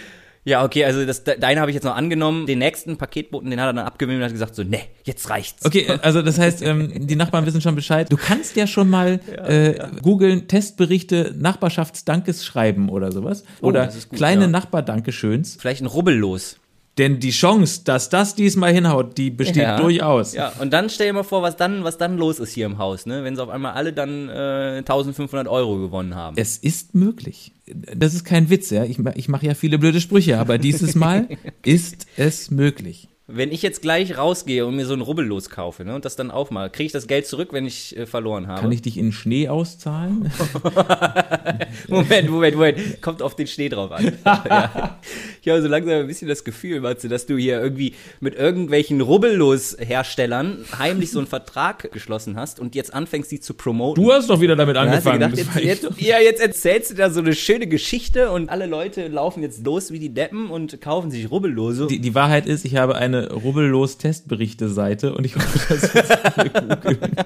ja, 0.47 0.65
okay, 0.65 0.85
also 0.85 1.05
das, 1.05 1.25
deine 1.25 1.61
habe 1.61 1.73
ich 1.73 1.75
jetzt 1.75 1.83
noch 1.83 1.97
angenommen. 1.97 2.47
Den 2.47 2.61
nächsten 2.61 2.99
Paketboten, 2.99 3.51
den 3.51 3.61
hat 3.61 3.67
er 3.67 3.73
dann 3.73 3.85
abgewählt 3.85 4.19
und 4.19 4.25
hat 4.25 4.33
gesagt 4.33 4.55
so, 4.55 4.63
ne, 4.63 4.79
jetzt 5.03 5.29
reicht's. 5.29 5.67
Okay, 5.67 5.89
also 6.03 6.23
das 6.23 6.39
heißt, 6.39 6.63
ähm, 6.63 7.09
die 7.09 7.17
Nachbarn 7.17 7.45
wissen 7.47 7.61
schon 7.61 7.75
Bescheid. 7.75 8.13
Du 8.13 8.17
kannst 8.17 8.55
ja 8.55 8.69
schon 8.69 8.89
mal 8.89 9.19
ja, 9.29 9.45
äh, 9.45 9.77
ja. 9.77 9.91
googeln 10.03 10.47
Testberichte 10.47 11.35
Nachbarschaftsdankesschreiben 11.37 12.91
oder 12.91 13.11
sowas. 13.11 13.43
Oh, 13.61 13.67
oder 13.67 13.89
gut, 13.89 14.13
kleine 14.13 14.43
ja. 14.43 14.47
Nachbardankeschöns. 14.47 15.57
Vielleicht 15.59 15.83
ein 15.83 15.87
Rubbellos. 15.87 16.61
Denn 16.99 17.21
die 17.21 17.31
Chance, 17.31 17.83
dass 17.85 18.09
das 18.09 18.35
diesmal 18.35 18.73
hinhaut, 18.73 19.19
die 19.19 19.31
besteht 19.31 19.57
ja. 19.57 19.79
durchaus. 19.79 20.33
Ja, 20.33 20.53
und 20.61 20.73
dann 20.73 20.89
stell 20.89 21.09
dir 21.09 21.13
mal 21.13 21.25
vor, 21.25 21.43
was 21.43 21.57
dann, 21.57 21.85
was 21.85 21.99
dann 21.99 22.17
los 22.17 22.39
ist 22.39 22.53
hier 22.53 22.65
im 22.65 22.79
Haus, 22.79 23.05
ne? 23.05 23.23
Wenn 23.23 23.37
sie 23.37 23.43
auf 23.43 23.51
einmal 23.51 23.73
alle 23.73 23.93
dann 23.93 24.31
äh, 24.31 24.79
1500 24.79 25.47
Euro 25.47 25.79
gewonnen 25.79 26.15
haben. 26.15 26.37
Es 26.39 26.57
ist 26.57 26.95
möglich. 26.95 27.53
Das 27.67 28.15
ist 28.15 28.25
kein 28.25 28.49
Witz, 28.49 28.71
ja. 28.71 28.85
Ich, 28.85 28.99
ich 29.15 29.29
mache 29.29 29.45
ja 29.45 29.55
viele 29.55 29.79
blöde 29.79 30.01
Sprüche, 30.01 30.39
aber 30.39 30.57
dieses 30.57 30.95
Mal 30.95 31.29
ist 31.65 32.07
es 32.17 32.51
möglich. 32.51 33.09
Wenn 33.29 33.51
ich 33.51 33.61
jetzt 33.61 33.83
gleich 33.83 34.17
rausgehe 34.17 34.65
und 34.65 34.77
mir 34.77 34.87
so 34.87 34.95
ein 34.95 35.01
Rubbellos 35.01 35.51
kaufe 35.51 35.85
ne, 35.85 35.97
und 35.97 36.05
das 36.05 36.15
dann 36.15 36.31
aufmache, 36.31 36.71
kriege 36.71 36.87
ich 36.87 36.93
das 36.93 37.09
Geld 37.09 37.27
zurück, 37.27 37.49
wenn 37.51 37.67
ich 37.67 37.97
äh, 37.97 38.07
verloren 38.07 38.47
habe? 38.47 38.61
Kann 38.61 38.71
ich 38.71 38.83
dich 38.83 38.97
in 38.97 39.11
Schnee 39.11 39.49
auszahlen? 39.49 40.31
Moment, 41.89 42.31
Moment, 42.31 42.55
Moment. 42.55 43.03
Kommt 43.03 43.23
auf 43.23 43.35
den 43.35 43.49
Schnee 43.49 43.69
drauf 43.69 43.91
an. 43.91 44.13
ja. 44.25 45.01
Ich 45.43 45.49
habe 45.49 45.61
so 45.61 45.67
langsam 45.67 45.95
ein 45.95 46.07
bisschen 46.07 46.29
das 46.29 46.45
Gefühl, 46.45 46.81
Matze, 46.81 47.09
dass 47.09 47.27
du 47.27 47.37
hier 47.37 47.61
irgendwie 47.61 47.95
mit 48.21 48.37
irgendwelchen 48.37 49.01
Rubbellos-Herstellern 49.01 50.65
heimlich 50.79 51.11
so 51.11 51.19
einen 51.19 51.27
Vertrag 51.27 51.91
geschlossen 51.91 52.37
hast 52.37 52.61
und 52.61 52.77
jetzt 52.77 52.95
anfängst, 52.95 53.33
die 53.33 53.41
zu 53.41 53.55
promoten. 53.55 54.05
Du 54.05 54.13
hast 54.13 54.31
doch 54.31 54.41
wieder 54.41 54.55
damit 54.55 54.77
angefangen. 54.77 55.19
Gedacht, 55.19 55.57
jetzt, 55.57 55.83
jetzt, 55.83 56.01
ja, 56.01 56.21
jetzt 56.21 56.41
erzählst 56.41 56.93
du 56.93 56.95
da 56.95 57.11
so 57.11 57.19
eine 57.19 57.35
schöne 57.35 57.67
Geschichte 57.67 58.31
und 58.31 58.51
alle 58.51 58.67
Leute 58.67 59.09
laufen 59.09 59.43
jetzt 59.43 59.65
los 59.67 59.91
wie 59.91 59.99
die 59.99 60.15
Deppen 60.15 60.49
und 60.49 60.81
kaufen 60.81 61.11
sich 61.11 61.29
Rubbellose. 61.29 61.89
Die, 61.89 61.99
die 61.99 62.15
Wahrheit 62.15 62.47
ist, 62.47 62.65
ich 62.65 62.77
habe 62.77 62.95
eine 62.95 63.16
eine 63.17 63.33
rubbellos 63.33 63.99
Testberichte-Seite 63.99 65.15
und 65.15 65.25
ich 65.25 65.37
hoffe, 65.37 65.75
dass 65.75 65.95
wir 65.95 66.51
googeln. 66.77 67.17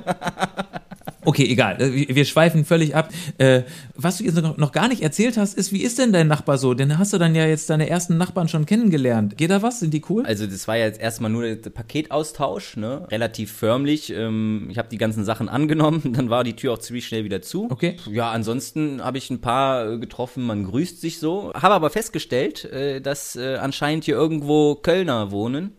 Okay, 1.25 1.45
egal. 1.45 1.81
Äh, 1.81 2.15
wir 2.15 2.25
schweifen 2.25 2.65
völlig 2.65 2.97
ab. 2.97 3.11
Äh, 3.39 3.63
was 3.95 4.19
du 4.19 4.25
jetzt 4.25 4.41
noch 4.41 4.73
gar 4.73 4.89
nicht 4.89 5.03
erzählt 5.03 5.37
hast, 5.37 5.57
ist, 5.57 5.73
wie 5.73 5.83
ist 5.83 5.99
denn 5.99 6.13
dein 6.13 6.29
Nachbar 6.29 6.59
so? 6.59 6.75
Denn 6.75 6.99
hast 6.99 7.13
du 7.13 7.19
dann 7.19 7.35
ja 7.35 7.47
jetzt 7.47 7.69
deine 7.69 7.89
ersten 7.89 8.17
Nachbarn 8.17 8.49
schon 8.49 8.67
kennengelernt. 8.67 9.37
Geht 9.37 9.51
da 9.51 9.63
was? 9.63 9.81
Sind 9.81 9.93
die 9.93 10.03
cool? 10.09 10.25
Also 10.25 10.47
das 10.47 10.67
war 10.67 10.77
ja 10.77 10.87
jetzt 10.87 11.01
erstmal 11.01 11.31
nur 11.31 11.43
der 11.43 11.71
Paketaustausch, 11.71 12.77
ne? 12.77 13.07
Relativ 13.11 13.53
förmlich. 13.53 14.13
Ähm, 14.13 14.69
ich 14.71 14.79
habe 14.79 14.89
die 14.89 14.99
ganzen 14.99 15.25
Sachen 15.25 15.49
angenommen, 15.49 16.13
dann 16.15 16.31
war 16.31 16.43
die 16.43 16.57
Tür 16.57 16.73
auch 16.73 16.79
ziemlich 16.79 17.07
schnell 17.07 17.25
wieder 17.25 17.43
zu. 17.43 17.69
Okay. 17.71 17.97
Ja, 18.11 18.31
ansonsten 18.31 19.05
habe 19.05 19.19
ich 19.19 19.31
ein 19.31 19.41
paar 19.41 19.99
getroffen, 19.99 20.45
man 20.45 20.65
grüßt 20.65 21.01
sich 21.01 21.19
so. 21.19 21.53
Habe 21.55 21.75
aber 21.75 21.91
festgestellt, 21.91 22.65
äh, 22.65 23.01
dass 23.01 23.37
anscheinend 23.37 24.05
hier 24.05 24.15
irgendwo 24.15 24.75
Kölner 24.75 25.31
wohnen 25.31 25.73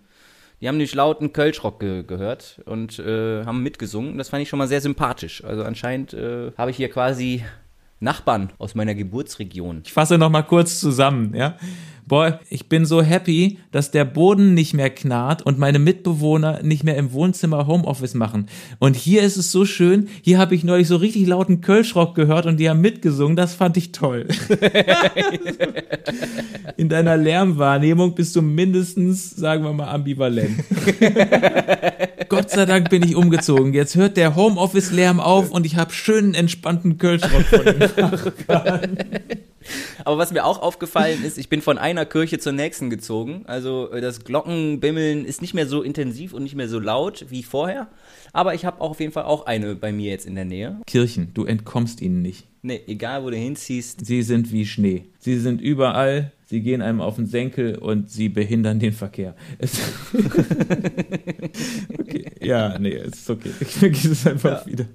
die 0.61 0.67
haben 0.67 0.77
nämlich 0.77 0.93
lauten 0.93 1.33
Kölschrock 1.33 1.79
ge 1.79 2.03
gehört 2.03 2.61
und 2.65 2.99
äh, 2.99 3.43
haben 3.45 3.63
mitgesungen. 3.63 4.19
Das 4.19 4.29
fand 4.29 4.43
ich 4.43 4.49
schon 4.49 4.59
mal 4.59 4.67
sehr 4.67 4.81
sympathisch. 4.81 5.43
Also 5.43 5.63
anscheinend 5.63 6.13
äh, 6.13 6.51
habe 6.55 6.69
ich 6.69 6.77
hier 6.77 6.89
quasi 6.89 7.43
Nachbarn 8.01 8.51
aus 8.57 8.75
meiner 8.75 8.95
Geburtsregion. 8.95 9.83
Ich 9.85 9.93
fasse 9.93 10.17
noch 10.17 10.29
mal 10.29 10.41
kurz 10.41 10.79
zusammen, 10.79 11.33
ja 11.33 11.55
boah, 12.11 12.41
ich 12.49 12.67
bin 12.67 12.85
so 12.85 13.01
happy, 13.01 13.59
dass 13.71 13.89
der 13.89 14.03
Boden 14.03 14.53
nicht 14.53 14.73
mehr 14.73 14.89
knarrt 14.89 15.43
und 15.43 15.57
meine 15.57 15.79
Mitbewohner 15.79 16.61
nicht 16.61 16.83
mehr 16.83 16.97
im 16.97 17.13
Wohnzimmer 17.13 17.67
Homeoffice 17.67 18.15
machen. 18.15 18.47
Und 18.79 18.97
hier 18.97 19.23
ist 19.23 19.37
es 19.37 19.53
so 19.53 19.63
schön, 19.63 20.09
hier 20.21 20.37
habe 20.37 20.53
ich 20.53 20.65
neulich 20.65 20.89
so 20.89 20.97
richtig 20.97 21.25
lauten 21.25 21.61
Kölschrock 21.61 22.13
gehört 22.13 22.47
und 22.47 22.57
die 22.57 22.69
haben 22.69 22.81
mitgesungen, 22.81 23.37
das 23.37 23.55
fand 23.55 23.77
ich 23.77 23.93
toll. 23.93 24.27
In 26.75 26.89
deiner 26.89 27.15
Lärmwahrnehmung 27.15 28.13
bist 28.13 28.35
du 28.35 28.41
mindestens, 28.41 29.29
sagen 29.29 29.63
wir 29.63 29.71
mal, 29.71 29.87
ambivalent. 29.87 30.65
Gott 32.31 32.49
sei 32.49 32.65
Dank 32.65 32.89
bin 32.89 33.03
ich 33.03 33.17
umgezogen. 33.17 33.73
Jetzt 33.73 33.97
hört 33.97 34.15
der 34.15 34.37
Homeoffice-Lärm 34.37 35.19
auf 35.19 35.51
und 35.51 35.65
ich 35.65 35.75
habe 35.75 35.91
schönen, 35.91 36.33
entspannten 36.33 36.97
Kölschrock 36.97 37.41
von 37.41 37.65
den 37.65 37.79
Nachbarn. 37.79 38.97
Aber 40.05 40.17
was 40.17 40.31
mir 40.31 40.45
auch 40.45 40.61
aufgefallen 40.61 41.25
ist, 41.25 41.37
ich 41.37 41.49
bin 41.49 41.61
von 41.61 41.77
einer 41.77 42.05
Kirche 42.05 42.39
zur 42.39 42.53
nächsten 42.53 42.89
gezogen. 42.89 43.43
Also 43.47 43.91
äh, 43.91 43.99
das 43.99 44.23
Glockenbimmeln 44.23 45.25
ist 45.25 45.41
nicht 45.41 45.53
mehr 45.53 45.67
so 45.67 45.81
intensiv 45.81 46.33
und 46.33 46.43
nicht 46.43 46.55
mehr 46.55 46.69
so 46.69 46.79
laut 46.79 47.25
wie 47.27 47.43
vorher. 47.43 47.89
Aber 48.31 48.53
ich 48.53 48.63
habe 48.63 48.79
auch 48.79 48.91
auf 48.91 49.01
jeden 49.01 49.11
Fall 49.11 49.25
auch 49.25 49.45
eine 49.45 49.75
bei 49.75 49.91
mir 49.91 50.09
jetzt 50.09 50.25
in 50.25 50.35
der 50.35 50.45
Nähe. 50.45 50.79
Kirchen, 50.87 51.33
du 51.33 51.43
entkommst 51.43 52.01
ihnen 52.01 52.21
nicht. 52.21 52.47
Nee, 52.61 52.79
egal 52.87 53.25
wo 53.25 53.29
du 53.29 53.35
hinziehst. 53.35 54.05
Sie 54.05 54.21
sind 54.23 54.53
wie 54.53 54.65
Schnee. 54.65 55.03
Sie 55.19 55.37
sind 55.37 55.59
überall, 55.59 56.31
sie 56.51 56.61
gehen 56.61 56.81
einem 56.81 57.01
auf 57.01 57.15
den 57.15 57.27
Senkel 57.27 57.77
und 57.77 58.11
sie 58.11 58.27
behindern 58.27 58.77
den 58.77 58.91
Verkehr. 58.91 59.35
okay. 61.97 62.25
Ja, 62.41 62.77
nee, 62.77 62.93
es 62.93 63.13
ist 63.13 63.29
okay. 63.29 63.51
Ich 63.61 63.69
vergesse 63.69 64.11
es 64.11 64.27
einfach 64.27 64.65
ja. 64.65 64.71
wieder. 64.71 64.85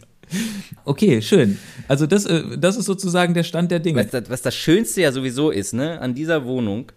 Okay, 0.84 1.22
schön. 1.22 1.56
Also 1.88 2.06
das, 2.06 2.26
äh, 2.26 2.58
das 2.58 2.76
ist 2.76 2.84
sozusagen 2.84 3.32
der 3.32 3.42
Stand 3.42 3.70
der 3.70 3.80
Dinge. 3.80 4.04
Was 4.04 4.10
das, 4.10 4.28
was 4.28 4.42
das 4.42 4.54
Schönste 4.54 5.00
ja 5.00 5.12
sowieso 5.12 5.50
ist, 5.50 5.72
ne, 5.72 5.98
an 5.98 6.14
dieser 6.14 6.44
Wohnung, 6.44 6.92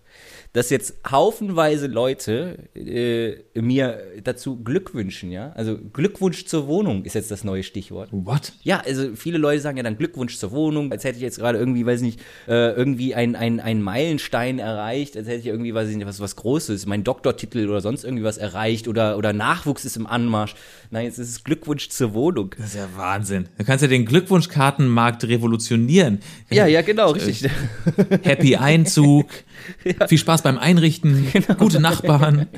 dass 0.54 0.72
jetzt 0.72 0.96
haufenweise 1.10 1.86
Leute 1.86 2.70
äh, 2.74 3.62
mir 3.62 4.02
dazu 4.24 4.64
Glück 4.64 4.96
wünschen, 4.96 5.32
ja. 5.32 5.52
Also 5.52 5.78
Glückwunsch 5.78 6.46
zur 6.46 6.68
Wohnung 6.68 7.06
ist 7.06 7.14
jetzt 7.14 7.30
das 7.30 7.44
neue 7.44 7.62
Stichwort. 7.62 8.10
What? 8.12 8.54
Ja, 8.64 8.80
also 8.80 9.16
viele 9.16 9.38
Leute 9.38 9.62
sagen 9.62 9.78
ja 9.78 9.84
dann 9.84 9.98
Glückwunsch 9.98 10.38
zur 10.38 10.52
Wohnung, 10.52 10.92
als 10.92 11.04
hätte 11.04 11.18
ich 11.18 11.22
jetzt 11.22 11.38
gerade 11.38 11.60
irgendwie, 11.60 11.86
weiß 11.86 12.02
nicht, 12.02 12.20
äh, 12.48 12.72
irgendwie 12.72 13.14
ein, 13.14 13.36
ein, 13.36 13.60
ein 13.60 13.84
Meilenstein 13.84 14.58
erreicht, 14.58 15.16
als 15.18 15.28
hätte 15.28 15.40
ich 15.40 15.46
irgendwie, 15.46 15.74
weiß 15.76 15.88
ich 15.90 15.98
nicht, 15.98 16.08
was, 16.08 16.20
was 16.20 16.36
Großes, 16.36 16.88
mein 16.88 17.04
Doktortitel 17.04 17.70
oder 17.70 17.82
sonst 17.82 18.04
irgendwie 18.04 18.24
was 18.24 18.40
erreicht 18.40 18.88
oder, 18.88 19.18
oder 19.18 19.34
Nachwuchs 19.34 19.86
ist 19.86 19.98
im 19.98 20.08
Anmarsch. 20.08 20.56
Nein, 20.90 21.06
jetzt 21.06 21.20
ist 21.20 21.30
es 21.30 21.44
Glückwunsch 21.44 21.90
zur 21.90 22.16
Wohnung. 22.16 22.56
Das 22.58 22.70
ist 22.70 22.76
ja 22.76 22.88
Wahnsinn. 22.96 23.50
Du 23.60 23.64
kannst 23.66 23.84
ja 23.84 23.88
den 23.88 24.06
Glückwunschkartenmarkt 24.06 25.26
revolutionieren. 25.26 26.22
Ja, 26.50 26.66
ja, 26.66 26.82
genau, 26.82 27.12
richtig. 27.12 27.48
Happy 28.24 28.56
Einzug. 28.56 29.28
Ja. 29.84 30.08
Viel 30.08 30.18
Spaß 30.18 30.42
beim 30.42 30.58
Einrichten, 30.58 31.28
genau. 31.34 31.56
gute 31.56 31.80
Nachbarn. 31.80 32.48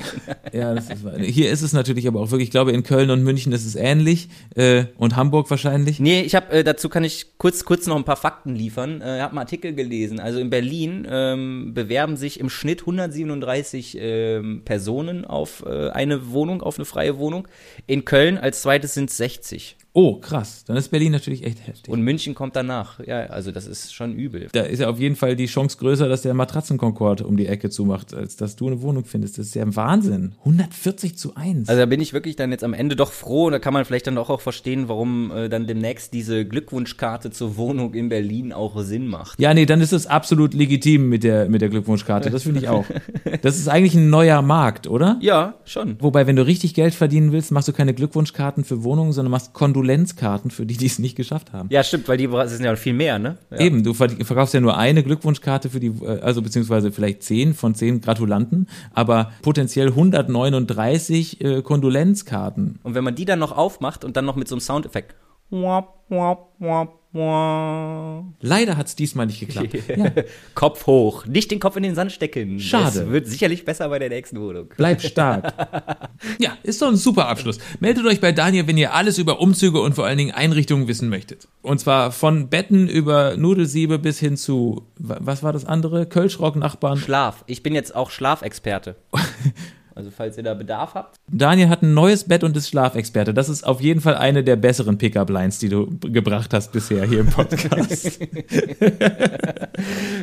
Ja, 0.52 0.74
das 0.74 0.88
ist, 0.90 1.06
hier 1.20 1.50
ist 1.50 1.62
es 1.62 1.72
natürlich 1.72 2.06
aber 2.06 2.20
auch 2.20 2.30
wirklich, 2.30 2.48
ich 2.48 2.50
glaube, 2.50 2.72
in 2.72 2.82
Köln 2.82 3.10
und 3.10 3.22
München 3.22 3.52
ist 3.52 3.64
es 3.64 3.74
ähnlich 3.74 4.28
äh, 4.54 4.84
und 4.98 5.16
Hamburg 5.16 5.48
wahrscheinlich. 5.50 5.98
Nee, 5.98 6.20
ich 6.22 6.34
habe 6.34 6.52
äh, 6.52 6.64
dazu 6.64 6.90
kann 6.90 7.04
ich 7.04 7.38
kurz 7.38 7.64
kurz 7.64 7.86
noch 7.86 7.96
ein 7.96 8.04
paar 8.04 8.16
Fakten 8.16 8.54
liefern. 8.54 9.00
Äh, 9.00 9.16
ich 9.16 9.22
habe 9.22 9.30
einen 9.30 9.38
Artikel 9.38 9.74
gelesen. 9.74 10.20
Also 10.20 10.40
in 10.40 10.50
Berlin 10.50 11.06
ähm, 11.10 11.72
bewerben 11.72 12.18
sich 12.18 12.38
im 12.38 12.50
Schnitt 12.50 12.80
137 12.80 13.96
ähm, 13.98 14.62
Personen 14.64 15.24
auf 15.24 15.64
äh, 15.66 15.88
eine 15.88 16.30
Wohnung, 16.32 16.62
auf 16.62 16.76
eine 16.76 16.84
freie 16.84 17.18
Wohnung. 17.18 17.48
In 17.86 18.04
Köln 18.04 18.36
als 18.36 18.60
zweites 18.60 18.92
sind 18.92 19.10
60. 19.10 19.76
Oh, 19.94 20.16
krass. 20.16 20.64
Dann 20.66 20.76
ist 20.78 20.88
Berlin 20.88 21.12
natürlich 21.12 21.44
echt 21.44 21.66
heftig. 21.66 21.92
Und 21.92 22.00
München 22.00 22.34
kommt 22.34 22.56
danach. 22.56 22.98
Ja, 23.06 23.26
also 23.26 23.52
das 23.52 23.66
ist 23.66 23.94
schon 23.94 24.14
übel. 24.14 24.48
da 24.52 24.62
ist 24.62 24.80
ja 24.80 24.88
auf 24.88 24.98
jeden 24.98 25.16
Fall 25.16 25.36
die 25.36 25.46
Chance 25.46 25.76
größer, 25.76 26.08
dass 26.08 26.22
der 26.22 26.32
Matratzenkonkord 26.32 27.20
um 27.20 27.36
die 27.36 27.46
Ecke 27.46 27.68
zumacht, 27.68 28.14
als 28.14 28.36
dass 28.36 28.56
du 28.56 28.68
eine 28.68 28.80
Wohnung 28.80 29.04
findest. 29.04 29.36
Das 29.36 29.46
ist 29.48 29.54
ja 29.54 29.62
ein 29.62 29.76
Wahnsinn. 29.76 30.32
140 30.40 31.18
zu 31.18 31.34
1. 31.36 31.68
Also 31.68 31.78
da 31.78 31.84
bin 31.86 32.00
ich 32.00 32.14
wirklich 32.14 32.36
dann 32.36 32.52
jetzt 32.52 32.64
am 32.64 32.72
Ende 32.72 32.96
doch 32.96 33.12
froh 33.12 33.46
und 33.46 33.52
da 33.52 33.58
kann 33.58 33.74
man 33.74 33.84
vielleicht 33.84 34.06
dann 34.06 34.16
auch, 34.16 34.30
auch 34.30 34.40
verstehen, 34.40 34.88
warum 34.88 35.30
äh, 35.30 35.50
dann 35.50 35.66
demnächst 35.66 36.14
diese 36.14 36.46
Glückwunschkarte 36.46 37.30
zur 37.30 37.58
Wohnung 37.58 37.92
in 37.92 38.08
Berlin 38.08 38.54
auch 38.54 38.80
Sinn 38.82 39.08
macht. 39.08 39.38
ja, 39.38 39.52
nee, 39.52 39.66
dann 39.66 39.82
ist 39.82 39.92
es 39.92 40.06
absolut 40.06 40.54
legitim 40.54 41.10
mit 41.10 41.22
der, 41.22 41.50
mit 41.50 41.60
der 41.60 41.68
Glückwunschkarte. 41.68 42.30
Das 42.30 42.44
finde 42.44 42.60
ich 42.60 42.68
auch. 42.68 42.84
Das 43.42 43.58
ist 43.58 43.68
eigentlich 43.68 43.94
ein 43.94 44.10
neuer 44.10 44.42
Markt, 44.42 44.86
oder? 44.86 45.18
Ja, 45.20 45.54
schon. 45.64 45.96
Wobei, 46.00 46.26
wenn 46.26 46.36
du 46.36 46.46
richtig 46.46 46.74
Geld 46.74 46.94
verdienen 46.94 47.32
willst, 47.32 47.50
machst 47.50 47.66
du 47.66 47.72
keine 47.72 47.94
Glückwunschkarten 47.94 48.64
für 48.64 48.84
Wohnungen, 48.84 49.12
sondern 49.12 49.30
machst 49.30 49.52
Kondolenzkarten 49.82 50.50
für 50.52 50.64
die, 50.64 50.76
die 50.76 50.86
es 50.86 50.98
nicht 51.00 51.16
geschafft 51.16 51.52
haben. 51.52 51.68
Ja, 51.72 51.82
stimmt, 51.82 52.06
weil 52.08 52.16
die 52.16 52.28
sind 52.46 52.64
ja 52.64 52.74
viel 52.76 52.92
mehr, 52.92 53.18
ne? 53.18 53.36
Ja. 53.50 53.58
Eben, 53.58 53.82
du 53.82 53.94
ver- 53.94 54.08
verkaufst 54.08 54.54
ja 54.54 54.60
nur 54.60 54.76
eine 54.78 55.02
Glückwunschkarte 55.02 55.70
für 55.70 55.80
die, 55.80 55.88
äh, 55.88 56.20
also 56.20 56.40
beziehungsweise 56.40 56.92
vielleicht 56.92 57.22
zehn 57.24 57.52
von 57.54 57.74
zehn 57.74 58.00
Gratulanten, 58.00 58.68
aber 58.94 59.32
potenziell 59.42 59.88
139 59.88 61.40
äh, 61.40 61.62
Kondolenzkarten. 61.62 62.78
Und 62.82 62.94
wenn 62.94 63.04
man 63.04 63.14
die 63.14 63.24
dann 63.24 63.38
noch 63.40 63.52
aufmacht 63.56 64.04
und 64.04 64.16
dann 64.16 64.24
noch 64.24 64.36
mit 64.36 64.48
so 64.48 64.54
einem 64.54 64.60
Soundeffekt. 64.60 65.14
Wap, 65.54 65.98
wap, 66.08 66.48
wap, 66.60 66.98
wap. 67.12 68.24
Leider 68.40 68.78
hat's 68.78 68.96
diesmal 68.96 69.26
nicht 69.26 69.38
geklappt. 69.38 69.74
Ja, 69.96 70.10
Kopf 70.54 70.86
hoch, 70.86 71.26
nicht 71.26 71.50
den 71.50 71.60
Kopf 71.60 71.76
in 71.76 71.82
den 71.82 71.94
Sand 71.94 72.10
stecken. 72.10 72.58
Schade. 72.58 73.02
Es 73.02 73.10
wird 73.10 73.26
sicherlich 73.26 73.66
besser 73.66 73.90
bei 73.90 73.98
der 73.98 74.08
nächsten 74.08 74.40
Wohnung. 74.40 74.68
bleib 74.78 75.02
stark. 75.02 75.52
Ja, 76.38 76.56
ist 76.62 76.80
doch 76.80 76.88
ein 76.88 76.96
super 76.96 77.28
Abschluss. 77.28 77.58
Meldet 77.80 78.06
euch 78.06 78.20
bei 78.20 78.32
Daniel, 78.32 78.66
wenn 78.66 78.78
ihr 78.78 78.94
alles 78.94 79.18
über 79.18 79.40
Umzüge 79.40 79.80
und 79.82 79.94
vor 79.94 80.06
allen 80.06 80.16
Dingen 80.16 80.30
Einrichtungen 80.30 80.88
wissen 80.88 81.08
möchtet. 81.10 81.48
Und 81.60 81.80
zwar 81.80 82.12
von 82.12 82.48
Betten 82.48 82.88
über 82.88 83.36
Nudelsiebe 83.36 83.98
bis 83.98 84.18
hin 84.18 84.36
zu, 84.38 84.86
wa- 84.98 85.18
was 85.20 85.42
war 85.42 85.52
das 85.52 85.66
andere? 85.66 86.06
Kölschrock-Nachbarn. 86.06 86.96
Schlaf. 86.96 87.44
Ich 87.46 87.62
bin 87.62 87.74
jetzt 87.74 87.94
auch 87.94 88.10
Schlafexperte. 88.10 88.96
Also 89.94 90.10
falls 90.10 90.36
ihr 90.36 90.42
da 90.42 90.54
Bedarf 90.54 90.94
habt. 90.94 91.16
Daniel 91.30 91.68
hat 91.68 91.82
ein 91.82 91.94
neues 91.94 92.24
Bett 92.24 92.44
und 92.44 92.56
ist 92.56 92.68
Schlafexperte. 92.68 93.34
Das 93.34 93.48
ist 93.48 93.64
auf 93.64 93.80
jeden 93.80 94.00
Fall 94.00 94.16
eine 94.16 94.42
der 94.44 94.56
besseren 94.56 94.98
Pickup-Lines, 94.98 95.58
die 95.58 95.68
du 95.68 95.98
gebracht 96.00 96.54
hast 96.54 96.72
bisher 96.72 97.04
hier 97.06 97.20
im 97.20 97.28
Podcast. 97.28 98.20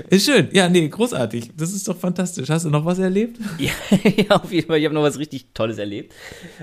ist 0.10 0.26
schön. 0.26 0.50
Ja, 0.52 0.70
nee, 0.70 0.88
großartig. 0.88 1.52
Das 1.56 1.72
ist 1.74 1.88
doch 1.88 1.98
fantastisch. 1.98 2.50
Hast 2.50 2.66
du 2.66 2.70
noch 2.70 2.86
was 2.86 3.00
erlebt? 3.00 3.40
Ja, 3.58 3.72
ja, 4.18 4.36
auf 4.36 4.52
jeden 4.52 4.68
Fall. 4.68 4.80
Ich 4.80 4.86
habe 4.86 4.96
noch 4.96 5.04
was 5.04 5.20
richtig 5.20 5.54
Tolles 5.54 5.78
erlebt. 5.78 6.14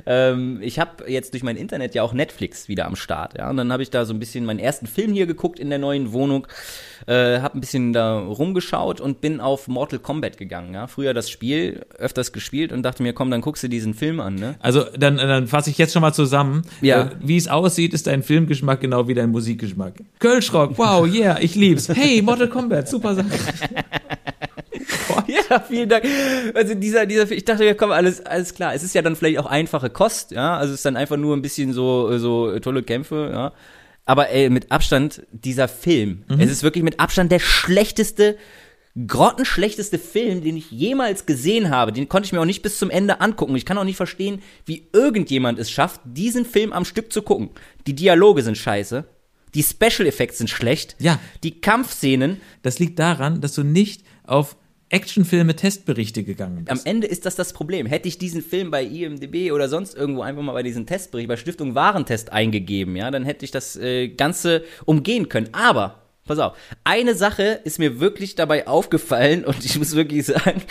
Ähm, 0.05 0.61
ich 0.62 0.79
habe 0.79 1.11
jetzt 1.11 1.33
durch 1.33 1.42
mein 1.42 1.57
Internet 1.57 1.95
ja 1.95 2.03
auch 2.03 2.12
Netflix 2.12 2.69
wieder 2.69 2.87
am 2.87 2.97
Start. 2.97 3.38
Ja, 3.38 3.51
und 3.51 3.57
dann 3.57 3.73
habe 3.73 3.83
ich 3.83 3.90
da 3.90 4.05
so 4.05 4.12
ein 4.12 4.19
bisschen 4.19 4.45
meinen 4.45 4.59
ersten 4.59 4.87
Film 4.87 5.12
hier 5.12 5.27
geguckt 5.27 5.59
in 5.59 5.71
der 5.71 5.79
neuen 5.79 6.12
Wohnung. 6.12 6.47
Äh, 7.07 7.40
habe 7.40 7.59
ein 7.59 7.61
bisschen 7.61 7.92
da 7.92 8.19
rumgeschaut 8.19 9.01
und 9.01 9.21
bin 9.21 9.40
auf 9.40 9.69
Mortal 9.69 9.99
Kombat 9.99 10.38
gegangen. 10.38 10.75
Ja, 10.75 10.87
früher 10.87 11.14
das 11.14 11.31
Spiel 11.31 11.85
öfters 11.99 12.33
gespielt 12.33 12.73
und 12.73 12.83
dachte 12.83 12.95
mir, 13.02 13.12
komm, 13.12 13.30
dann 13.30 13.40
guckst 13.40 13.62
du 13.62 13.68
diesen 13.68 13.94
Film 13.94 14.20
an. 14.20 14.35
Ne? 14.35 14.56
Also, 14.61 14.85
dann, 14.96 15.16
dann 15.16 15.46
fasse 15.46 15.70
ich 15.70 15.78
jetzt 15.78 15.92
schon 15.92 16.02
mal 16.02 16.12
zusammen. 16.12 16.62
Ja. 16.80 17.02
Äh, 17.02 17.11
Wie 17.20 17.37
es 17.37 17.48
aussieht, 17.48 17.94
ist 17.94 18.06
dein 18.06 18.22
Filmgeschmack 18.22 18.80
genau 18.80 19.09
wie 19.09 19.14
dein 19.14 19.30
Musikgeschmack. 19.30 19.94
Kölschrock, 20.18 20.78
wow, 20.78 21.06
yeah, 21.06 21.38
ich 21.40 21.54
lieb's. 21.54 21.88
Hey, 21.88 22.22
Mortal 22.22 22.48
Kombat, 22.48 22.88
super 22.88 23.14
Sache. 23.14 23.28
Ja, 25.26 25.61
vielen 25.61 25.88
Dank. 25.88 26.04
Also 26.54 26.74
dieser, 26.74 27.06
dieser, 27.06 27.30
ich 27.30 27.44
dachte, 27.44 27.64
ja, 27.64 27.74
komm, 27.74 27.90
alles, 27.90 28.24
alles 28.24 28.54
klar. 28.54 28.74
Es 28.74 28.82
ist 28.82 28.94
ja 28.94 29.02
dann 29.02 29.16
vielleicht 29.16 29.38
auch 29.38 29.46
einfache 29.46 29.90
Kost, 29.90 30.30
ja. 30.30 30.56
Also 30.56 30.72
es 30.72 30.80
ist 30.80 30.85
dann 30.85 30.96
einfach 30.96 31.16
nur 31.16 31.37
ein 31.37 31.42
bisschen 31.42 31.72
so, 31.72 32.16
so 32.18 32.59
tolle 32.61 32.82
Kämpfe, 32.82 33.30
ja. 33.32 33.52
Aber 34.04 34.30
ey, 34.30 34.50
mit 34.50 34.70
Abstand 34.70 35.22
dieser 35.32 35.66
Film. 35.66 36.22
Es 36.38 36.50
ist 36.50 36.62
wirklich 36.62 36.85
mit 36.85 37.00
Abstand 37.00 37.32
der 37.32 37.40
schlechteste, 37.40 38.37
grottenschlechteste 39.06 39.98
Film, 39.98 40.42
den 40.42 40.56
ich 40.56 40.70
jemals 40.70 41.26
gesehen 41.26 41.70
habe. 41.70 41.92
Den 41.92 42.09
konnte 42.09 42.26
ich 42.26 42.32
mir 42.32 42.40
auch 42.40 42.46
nicht 42.46 42.62
bis 42.62 42.78
zum 42.78 42.90
Ende 42.90 43.20
angucken. 43.20 43.54
Ich 43.56 43.66
kann 43.66 43.76
auch 43.76 43.85
nicht 43.85 43.96
verstehen, 43.96 44.42
wie 44.64 44.88
irgendjemand 44.92 45.59
es 45.59 45.70
schafft, 45.70 46.00
diesen 46.04 46.44
Film 46.46 46.72
am 46.72 46.85
Stück 46.85 47.12
zu 47.12 47.22
gucken. 47.22 47.50
Die 47.87 47.94
Dialoge 47.94 48.42
sind 48.42 48.56
scheiße. 48.56 49.04
Die 49.54 49.62
Special 49.62 50.06
Effects 50.06 50.38
sind 50.38 50.48
schlecht. 50.48 50.96
Ja. 50.98 51.18
Die 51.42 51.61
Kampfszenen, 51.61 52.40
Das 52.62 52.78
liegt 52.78 52.98
daran, 52.98 53.40
dass 53.40 53.54
du 53.54 53.62
nicht 53.64 54.02
auf 54.24 54.56
Actionfilme-Testberichte 54.88 56.22
gegangen 56.22 56.64
bist. 56.64 56.70
Am 56.70 56.80
Ende 56.85 57.06
ist 57.06 57.26
das 57.26 57.35
das 57.35 57.52
Problem. 57.52 57.87
Hätte 57.87 58.09
ich 58.09 58.18
diesen 58.18 58.40
Film 58.40 58.70
bei 58.70 58.85
IMDb 58.85 59.52
oder 59.52 59.68
sonst 59.68 59.96
irgendwo 59.96 60.22
einfach 60.22 60.42
mal 60.42 60.52
bei 60.52 60.62
diesen 60.62 60.87
Testbericht, 60.87 61.28
bei 61.28 61.37
Stiftung 61.37 61.74
Warentest 61.74 62.32
eingegeben, 62.32 62.94
ja, 62.96 63.11
dann 63.11 63.24
hätte 63.24 63.44
ich 63.44 63.50
das 63.50 63.76
äh, 63.76 64.09
Ganze 64.09 64.62
umgehen 64.85 65.28
können. 65.28 65.48
Aber, 65.52 66.06
pass 66.26 66.38
auf, 66.38 66.56
eine 66.84 67.14
Sache 67.14 67.60
ist 67.64 67.78
mir 67.78 68.00
wirklich 68.00 68.34
dabei 68.34 68.66
aufgefallen 68.66 69.44
und 69.44 69.64
ich 69.64 69.78
muss 69.78 69.94
wirklich 69.94 70.26
sagen, 70.26 70.62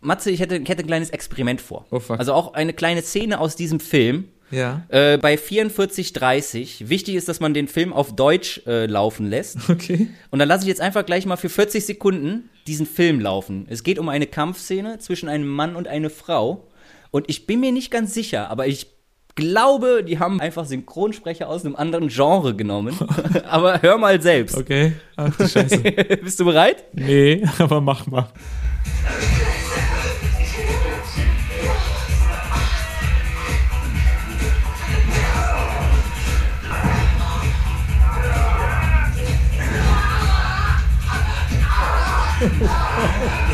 Matze, 0.00 0.30
ich 0.30 0.40
hätte, 0.40 0.56
ich 0.56 0.68
hätte 0.68 0.82
ein 0.82 0.86
kleines 0.86 1.10
Experiment 1.10 1.60
vor. 1.60 1.86
Oh, 1.90 2.00
fuck. 2.00 2.18
Also 2.18 2.32
auch 2.32 2.54
eine 2.54 2.72
kleine 2.72 3.02
Szene 3.02 3.38
aus 3.38 3.56
diesem 3.56 3.80
Film. 3.80 4.28
Ja. 4.50 4.84
Äh, 4.88 5.16
bei 5.16 5.36
44,30. 5.36 6.88
Wichtig 6.88 7.14
ist, 7.14 7.28
dass 7.28 7.40
man 7.40 7.54
den 7.54 7.68
Film 7.68 7.92
auf 7.92 8.14
Deutsch 8.14 8.60
äh, 8.66 8.86
laufen 8.86 9.26
lässt. 9.26 9.56
Okay. 9.68 10.08
Und 10.30 10.38
dann 10.38 10.48
lasse 10.48 10.64
ich 10.64 10.68
jetzt 10.68 10.80
einfach 10.80 11.06
gleich 11.06 11.24
mal 11.24 11.36
für 11.36 11.48
40 11.48 11.86
Sekunden 11.86 12.50
diesen 12.66 12.86
Film 12.86 13.20
laufen. 13.20 13.66
Es 13.70 13.82
geht 13.82 13.98
um 13.98 14.10
eine 14.10 14.26
Kampfszene 14.26 14.98
zwischen 14.98 15.28
einem 15.28 15.48
Mann 15.48 15.74
und 15.74 15.88
einer 15.88 16.10
Frau. 16.10 16.68
Und 17.10 17.28
ich 17.28 17.46
bin 17.46 17.60
mir 17.60 17.72
nicht 17.72 17.90
ganz 17.90 18.12
sicher, 18.12 18.50
aber 18.50 18.66
ich 18.66 18.91
glaube, 19.34 20.04
die 20.04 20.18
haben 20.18 20.40
einfach 20.40 20.64
Synchronsprecher 20.66 21.48
aus 21.48 21.64
einem 21.64 21.76
anderen 21.76 22.08
Genre 22.08 22.54
genommen. 22.54 22.98
aber 23.48 23.80
hör 23.82 23.98
mal 23.98 24.20
selbst. 24.20 24.56
Okay. 24.56 24.92
Ach 25.16 25.34
du 25.36 25.48
Scheiße. 25.48 25.78
Bist 26.22 26.40
du 26.40 26.44
bereit? 26.44 26.84
Nee, 26.92 27.44
aber 27.58 27.80
mach 27.80 28.06
mal. 28.06 28.28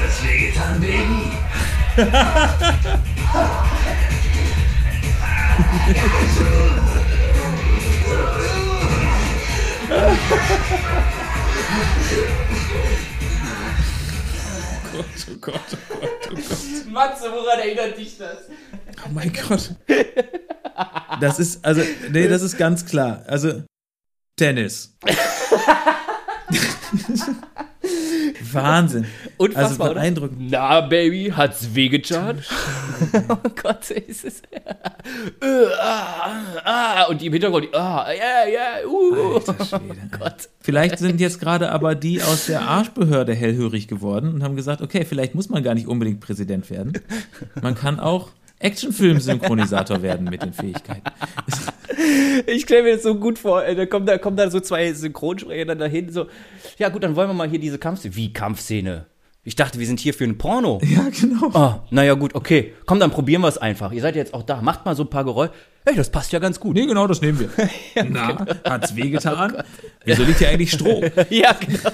Das 0.00 0.24
wehgetan, 0.24 0.80
Baby. 0.80 1.28
Oh 5.70 5.74
Gott, 14.96 15.30
oh 15.30 15.36
Gott, 15.40 15.60
oh 16.30 16.34
Gott. 16.34 16.86
Matze, 16.90 17.30
woran 17.30 17.58
erinnert 17.60 17.98
dich 17.98 18.16
das? 18.16 18.38
Oh 19.04 19.08
mein 19.12 19.30
Gott. 19.32 19.74
Das 21.20 21.38
ist, 21.38 21.64
also, 21.64 21.82
nee, 22.10 22.28
das 22.28 22.42
ist 22.42 22.56
ganz 22.56 22.84
klar. 22.86 23.22
Also, 23.26 23.62
Tennis. 24.36 24.96
Wahnsinn. 28.54 29.06
Unfassbar, 29.36 29.68
also 29.68 29.82
oder? 29.84 29.94
beeindruckend. 29.94 30.50
Na, 30.50 30.80
Baby, 30.82 31.32
hat's 31.34 31.74
wehgetan? 31.74 32.42
oh 33.28 33.48
Gott, 33.62 33.90
ist 33.90 34.24
es. 34.24 34.40
Äh, 34.40 35.46
ah, 35.80 36.32
ah, 36.64 37.04
und 37.04 37.20
die 37.20 37.26
im 37.26 37.32
Hintergrund, 37.32 37.74
ah, 37.74 38.06
ja, 38.12 38.48
ja, 38.48 38.86
uh. 38.88 39.34
Alter 39.36 39.64
Schwede. 39.64 39.96
Oh 40.12 40.18
Gott. 40.18 40.48
Vielleicht 40.60 40.98
sind 40.98 41.20
jetzt 41.20 41.40
gerade 41.40 41.70
aber 41.70 41.94
die 41.94 42.22
aus 42.22 42.46
der 42.46 42.62
Arschbehörde 42.62 43.34
hellhörig 43.34 43.88
geworden 43.88 44.34
und 44.34 44.42
haben 44.42 44.56
gesagt, 44.56 44.82
okay, 44.82 45.04
vielleicht 45.04 45.34
muss 45.34 45.48
man 45.48 45.62
gar 45.62 45.74
nicht 45.74 45.86
unbedingt 45.86 46.20
Präsident 46.20 46.68
werden. 46.70 46.92
Man 47.62 47.74
kann 47.74 48.00
auch 48.00 48.30
Actionfilm-Synchronisator 48.60 50.02
werden 50.02 50.28
mit 50.28 50.42
den 50.42 50.52
Fähigkeiten. 50.52 51.02
Ich 52.46 52.62
stelle 52.62 52.84
mir 52.84 52.94
das 52.94 53.02
so 53.02 53.16
gut 53.16 53.40
vor, 53.40 53.64
äh, 53.64 53.74
da 53.74 53.84
kommen 53.84 54.06
da, 54.06 54.18
kommen 54.18 54.36
da 54.36 54.48
so 54.50 54.60
zwei 54.60 54.92
Synchronsprecher 54.92 55.64
dann 55.64 55.78
dahin, 55.80 56.12
so, 56.12 56.26
ja 56.78 56.90
gut, 56.90 57.02
dann 57.02 57.16
wollen 57.16 57.28
wir 57.28 57.34
mal 57.34 57.48
hier 57.48 57.58
diese 57.58 57.78
Kampfszene. 57.78 58.14
Wie 58.14 58.32
Kampfszene? 58.32 59.06
Ich 59.48 59.56
dachte, 59.56 59.78
wir 59.78 59.86
sind 59.86 59.98
hier 59.98 60.12
für 60.12 60.24
ein 60.24 60.36
Porno. 60.36 60.78
Ja, 60.84 61.08
genau. 61.08 61.50
Ah, 61.54 61.86
naja, 61.90 62.14
gut, 62.14 62.34
okay. 62.34 62.74
Komm, 62.84 63.00
dann 63.00 63.10
probieren 63.10 63.40
wir 63.40 63.48
es 63.48 63.56
einfach. 63.56 63.92
Ihr 63.92 64.02
seid 64.02 64.14
jetzt 64.14 64.34
auch 64.34 64.42
da. 64.42 64.60
Macht 64.60 64.84
mal 64.84 64.94
so 64.94 65.04
ein 65.04 65.10
paar 65.10 65.24
Geräusche. 65.24 65.52
Hey, 65.86 65.96
das 65.96 66.10
passt 66.10 66.32
ja 66.32 66.38
ganz 66.38 66.60
gut. 66.60 66.74
Nee, 66.76 66.84
genau, 66.86 67.06
das 67.06 67.22
nehmen 67.22 67.40
wir. 67.40 67.48
Na, 68.10 68.44
hat's 68.64 68.94
wehgetan? 68.94 69.56
Wieso 70.04 70.22
liegt 70.24 70.38
hier 70.38 70.50
eigentlich 70.50 70.72
Stroh? 70.72 71.02
ja, 71.30 71.52
genau. 71.54 71.90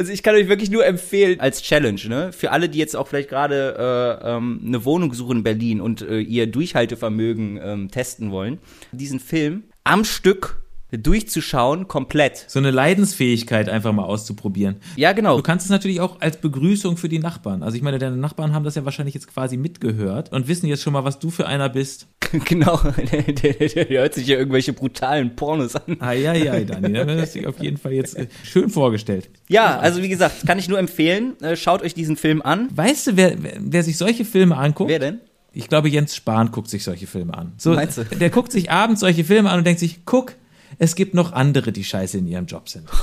Also 0.00 0.14
ich 0.14 0.22
kann 0.22 0.34
euch 0.34 0.48
wirklich 0.48 0.70
nur 0.70 0.86
empfehlen 0.86 1.40
als 1.40 1.60
Challenge, 1.60 2.00
ne? 2.08 2.32
Für 2.32 2.52
alle, 2.52 2.70
die 2.70 2.78
jetzt 2.78 2.96
auch 2.96 3.06
vielleicht 3.06 3.28
gerade 3.28 4.18
äh, 4.22 4.30
ähm, 4.30 4.62
eine 4.64 4.86
Wohnung 4.86 5.12
suchen 5.12 5.36
in 5.36 5.42
Berlin 5.42 5.82
und 5.82 6.00
äh, 6.00 6.20
ihr 6.20 6.46
Durchhaltevermögen 6.46 7.60
ähm, 7.62 7.90
testen 7.90 8.30
wollen, 8.30 8.60
diesen 8.92 9.20
Film 9.20 9.64
am 9.84 10.06
Stück 10.06 10.62
durchzuschauen, 10.98 11.88
komplett. 11.88 12.44
So 12.48 12.58
eine 12.58 12.70
Leidensfähigkeit 12.70 13.68
einfach 13.68 13.92
mal 13.92 14.04
auszuprobieren. 14.04 14.76
Ja, 14.96 15.12
genau. 15.12 15.36
Du 15.36 15.42
kannst 15.42 15.64
es 15.66 15.70
natürlich 15.70 16.00
auch 16.00 16.20
als 16.20 16.38
Begrüßung 16.38 16.96
für 16.96 17.08
die 17.08 17.18
Nachbarn. 17.18 17.62
Also 17.62 17.76
ich 17.76 17.82
meine, 17.82 17.98
deine 17.98 18.16
Nachbarn 18.16 18.54
haben 18.54 18.64
das 18.64 18.74
ja 18.74 18.84
wahrscheinlich 18.84 19.14
jetzt 19.14 19.28
quasi 19.28 19.56
mitgehört 19.56 20.32
und 20.32 20.48
wissen 20.48 20.66
jetzt 20.66 20.82
schon 20.82 20.92
mal, 20.92 21.04
was 21.04 21.18
du 21.18 21.30
für 21.30 21.46
einer 21.46 21.68
bist. 21.68 22.06
genau. 22.44 22.80
Der, 23.10 23.22
der, 23.22 23.68
der, 23.68 23.88
hört 23.88 24.14
sich 24.14 24.26
ja 24.26 24.36
irgendwelche 24.36 24.72
brutalen 24.72 25.36
Pornos 25.36 25.76
an. 25.76 26.00
Eieiei, 26.00 26.64
Dani, 26.64 26.92
da 26.92 27.06
hast 27.06 27.34
du 27.34 27.38
dich 27.40 27.48
auf 27.48 27.60
jeden 27.60 27.76
Fall 27.76 27.92
jetzt 27.92 28.16
äh, 28.16 28.28
schön 28.44 28.70
vorgestellt. 28.70 29.30
Ja, 29.48 29.78
also 29.78 30.02
wie 30.02 30.08
gesagt, 30.08 30.46
kann 30.46 30.58
ich 30.58 30.68
nur 30.68 30.78
empfehlen. 30.78 31.40
Äh, 31.40 31.56
schaut 31.56 31.82
euch 31.82 31.94
diesen 31.94 32.16
Film 32.16 32.42
an. 32.42 32.68
Weißt 32.74 33.08
du, 33.08 33.16
wer, 33.16 33.42
wer, 33.42 33.52
wer 33.58 33.82
sich 33.82 33.96
solche 33.96 34.24
Filme 34.24 34.56
anguckt? 34.56 34.90
Wer 34.90 34.98
denn? 34.98 35.20
Ich 35.52 35.68
glaube, 35.68 35.88
Jens 35.88 36.14
Spahn 36.14 36.52
guckt 36.52 36.70
sich 36.70 36.84
solche 36.84 37.06
Filme 37.06 37.34
an. 37.36 37.52
So, 37.56 37.72
Meinst 37.72 37.98
du? 37.98 38.04
Der 38.04 38.30
guckt 38.30 38.52
sich 38.52 38.70
abends 38.70 39.00
solche 39.00 39.24
Filme 39.24 39.50
an 39.50 39.58
und 39.58 39.66
denkt 39.66 39.80
sich, 39.80 40.04
guck, 40.04 40.34
es 40.82 40.94
gibt 40.94 41.12
noch 41.12 41.32
andere, 41.32 41.72
die 41.72 41.84
scheiße 41.84 42.16
in 42.16 42.26
ihrem 42.26 42.46
Job 42.46 42.68
sind. 42.68 42.88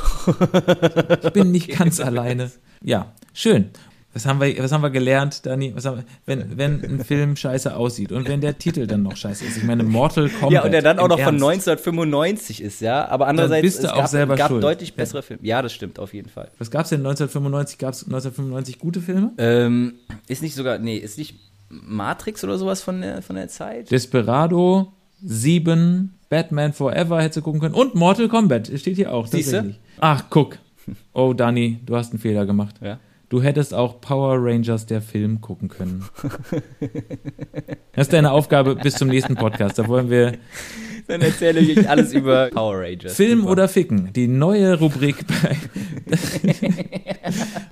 Ich 1.24 1.32
bin 1.32 1.52
nicht 1.52 1.78
ganz 1.78 2.00
alleine. 2.00 2.52
Ja, 2.82 3.14
schön. 3.34 3.70
Was 4.14 4.26
haben 4.26 4.42
wir, 4.42 4.58
was 4.64 4.72
haben 4.72 4.82
wir 4.82 4.90
gelernt, 4.90 5.46
Dani? 5.46 5.76
Wir, 5.76 6.04
wenn, 6.26 6.58
wenn 6.58 6.84
ein 6.84 7.04
Film 7.04 7.36
scheiße 7.36 7.76
aussieht 7.76 8.12
und 8.12 8.28
wenn 8.28 8.42
der 8.42 8.58
Titel 8.58 8.88
dann 8.88 9.04
noch 9.04 9.16
scheiße 9.16 9.46
ist. 9.46 9.58
Ich 9.58 9.64
meine, 9.64 9.84
Mortal 9.84 10.28
Kombat. 10.28 10.52
Ja, 10.52 10.64
und 10.64 10.72
der 10.72 10.82
dann 10.82 10.98
auch 10.98 11.08
noch 11.08 11.20
von 11.20 11.36
Ernst. 11.40 11.68
1995 11.68 12.64
ist, 12.64 12.82
ja. 12.82 13.08
Aber 13.08 13.28
andererseits, 13.28 13.62
bist 13.62 13.84
du 13.84 13.88
es 13.88 13.94
auch 13.94 13.98
gab, 13.98 14.08
selber 14.08 14.36
gab 14.36 14.50
schuld. 14.50 14.64
deutlich 14.64 14.96
bessere 14.96 15.22
Filme. 15.22 15.46
Ja, 15.46 15.62
das 15.62 15.72
stimmt, 15.72 16.00
auf 16.00 16.16
jeden 16.16 16.30
Fall. 16.30 16.50
Was 16.58 16.72
gab's 16.72 16.90
denn 16.90 17.02
1995? 17.02 17.78
Gab's 17.78 18.04
1995 18.06 18.80
gute 18.80 19.02
Filme? 19.02 19.34
Ähm, 19.38 20.00
ist 20.28 20.42
nicht 20.42 20.56
sogar, 20.56 20.80
nee, 20.80 20.98
ist 20.98 21.20
nicht 21.20 21.36
Matrix 21.70 22.44
oder 22.44 22.58
sowas 22.58 22.82
von 22.82 23.02
der, 23.02 23.22
von 23.22 23.36
der 23.36 23.50
Zeit? 23.50 23.92
Desperado, 23.92 24.94
Sieben, 25.22 26.17
Batman 26.30 26.74
Forever 26.74 27.22
hättest 27.22 27.38
du 27.38 27.42
gucken 27.42 27.62
können 27.62 27.76
und 27.76 27.96
Mortal 27.96 28.28
Kombat 28.28 28.68
steht 28.76 28.96
hier 28.96 29.14
auch. 29.14 29.28
Siehste? 29.28 29.76
Ach, 30.00 30.26
guck. 30.30 30.58
Oh, 31.14 31.34
Dani, 31.34 31.80
du 31.86 31.96
hast 31.96 32.12
einen 32.12 32.20
Fehler 32.20 32.46
gemacht. 32.46 32.76
Ja. 32.82 33.00
Du 33.30 33.42
hättest 33.42 33.74
auch 33.74 34.00
Power 34.00 34.38
Rangers 34.40 34.86
der 34.86 35.02
Film 35.02 35.42
gucken 35.42 35.68
können. 35.68 36.06
Das 37.92 38.08
ist 38.08 38.14
deine 38.14 38.32
Aufgabe 38.32 38.76
bis 38.76 38.96
zum 38.96 39.10
nächsten 39.10 39.36
Podcast. 39.36 39.78
Da 39.78 39.88
wollen 39.88 40.10
wir 40.10 40.34
Dann 41.08 41.22
erzähle 41.22 41.60
ich 41.60 41.78
euch 41.78 41.90
alles 41.90 42.14
über 42.14 42.50
Power 42.50 42.80
Rangers. 42.80 43.16
Film 43.16 43.40
Super. 43.40 43.52
oder 43.52 43.68
Ficken. 43.68 44.14
Die 44.14 44.28
neue 44.28 44.80
Rubrik 44.80 45.26
bei. 45.28 45.58
oh 46.08 46.20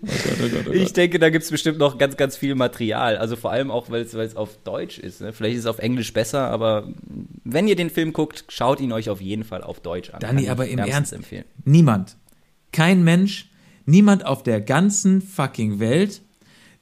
Gott, 0.02 0.38
oh 0.44 0.50
Gott, 0.50 0.52
oh 0.60 0.64
Gott. 0.66 0.76
Ich 0.76 0.92
denke, 0.92 1.20
da 1.20 1.30
gibt 1.30 1.46
es 1.46 1.52
bestimmt 1.52 1.78
noch 1.78 1.98
ganz, 1.98 2.18
ganz 2.18 2.36
viel 2.36 2.56
Material. 2.56 3.18
Also 3.18 3.36
vor 3.38 3.52
allem 3.52 3.72
auch, 3.72 3.90
weil 3.90 4.02
es 4.02 4.36
auf 4.36 4.58
Deutsch 4.64 5.00
ist. 5.00 5.22
Ne? 5.22 5.32
Vielleicht 5.32 5.56
ist 5.56 5.62
es 5.62 5.68
auf 5.68 5.80
Englisch 5.80 6.12
besser, 6.12 6.50
aber 6.50 6.88
wenn 7.44 7.68
ihr 7.68 7.76
den 7.76 7.90
Film 7.90 8.12
guckt, 8.12 8.46
schaut 8.50 8.82
ihn 8.82 8.92
euch 8.92 9.10
auf 9.10 9.22
jeden 9.22 9.44
Fall 9.44 9.64
auf 9.64 9.80
Deutsch 9.80 10.10
an. 10.10 10.20
Dani, 10.20 10.50
aber 10.50 10.68
im 10.68 10.80
Ernst, 10.80 11.14
empfehlen. 11.14 11.46
niemand, 11.64 12.18
kein 12.72 13.04
Mensch, 13.04 13.50
niemand 13.86 14.26
auf 14.26 14.44
der 14.44 14.62
ganzen 14.62 15.22
fucking 15.22 15.80
Welt. 15.80 16.22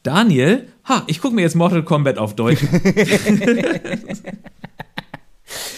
Daniel, 0.03 0.67
ha, 0.87 1.03
ich 1.07 1.21
gucke 1.21 1.35
mir 1.35 1.41
jetzt 1.41 1.55
Mortal 1.55 1.83
Kombat 1.83 2.17
auf 2.17 2.35
Deutsch. 2.35 2.61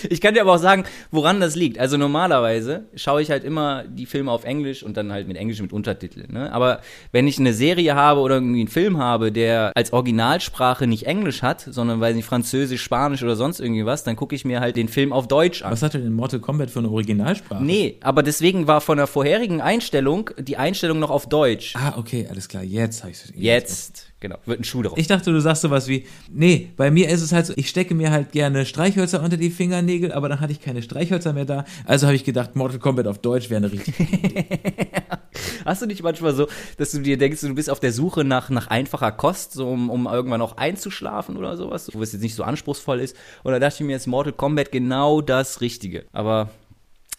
Ich 0.09 0.21
kann 0.21 0.33
dir 0.33 0.41
aber 0.41 0.53
auch 0.53 0.59
sagen, 0.59 0.83
woran 1.11 1.39
das 1.39 1.55
liegt. 1.55 1.79
Also 1.79 1.97
normalerweise 1.97 2.85
schaue 2.95 3.21
ich 3.21 3.31
halt 3.31 3.43
immer 3.43 3.83
die 3.87 4.05
Filme 4.05 4.31
auf 4.31 4.43
Englisch 4.43 4.83
und 4.83 4.97
dann 4.97 5.11
halt 5.11 5.27
mit 5.27 5.37
Englisch 5.37 5.61
mit 5.61 5.73
Untertiteln. 5.73 6.31
Ne? 6.31 6.51
Aber 6.51 6.81
wenn 7.11 7.27
ich 7.27 7.39
eine 7.39 7.53
Serie 7.53 7.95
habe 7.95 8.21
oder 8.21 8.35
irgendwie 8.35 8.59
einen 8.59 8.67
Film 8.67 8.97
habe, 8.97 9.31
der 9.31 9.71
als 9.75 9.93
Originalsprache 9.93 10.87
nicht 10.87 11.07
Englisch 11.07 11.41
hat, 11.41 11.61
sondern 11.61 11.99
weiß 11.99 12.15
nicht 12.15 12.25
Französisch, 12.25 12.81
Spanisch 12.81 13.23
oder 13.23 13.35
sonst 13.35 13.59
irgendwie 13.59 13.85
was, 13.85 14.03
dann 14.03 14.15
gucke 14.15 14.35
ich 14.35 14.45
mir 14.45 14.59
halt 14.59 14.75
den 14.75 14.87
Film 14.87 15.13
auf 15.13 15.27
Deutsch 15.27 15.63
an. 15.63 15.71
Was 15.71 15.81
hat 15.81 15.93
denn 15.93 16.13
Mortal 16.13 16.39
Kombat 16.39 16.69
für 16.69 16.79
eine 16.79 16.89
Originalsprache? 16.89 17.63
Nee, 17.63 17.97
aber 18.01 18.23
deswegen 18.23 18.67
war 18.67 18.81
von 18.81 18.97
der 18.97 19.07
vorherigen 19.07 19.61
Einstellung 19.61 20.29
die 20.37 20.57
Einstellung 20.57 20.99
noch 20.99 21.09
auf 21.09 21.27
Deutsch. 21.27 21.73
Ah, 21.75 21.95
okay, 21.97 22.27
alles 22.29 22.47
klar, 22.47 22.63
jetzt 22.63 23.03
habe 23.03 23.11
ich 23.11 23.25
Jetzt, 23.35 24.07
genau, 24.19 24.37
wird 24.45 24.59
ein 24.59 24.63
Schuh 24.63 24.81
drauf. 24.83 24.97
Ich 24.97 25.07
dachte, 25.07 25.31
du 25.31 25.39
sagst 25.39 25.61
sowas 25.61 25.87
wie, 25.87 26.05
nee, 26.29 26.71
bei 26.77 26.91
mir 26.91 27.09
ist 27.09 27.21
es 27.21 27.31
halt 27.31 27.45
so, 27.45 27.53
ich 27.55 27.69
stecke 27.69 27.95
mir 27.95 28.11
halt 28.11 28.31
gerne 28.31 28.65
Streichhölzer 28.65 29.21
unter 29.21 29.37
die 29.37 29.49
Fingernägel, 29.49 30.11
aber 30.11 30.29
dann 30.29 30.39
hatte 30.39 30.51
ich 30.51 30.61
keine 30.61 30.81
Streichhölzer 30.81 31.33
mehr 31.33 31.45
da. 31.45 31.65
Also 31.85 32.07
habe 32.07 32.15
ich 32.15 32.23
gedacht, 32.23 32.55
Mortal 32.55 32.79
Kombat 32.79 33.07
auf 33.07 33.19
Deutsch 33.19 33.49
wäre 33.49 33.57
eine 33.57 33.71
richtig. 33.71 33.95
Hast 35.65 35.81
du 35.81 35.85
nicht 35.85 36.03
manchmal 36.03 36.33
so, 36.33 36.47
dass 36.77 36.91
du 36.91 36.99
dir 36.99 37.17
denkst, 37.17 37.41
du 37.41 37.53
bist 37.55 37.69
auf 37.69 37.79
der 37.79 37.91
Suche 37.91 38.23
nach, 38.23 38.49
nach 38.49 38.67
einfacher 38.67 39.11
Kost, 39.11 39.53
so 39.53 39.67
um, 39.67 39.89
um 39.89 40.05
irgendwann 40.07 40.41
auch 40.41 40.57
einzuschlafen 40.57 41.37
oder 41.37 41.57
sowas, 41.57 41.89
wo 41.93 42.01
es 42.01 42.13
jetzt 42.13 42.21
nicht 42.21 42.35
so 42.35 42.43
anspruchsvoll 42.43 42.99
ist? 42.99 43.15
Und 43.43 43.51
da 43.51 43.59
dachte 43.59 43.75
ich 43.83 43.87
mir 43.87 43.93
jetzt 43.93 44.07
Mortal 44.07 44.33
Kombat 44.33 44.71
genau 44.71 45.21
das 45.21 45.61
Richtige. 45.61 46.05
Aber 46.11 46.49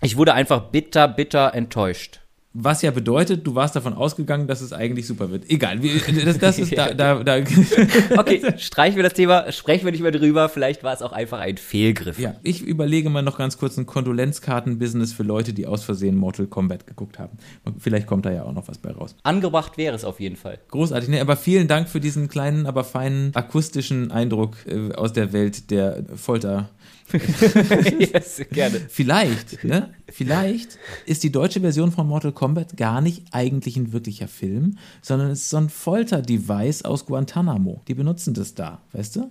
ich 0.01 0.17
wurde 0.17 0.35
einfach 0.35 0.71
bitter, 0.71 1.09
bitter 1.09 1.55
enttäuscht. 1.55 2.21
Was 2.59 2.81
ja 2.81 2.91
bedeutet, 2.91 3.47
du 3.47 3.55
warst 3.55 3.77
davon 3.77 3.93
ausgegangen, 3.93 4.47
dass 4.47 4.63
es 4.63 4.73
eigentlich 4.73 5.07
super 5.07 5.31
wird. 5.31 5.51
Egal, 5.51 5.83
wie, 5.83 6.01
das, 6.25 6.39
das 6.39 6.59
ist 6.59 6.77
da, 6.77 6.95
da, 6.95 7.23
da. 7.23 7.37
Okay, 8.17 8.41
streichen 8.57 8.97
wir 8.97 9.03
das 9.03 9.13
Thema, 9.13 9.53
sprechen 9.53 9.85
wir 9.85 9.93
nicht 9.93 10.01
mehr 10.01 10.11
drüber. 10.11 10.49
Vielleicht 10.49 10.83
war 10.83 10.95
es 10.95 11.03
auch 11.03 11.13
einfach 11.13 11.39
ein 11.39 11.59
Fehlgriff. 11.59 12.19
Ja, 12.19 12.37
ich 12.43 12.63
überlege 12.63 13.11
mal 13.11 13.21
noch 13.21 13.37
ganz 13.37 13.59
kurz 13.59 13.77
ein 13.77 13.85
Kondolenzkarten-Business 13.85 15.13
für 15.13 15.23
Leute, 15.23 15.53
die 15.53 15.67
aus 15.67 15.85
Versehen 15.85 16.17
Mortal 16.17 16.47
Kombat 16.47 16.87
geguckt 16.87 17.19
haben. 17.19 17.37
Vielleicht 17.79 18.07
kommt 18.07 18.25
da 18.25 18.33
ja 18.33 18.45
auch 18.45 18.53
noch 18.53 18.69
was 18.69 18.79
bei 18.79 18.91
raus. 18.91 19.17
Angebracht 19.23 19.77
wäre 19.77 19.95
es 19.95 20.05
auf 20.05 20.19
jeden 20.19 20.37
Fall. 20.37 20.59
Großartig, 20.71 21.11
ne? 21.11 21.21
aber 21.21 21.37
vielen 21.37 21.69
Dank 21.69 21.91
für 21.91 22.01
diesen 22.01 22.29
kleinen, 22.29 22.65
aber 22.65 22.85
feinen 22.85 23.35
akustischen 23.35 24.11
Eindruck 24.11 24.57
äh, 24.67 24.95
aus 24.95 25.13
der 25.13 25.35
Welt 25.35 25.71
der 25.71 26.05
Folter. 26.15 26.71
yes, 27.99 28.43
gerne. 28.51 28.81
Vielleicht, 28.89 29.63
ne? 29.65 29.95
Vielleicht 30.09 30.79
ist 31.07 31.23
die 31.23 31.31
deutsche 31.31 31.61
Version 31.61 31.93
von 31.93 32.07
Mortal 32.07 32.33
Kombat 32.33 32.77
gar 32.77 33.01
nicht 33.01 33.25
eigentlich 33.33 33.77
ein 33.77 33.93
wirklicher 33.93 34.29
Film, 34.29 34.79
sondern 35.03 35.31
es 35.31 35.43
ist 35.43 35.51
so 35.51 35.59
ein 35.59 35.69
Folter-Device 35.69 36.85
aus 36.85 37.07
Guantanamo. 37.07 37.83
Die 37.89 37.95
benutzen 37.95 38.35
das 38.35 38.55
da, 38.55 38.83
weißt 38.93 39.17
du? 39.17 39.31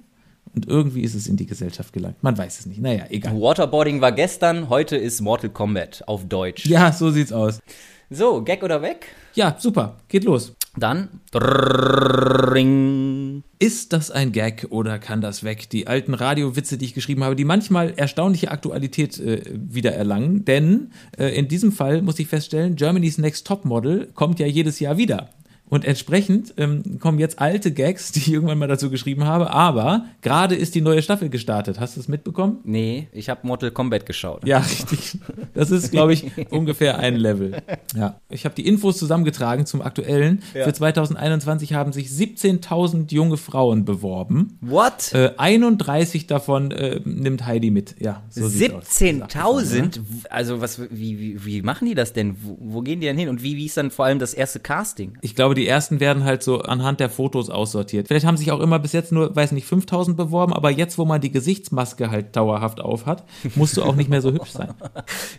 Und 0.53 0.67
irgendwie 0.67 1.01
ist 1.01 1.15
es 1.15 1.27
in 1.27 1.35
die 1.35 1.45
Gesellschaft 1.45 1.91
gelangt. 1.91 2.21
Man 2.21 2.37
weiß 2.37 2.59
es 2.59 2.65
nicht. 2.65 2.79
Naja, 2.79 3.05
egal. 3.09 3.39
Waterboarding 3.39 3.99
war 3.99 4.13
gestern, 4.13 4.69
heute 4.69 4.95
ist 4.95 5.19
Mortal 5.19 5.49
Kombat 5.49 6.03
auf 6.07 6.25
Deutsch. 6.27 6.65
Ja, 6.65 6.93
so 6.93 7.11
sieht's 7.11 7.33
aus. 7.33 7.59
So, 8.09 8.41
Gag 8.43 8.63
oder 8.63 8.81
weg? 8.81 9.07
Ja, 9.33 9.57
super. 9.59 9.97
Geht 10.07 10.23
los. 10.23 10.53
Dann. 10.77 11.09
Ist 13.59 13.93
das 13.93 14.11
ein 14.11 14.31
Gag 14.31 14.67
oder 14.69 14.99
kann 14.99 15.21
das 15.21 15.43
weg? 15.43 15.69
Die 15.69 15.87
alten 15.87 16.13
Radiowitze, 16.13 16.77
die 16.77 16.85
ich 16.85 16.93
geschrieben 16.93 17.23
habe, 17.23 17.35
die 17.35 17.45
manchmal 17.45 17.93
erstaunliche 17.95 18.51
Aktualität 18.51 19.19
äh, 19.19 19.41
wieder 19.53 19.93
erlangen. 19.93 20.45
Denn 20.45 20.91
äh, 21.17 21.27
in 21.37 21.47
diesem 21.47 21.71
Fall 21.71 22.01
muss 22.01 22.19
ich 22.19 22.27
feststellen, 22.27 22.75
Germany's 22.75 23.17
Next 23.17 23.47
Top 23.47 23.65
Model 23.65 24.09
kommt 24.13 24.39
ja 24.39 24.47
jedes 24.47 24.79
Jahr 24.79 24.97
wieder. 24.97 25.29
Und 25.67 25.83
entsprechend 25.83 26.53
ähm, 26.57 26.99
kommen 26.99 27.17
jetzt 27.17 27.39
alte 27.39 27.71
Gags, 27.71 28.11
die 28.11 28.19
ich 28.19 28.31
irgendwann 28.31 28.59
mal 28.59 28.67
dazu 28.67 28.91
geschrieben 28.91 29.25
habe. 29.25 29.49
Aber 29.49 30.05
gerade 30.21 30.55
ist 30.55 30.75
die 30.75 30.81
neue 30.81 31.01
Staffel 31.01 31.29
gestartet. 31.29 31.79
Hast 31.79 31.95
du 31.95 32.01
es 32.01 32.07
mitbekommen? 32.07 32.59
Nee, 32.63 33.07
ich 33.11 33.29
habe 33.29 33.47
Mortal 33.47 33.71
Kombat 33.71 34.05
geschaut. 34.05 34.45
Ja, 34.45 34.59
richtig. 34.69 35.17
Das 35.55 35.71
ist, 35.71 35.91
glaube 35.91 36.13
ich, 36.13 36.25
ungefähr 36.51 36.99
ein 36.99 37.15
Level. 37.15 37.61
Ja. 37.95 38.19
Ich 38.29 38.45
habe 38.45 38.53
die 38.53 38.67
Infos 38.67 38.97
zusammengetragen 38.97 39.65
zum 39.65 39.81
aktuellen. 39.81 40.43
Ja. 40.53 40.65
Für 40.65 40.73
2021 40.73 41.73
haben 41.73 41.93
sich 41.93 42.09
17.000 42.09 43.11
junge 43.13 43.37
Frauen 43.37 43.85
beworben. 43.85 44.59
What? 44.61 45.13
Äh, 45.13 45.31
31 45.37 46.27
davon 46.27 46.71
äh, 46.71 46.99
nimmt 47.05 47.45
Heidi 47.45 47.71
mit. 47.71 47.95
Ja, 47.99 48.23
so 48.29 48.47
sieht's 48.47 48.73
aus. 48.73 48.83
17.000? 48.99 49.99
Also 50.29 50.61
was, 50.61 50.79
wie, 50.91 51.19
wie, 51.19 51.45
wie 51.45 51.61
machen 51.61 51.87
die 51.87 51.95
das 51.95 52.13
denn? 52.13 52.35
Wo, 52.41 52.57
wo 52.59 52.81
gehen 52.81 52.99
die 52.99 53.07
denn 53.07 53.17
hin? 53.17 53.29
Und 53.29 53.41
wie, 53.41 53.55
wie 53.55 53.65
ist 53.65 53.77
dann 53.77 53.91
vor 53.91 54.05
allem 54.05 54.19
das 54.19 54.33
erste 54.33 54.59
Casting? 54.59 55.17
Ich 55.21 55.35
glaube, 55.35 55.55
die 55.55 55.67
ersten 55.67 55.99
werden 55.99 56.25
halt 56.25 56.43
so 56.43 56.61
anhand 56.61 56.99
der 56.99 57.09
Fotos 57.09 57.49
aussortiert. 57.49 58.07
Vielleicht 58.07 58.25
haben 58.25 58.37
sich 58.37 58.51
auch 58.51 58.59
immer 58.59 58.79
bis 58.79 58.91
jetzt 58.91 59.11
nur, 59.11 59.33
weiß 59.35 59.53
nicht, 59.53 59.65
5000 59.65 60.17
beworben, 60.17 60.53
aber 60.53 60.69
jetzt, 60.69 60.97
wo 60.97 61.05
man 61.05 61.21
die 61.21 61.31
Gesichtsmaske 61.31 62.11
halt 62.11 62.35
dauerhaft 62.35 62.81
auf 62.81 63.05
hat, 63.05 63.23
musst 63.55 63.77
du 63.77 63.83
auch 63.83 63.95
nicht 63.95 64.09
mehr 64.09 64.21
so 64.21 64.31
hübsch 64.31 64.51
sein. 64.51 64.73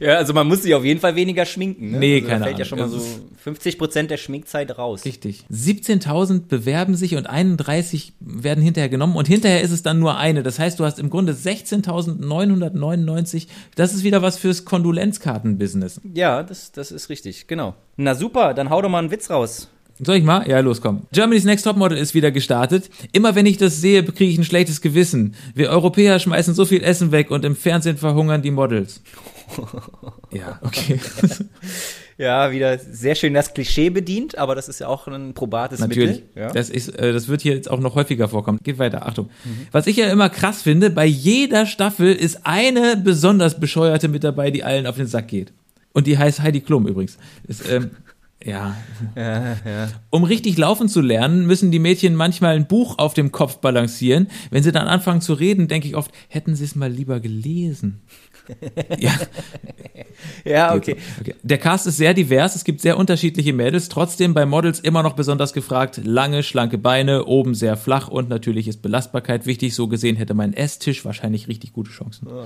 Ja, 0.01 0.06
also 0.15 0.33
man 0.33 0.47
muss 0.47 0.63
sich 0.63 0.75
auf 0.75 0.85
jeden 0.85 1.01
Fall 1.01 1.17
weniger 1.17 1.45
schminken. 1.47 1.93
Ne? 1.93 1.99
Nee, 1.99 2.15
also 2.17 2.27
da 2.27 2.33
keine 2.33 2.45
fällt 2.45 2.59
ja 2.59 2.65
Ahnung. 2.65 2.69
schon 2.69 2.79
mal 2.79 2.89
so 2.89 2.97
Es 2.99 3.21
50 3.43 3.79
Prozent 3.79 4.11
der 4.11 4.17
Schminkzeit 4.17 4.77
raus. 4.79 5.05
Richtig. 5.05 5.45
17.000 5.53 6.49
bewerben 6.49 6.95
sich 6.97 7.17
und 7.17 7.27
31 7.27 8.13
werden 8.21 8.63
hinterher 8.63 8.89
genommen 8.89 9.17
und 9.17 9.27
hinterher 9.29 9.61
ist 9.63 9.71
es 9.71 9.83
dann 9.83 9.99
nur 9.99 10.17
eine. 10.19 10.43
Das 10.43 10.59
heißt, 10.59 10.79
du 10.81 10.85
hast 10.85 10.99
im 10.99 11.11
Grunde 11.11 11.33
16.999. 11.33 13.47
Das 13.75 13.95
ist 13.95 14.05
wieder 14.05 14.23
was 14.23 14.39
fürs 14.39 14.65
Kondolenzkarten-Business. 14.65 16.01
Ja, 16.15 16.43
das, 16.43 16.73
das 16.73 16.93
ist 16.93 17.09
richtig, 17.09 17.47
genau. 17.47 17.75
Na 17.97 18.15
super, 18.15 18.55
dann 18.55 18.71
hau 18.71 18.83
doch 18.83 18.89
mal 18.89 18.99
einen 18.99 19.11
Witz 19.11 19.31
raus. 19.31 19.69
Soll 19.99 20.17
ich 20.17 20.25
mal? 20.25 20.47
Ja, 20.47 20.61
los, 20.61 20.83
komm. 20.83 21.07
Germany's 21.13 21.45
Next 21.45 21.65
Topmodel 21.65 21.97
ist 21.97 22.15
wieder 22.15 22.31
gestartet. 22.31 22.91
Immer 23.13 23.35
wenn 23.35 23.47
ich 23.47 23.57
das 23.57 23.81
sehe, 23.81 24.05
kriege 24.05 24.31
ich 24.31 24.37
ein 24.37 24.45
schlechtes 24.45 24.83
Gewissen. 24.83 25.35
Wir 25.55 25.71
Europäer 25.71 26.19
schmeißen 26.19 26.55
so 26.55 26.67
viel 26.67 26.83
Essen 26.83 27.13
weg 27.13 27.31
und 27.31 27.47
im 27.47 27.57
Fernsehen 27.57 27.97
verhungern 27.97 28.43
die 28.43 28.51
Models. 28.51 29.01
Ja, 30.33 30.61
okay. 30.63 31.01
Ja, 32.19 32.51
wieder 32.51 32.79
sehr 32.79 33.15
schön 33.15 33.35
das 33.35 33.53
Klischee 33.53 33.91
bedient, 33.91 34.39
aber 34.39 34.55
das 34.55 34.71
ist 34.71 34.79
ja 34.79 34.89
auch 34.89 35.07
ein 35.07 35.35
probates 35.35 35.81
Natürlich. 35.81 36.23
Mittel. 36.23 36.29
Ja. 36.35 36.51
Das, 36.51 36.71
ist, 36.71 36.89
äh, 36.99 37.13
das 37.13 37.29
wird 37.29 37.43
hier 37.43 37.55
jetzt 37.55 37.71
auch 37.71 37.79
noch 37.79 37.95
häufiger 37.95 38.29
vorkommen. 38.29 38.59
Geht 38.63 38.79
weiter, 38.79 39.07
Achtung. 39.07 39.29
Was 39.71 39.87
ich 39.87 39.99
ja 39.99 40.11
immer 40.11 40.31
krass 40.31 40.63
finde, 40.63 40.89
bei 40.89 41.05
jeder 41.05 41.67
Staffel 41.67 42.15
ist 42.15 42.47
eine 42.47 42.97
besonders 42.97 43.61
bescheuerte 43.61 44.09
mit 44.09 44.25
dabei, 44.25 44.51
die 44.51 44.65
allen 44.65 44.87
auf 44.87 44.97
den 44.97 45.07
Sack 45.07 45.29
geht. 45.29 45.53
Und 45.93 46.07
die 46.07 46.17
heißt 46.17 46.41
Heidi 46.41 46.61
Klum 46.61 46.87
übrigens. 46.87 47.19
Ist, 47.47 47.71
ähm, 47.71 47.91
ja. 48.45 48.77
Um 50.09 50.25
richtig 50.25 50.57
laufen 50.57 50.89
zu 50.89 51.03
lernen, 51.03 51.47
müssen 51.47 51.71
die 51.71 51.79
Mädchen 51.79 52.15
manchmal 52.15 52.57
ein 52.57 52.67
Buch 52.67 52.97
auf 52.97 53.13
dem 53.13 53.31
Kopf 53.31 53.59
balancieren. 53.59 54.29
Wenn 54.51 54.63
sie 54.63 54.73
dann 54.73 54.89
anfangen 54.89 55.21
zu 55.21 55.35
reden, 55.35 55.69
denke 55.69 55.89
ich 55.89 55.97
oft, 55.97 56.13
hätten 56.29 56.55
sie 56.55 56.65
es 56.65 56.77
mal 56.77 56.91
lieber 56.91 57.21
gelesen. 57.21 58.01
Ja, 58.99 59.13
ja, 60.45 60.75
okay. 60.75 60.97
Der 61.43 61.59
Cast 61.59 61.87
ist 61.87 61.97
sehr 61.97 62.15
divers, 62.15 62.57
es 62.57 62.65
gibt 62.65 62.81
sehr 62.81 62.97
unterschiedliche 62.97 63.53
Mädels, 63.53 63.89
trotzdem 63.89 64.35
bei 64.35 64.47
Models 64.47 64.81
immer 64.81 65.03
noch 65.03 65.15
besonders 65.15 65.53
gefragt, 65.53 66.01
lange, 66.05 66.43
schlanke 66.43 66.79
Beine, 66.79 67.25
oben 67.27 67.55
sehr 67.55 67.77
flach 67.77 68.09
und 68.09 68.29
natürlich 68.29 68.69
ist 68.69 68.83
Belastbarkeit 68.83 69.47
wichtig. 69.47 69.75
So 69.75 69.89
gesehen 69.89 70.17
hätte 70.17 70.35
mein 70.35 70.53
Esstisch 70.53 71.05
wahrscheinlich 71.05 71.49
richtig 71.49 71.73
gute 71.73 71.91
Chancen. 71.91 72.29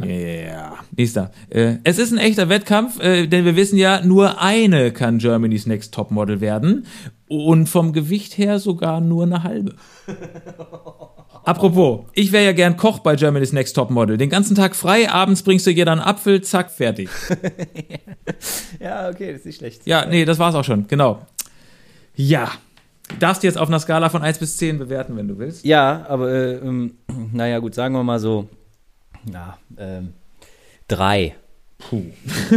Ja. 0.00 0.74
Nächster. 0.96 1.30
Äh, 1.50 1.76
es 1.84 1.98
ist 1.98 2.12
ein 2.12 2.18
echter 2.18 2.48
Wettkampf, 2.48 3.00
äh, 3.00 3.26
denn 3.26 3.44
wir 3.44 3.56
wissen 3.56 3.78
ja, 3.78 4.04
nur 4.04 4.40
eine 4.40 4.92
kann 4.92 5.18
Germany's 5.18 5.66
Next 5.66 5.94
Topmodel 5.94 6.40
werden 6.40 6.86
und 7.28 7.68
vom 7.68 7.92
Gewicht 7.92 8.38
her 8.38 8.58
sogar 8.58 9.00
nur 9.00 9.24
eine 9.24 9.42
halbe. 9.42 9.76
Apropos, 11.44 12.06
ich 12.12 12.32
wäre 12.32 12.44
ja 12.44 12.52
gern 12.52 12.76
Koch 12.76 12.98
bei 12.98 13.16
Germany's 13.16 13.52
Next 13.52 13.74
Topmodel. 13.74 14.16
Den 14.18 14.30
ganzen 14.30 14.54
Tag 14.54 14.76
frei, 14.76 15.10
abends 15.10 15.42
bringst 15.42 15.66
du 15.66 15.70
jeder 15.70 15.92
einen 15.92 16.00
Apfel, 16.00 16.42
zack, 16.42 16.70
fertig. 16.70 17.08
Ja, 18.80 19.10
okay, 19.10 19.32
das 19.32 19.40
ist 19.40 19.46
nicht 19.46 19.58
schlecht. 19.58 19.86
Ja, 19.86 20.06
nee, 20.06 20.24
das 20.24 20.38
war's 20.38 20.54
auch 20.54 20.64
schon, 20.64 20.86
genau. 20.86 21.26
Ja. 22.16 22.50
Darfst 23.18 23.42
du 23.42 23.46
jetzt 23.46 23.58
auf 23.58 23.68
einer 23.68 23.78
Skala 23.80 24.08
von 24.08 24.22
1 24.22 24.38
bis 24.38 24.56
10 24.56 24.78
bewerten, 24.78 25.16
wenn 25.16 25.28
du 25.28 25.36
willst. 25.36 25.64
Ja, 25.64 26.06
aber 26.08 26.30
äh, 26.30 26.54
ähm, 26.54 26.94
naja, 27.32 27.58
gut, 27.58 27.74
sagen 27.74 27.94
wir 27.94 28.02
mal 28.02 28.18
so, 28.18 28.48
na, 29.30 29.58
ähm, 29.76 30.14
drei. 30.88 31.34
Puh. 31.78 32.04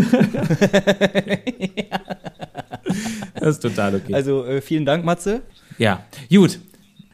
das 3.35 3.49
ist 3.49 3.59
total 3.59 3.95
okay. 3.95 4.13
Also 4.13 4.45
äh, 4.45 4.61
vielen 4.61 4.85
Dank, 4.85 5.03
Matze. 5.03 5.41
ja, 5.77 6.05
gut. 6.29 6.59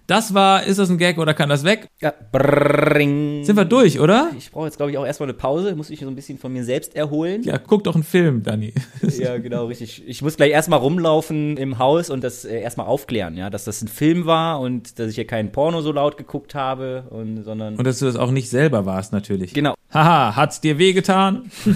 Das 0.10 0.34
war, 0.34 0.64
ist 0.64 0.80
das 0.80 0.90
ein 0.90 0.98
Gag 0.98 1.20
oder 1.20 1.36
kann 1.36 1.50
das 1.50 1.64
weg? 1.64 1.88
Ja, 2.02 2.12
bring. 2.32 3.44
Sind 3.44 3.56
wir 3.58 3.66
durch, 3.66 4.00
oder? 4.00 4.32
Ich 4.36 4.50
brauche 4.50 4.66
jetzt, 4.66 4.78
glaube 4.78 4.92
ich, 4.92 4.98
auch 4.98 5.06
erstmal 5.06 5.30
eine 5.30 5.38
Pause. 5.38 5.76
Muss 5.76 5.92
ich 5.92 6.00
so 6.00 6.08
ein 6.08 6.16
bisschen 6.16 6.40
von 6.40 6.52
mir 6.52 6.64
selbst 6.64 6.96
erholen. 6.96 7.44
Ja, 7.44 7.60
guck 7.60 7.84
doch 7.84 7.94
einen 7.94 8.04
Film, 8.04 8.42
Dani. 8.42 8.74
Ja, 9.20 9.38
genau, 9.38 9.66
richtig. 9.66 10.02
Ich 10.08 10.22
muss 10.24 10.36
gleich 10.38 10.52
erstmal 10.52 10.80
rumlaufen 10.80 11.58
im 11.58 11.78
Haus 11.78 12.10
und 12.10 12.24
das 12.24 12.44
äh, 12.44 12.60
erstmal 12.60 12.88
aufklären, 12.88 13.38
ja, 13.38 13.50
dass 13.52 13.66
das 13.66 13.82
ein 13.84 13.88
Film 13.88 14.26
war 14.26 14.60
und 14.62 14.98
dass 14.98 15.10
ich 15.10 15.16
hier 15.16 15.28
keinen 15.28 15.52
Porno 15.52 15.82
so 15.82 15.92
laut 15.92 16.18
geguckt 16.18 16.56
habe, 16.56 17.04
und, 17.12 17.44
sondern. 17.44 17.76
Und 17.76 17.86
dass 17.86 18.00
du 18.00 18.06
das 18.06 18.16
auch 18.16 18.32
nicht 18.32 18.50
selber 18.50 18.86
warst, 18.88 19.14
natürlich. 19.14 19.54
genau. 19.54 19.76
Haha, 19.94 20.36
hat's 20.36 20.60
dir 20.62 20.78
wehgetan? 20.80 21.52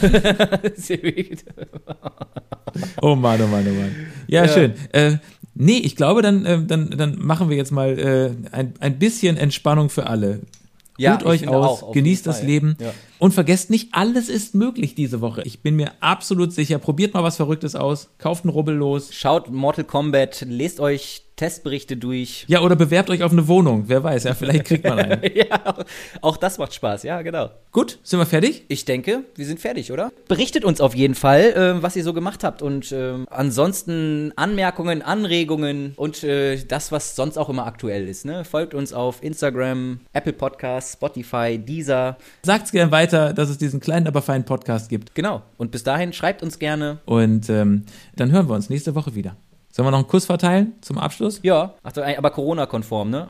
Oh 3.02 3.16
Mann, 3.16 3.40
oh 3.42 3.48
Mann, 3.48 3.68
oh 3.70 3.74
Mann. 3.80 3.96
Ja, 4.28 4.46
Ja. 4.46 4.48
schön. 4.52 4.74
Äh, 4.92 5.18
nee, 5.56 5.78
ich 5.78 5.96
glaube, 5.96 6.22
dann, 6.22 6.46
äh, 6.46 6.64
dann, 6.64 6.90
dann 6.92 7.18
machen 7.20 7.50
wir 7.50 7.58
jetzt 7.58 7.72
mal 7.72 7.98
äh, 8.00 8.32
ein, 8.56 8.74
ein 8.80 9.00
bisschen 9.00 9.38
Entspannung 9.38 9.90
für 9.90 10.08
alle. 10.08 10.42
Ja, 10.98 11.14
Ruht 11.16 11.24
euch 11.24 11.48
aus, 11.48 11.84
genießt 11.92 12.28
das. 12.28 12.44
Leben 12.44 12.78
Ja. 12.80 12.94
und 13.18 13.34
vergesst 13.34 13.72
nicht, 13.72 13.90
alles 13.94 14.30
ist 14.30 14.54
möglich 14.54 14.94
diese 14.94 15.22
Woche. 15.22 15.42
Ich 15.44 15.62
bin 15.62 15.76
mir 15.76 15.92
absolut 16.02 16.54
sicher. 16.54 16.78
Probiert 16.78 17.16
mal 17.16 17.24
was 17.24 17.38
Verrücktes 17.38 17.76
aus, 17.76 18.10
kauft 18.20 18.44
einen 18.44 18.52
Rubbel 18.52 18.76
los. 18.76 19.10
Schaut 19.12 19.50
Mortal 19.50 19.86
Kombat, 19.86 20.46
lest 20.48 20.80
euch 20.80 21.24
Testberichte 21.44 21.98
durch. 21.98 22.46
Ja, 22.48 22.62
oder 22.62 22.78
bewerbt 22.78 23.10
euch 23.10 23.22
auf 23.22 23.34
eine 23.34 23.50
Wohnung. 23.50 23.84
Wer 23.88 24.02
weiß, 24.02 24.24
ja, 24.24 24.34
vielleicht 24.34 24.64
kriegt 24.64 24.86
man 24.86 24.98
einen. 25.00 25.22
ja, 25.36 25.76
auch 26.22 26.38
das 26.38 26.58
macht 26.58 26.74
Spaß, 26.74 27.04
ja, 27.04 27.22
genau. 27.22 27.50
Gut, 27.74 28.00
sind 28.02 28.18
wir 28.20 28.26
fertig? 28.26 28.64
Ich 28.70 28.86
denke, 28.86 29.26
wir 29.36 29.46
sind 29.46 29.60
fertig, 29.60 29.92
oder? 29.92 30.14
Berichtet 30.30 30.64
uns 30.64 30.80
auf 30.80 30.96
jeden 30.96 31.16
Fall, 31.16 31.42
äh, 31.42 31.84
was 31.84 31.98
ihr 31.98 32.06
so 32.06 32.14
gemacht 32.14 32.46
habt 32.46 32.62
und 32.62 32.94
äh, 32.94 33.16
ansonsten 33.30 34.32
Anmerkungen, 34.38 35.02
Anregungen 35.02 35.92
und 35.98 36.24
äh, 36.24 36.64
das, 36.64 36.94
was 36.94 37.18
sonst 37.18 37.38
auch 37.38 37.50
immer 37.50 37.68
aktuell 37.68 38.08
ist. 38.08 38.24
Ne? 38.24 38.46
Folgt 38.46 38.74
uns 38.74 38.94
auf 38.94 39.22
Instagram, 39.22 40.00
Apple 40.14 40.32
Podcasts, 40.32 40.94
Spotify, 40.94 41.58
Deezer. 41.58 42.16
Sagt's 42.44 42.72
gern 42.72 42.92
weiter, 42.92 43.34
dass 43.34 43.50
es 43.50 43.58
diesen 43.58 43.82
kleinen, 43.82 44.08
aber 44.08 44.22
feinen 44.22 44.46
Podcast 44.46 44.88
gibt. 44.88 45.14
Genau. 45.14 45.42
Und 45.58 45.72
bis 45.72 45.84
dahin 45.84 46.14
schreibt 46.14 46.42
uns 46.42 46.58
gerne. 46.58 47.00
Und 47.04 47.50
ähm, 47.50 47.84
dann 48.16 48.32
hören 48.32 48.48
wir 48.48 48.56
uns 48.56 48.70
nächste 48.70 48.96
Woche 48.96 49.14
wieder. 49.14 49.36
Sollen 49.76 49.88
wir 49.88 49.92
noch 49.92 49.98
einen 49.98 50.08
Kuss 50.08 50.28
verteilen 50.28 50.74
zum 50.82 51.00
Abschluss? 51.00 51.40
Ja, 51.42 51.74
ach, 51.82 51.92
aber 51.98 52.30
Corona-konform, 52.30 53.10
ne? 53.10 53.28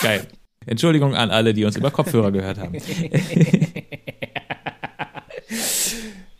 Geil. 0.00 0.28
Entschuldigung 0.66 1.16
an 1.16 1.30
alle, 1.30 1.52
die 1.52 1.64
uns 1.64 1.76
über 1.76 1.90
Kopfhörer 1.90 2.30
gehört 2.30 2.58
haben. 2.58 2.74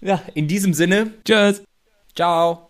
Ja, 0.04 0.20
in 0.34 0.46
diesem 0.48 0.74
Sinne, 0.74 1.12
Tschüss. 1.24 1.62
ciao. 2.14 2.68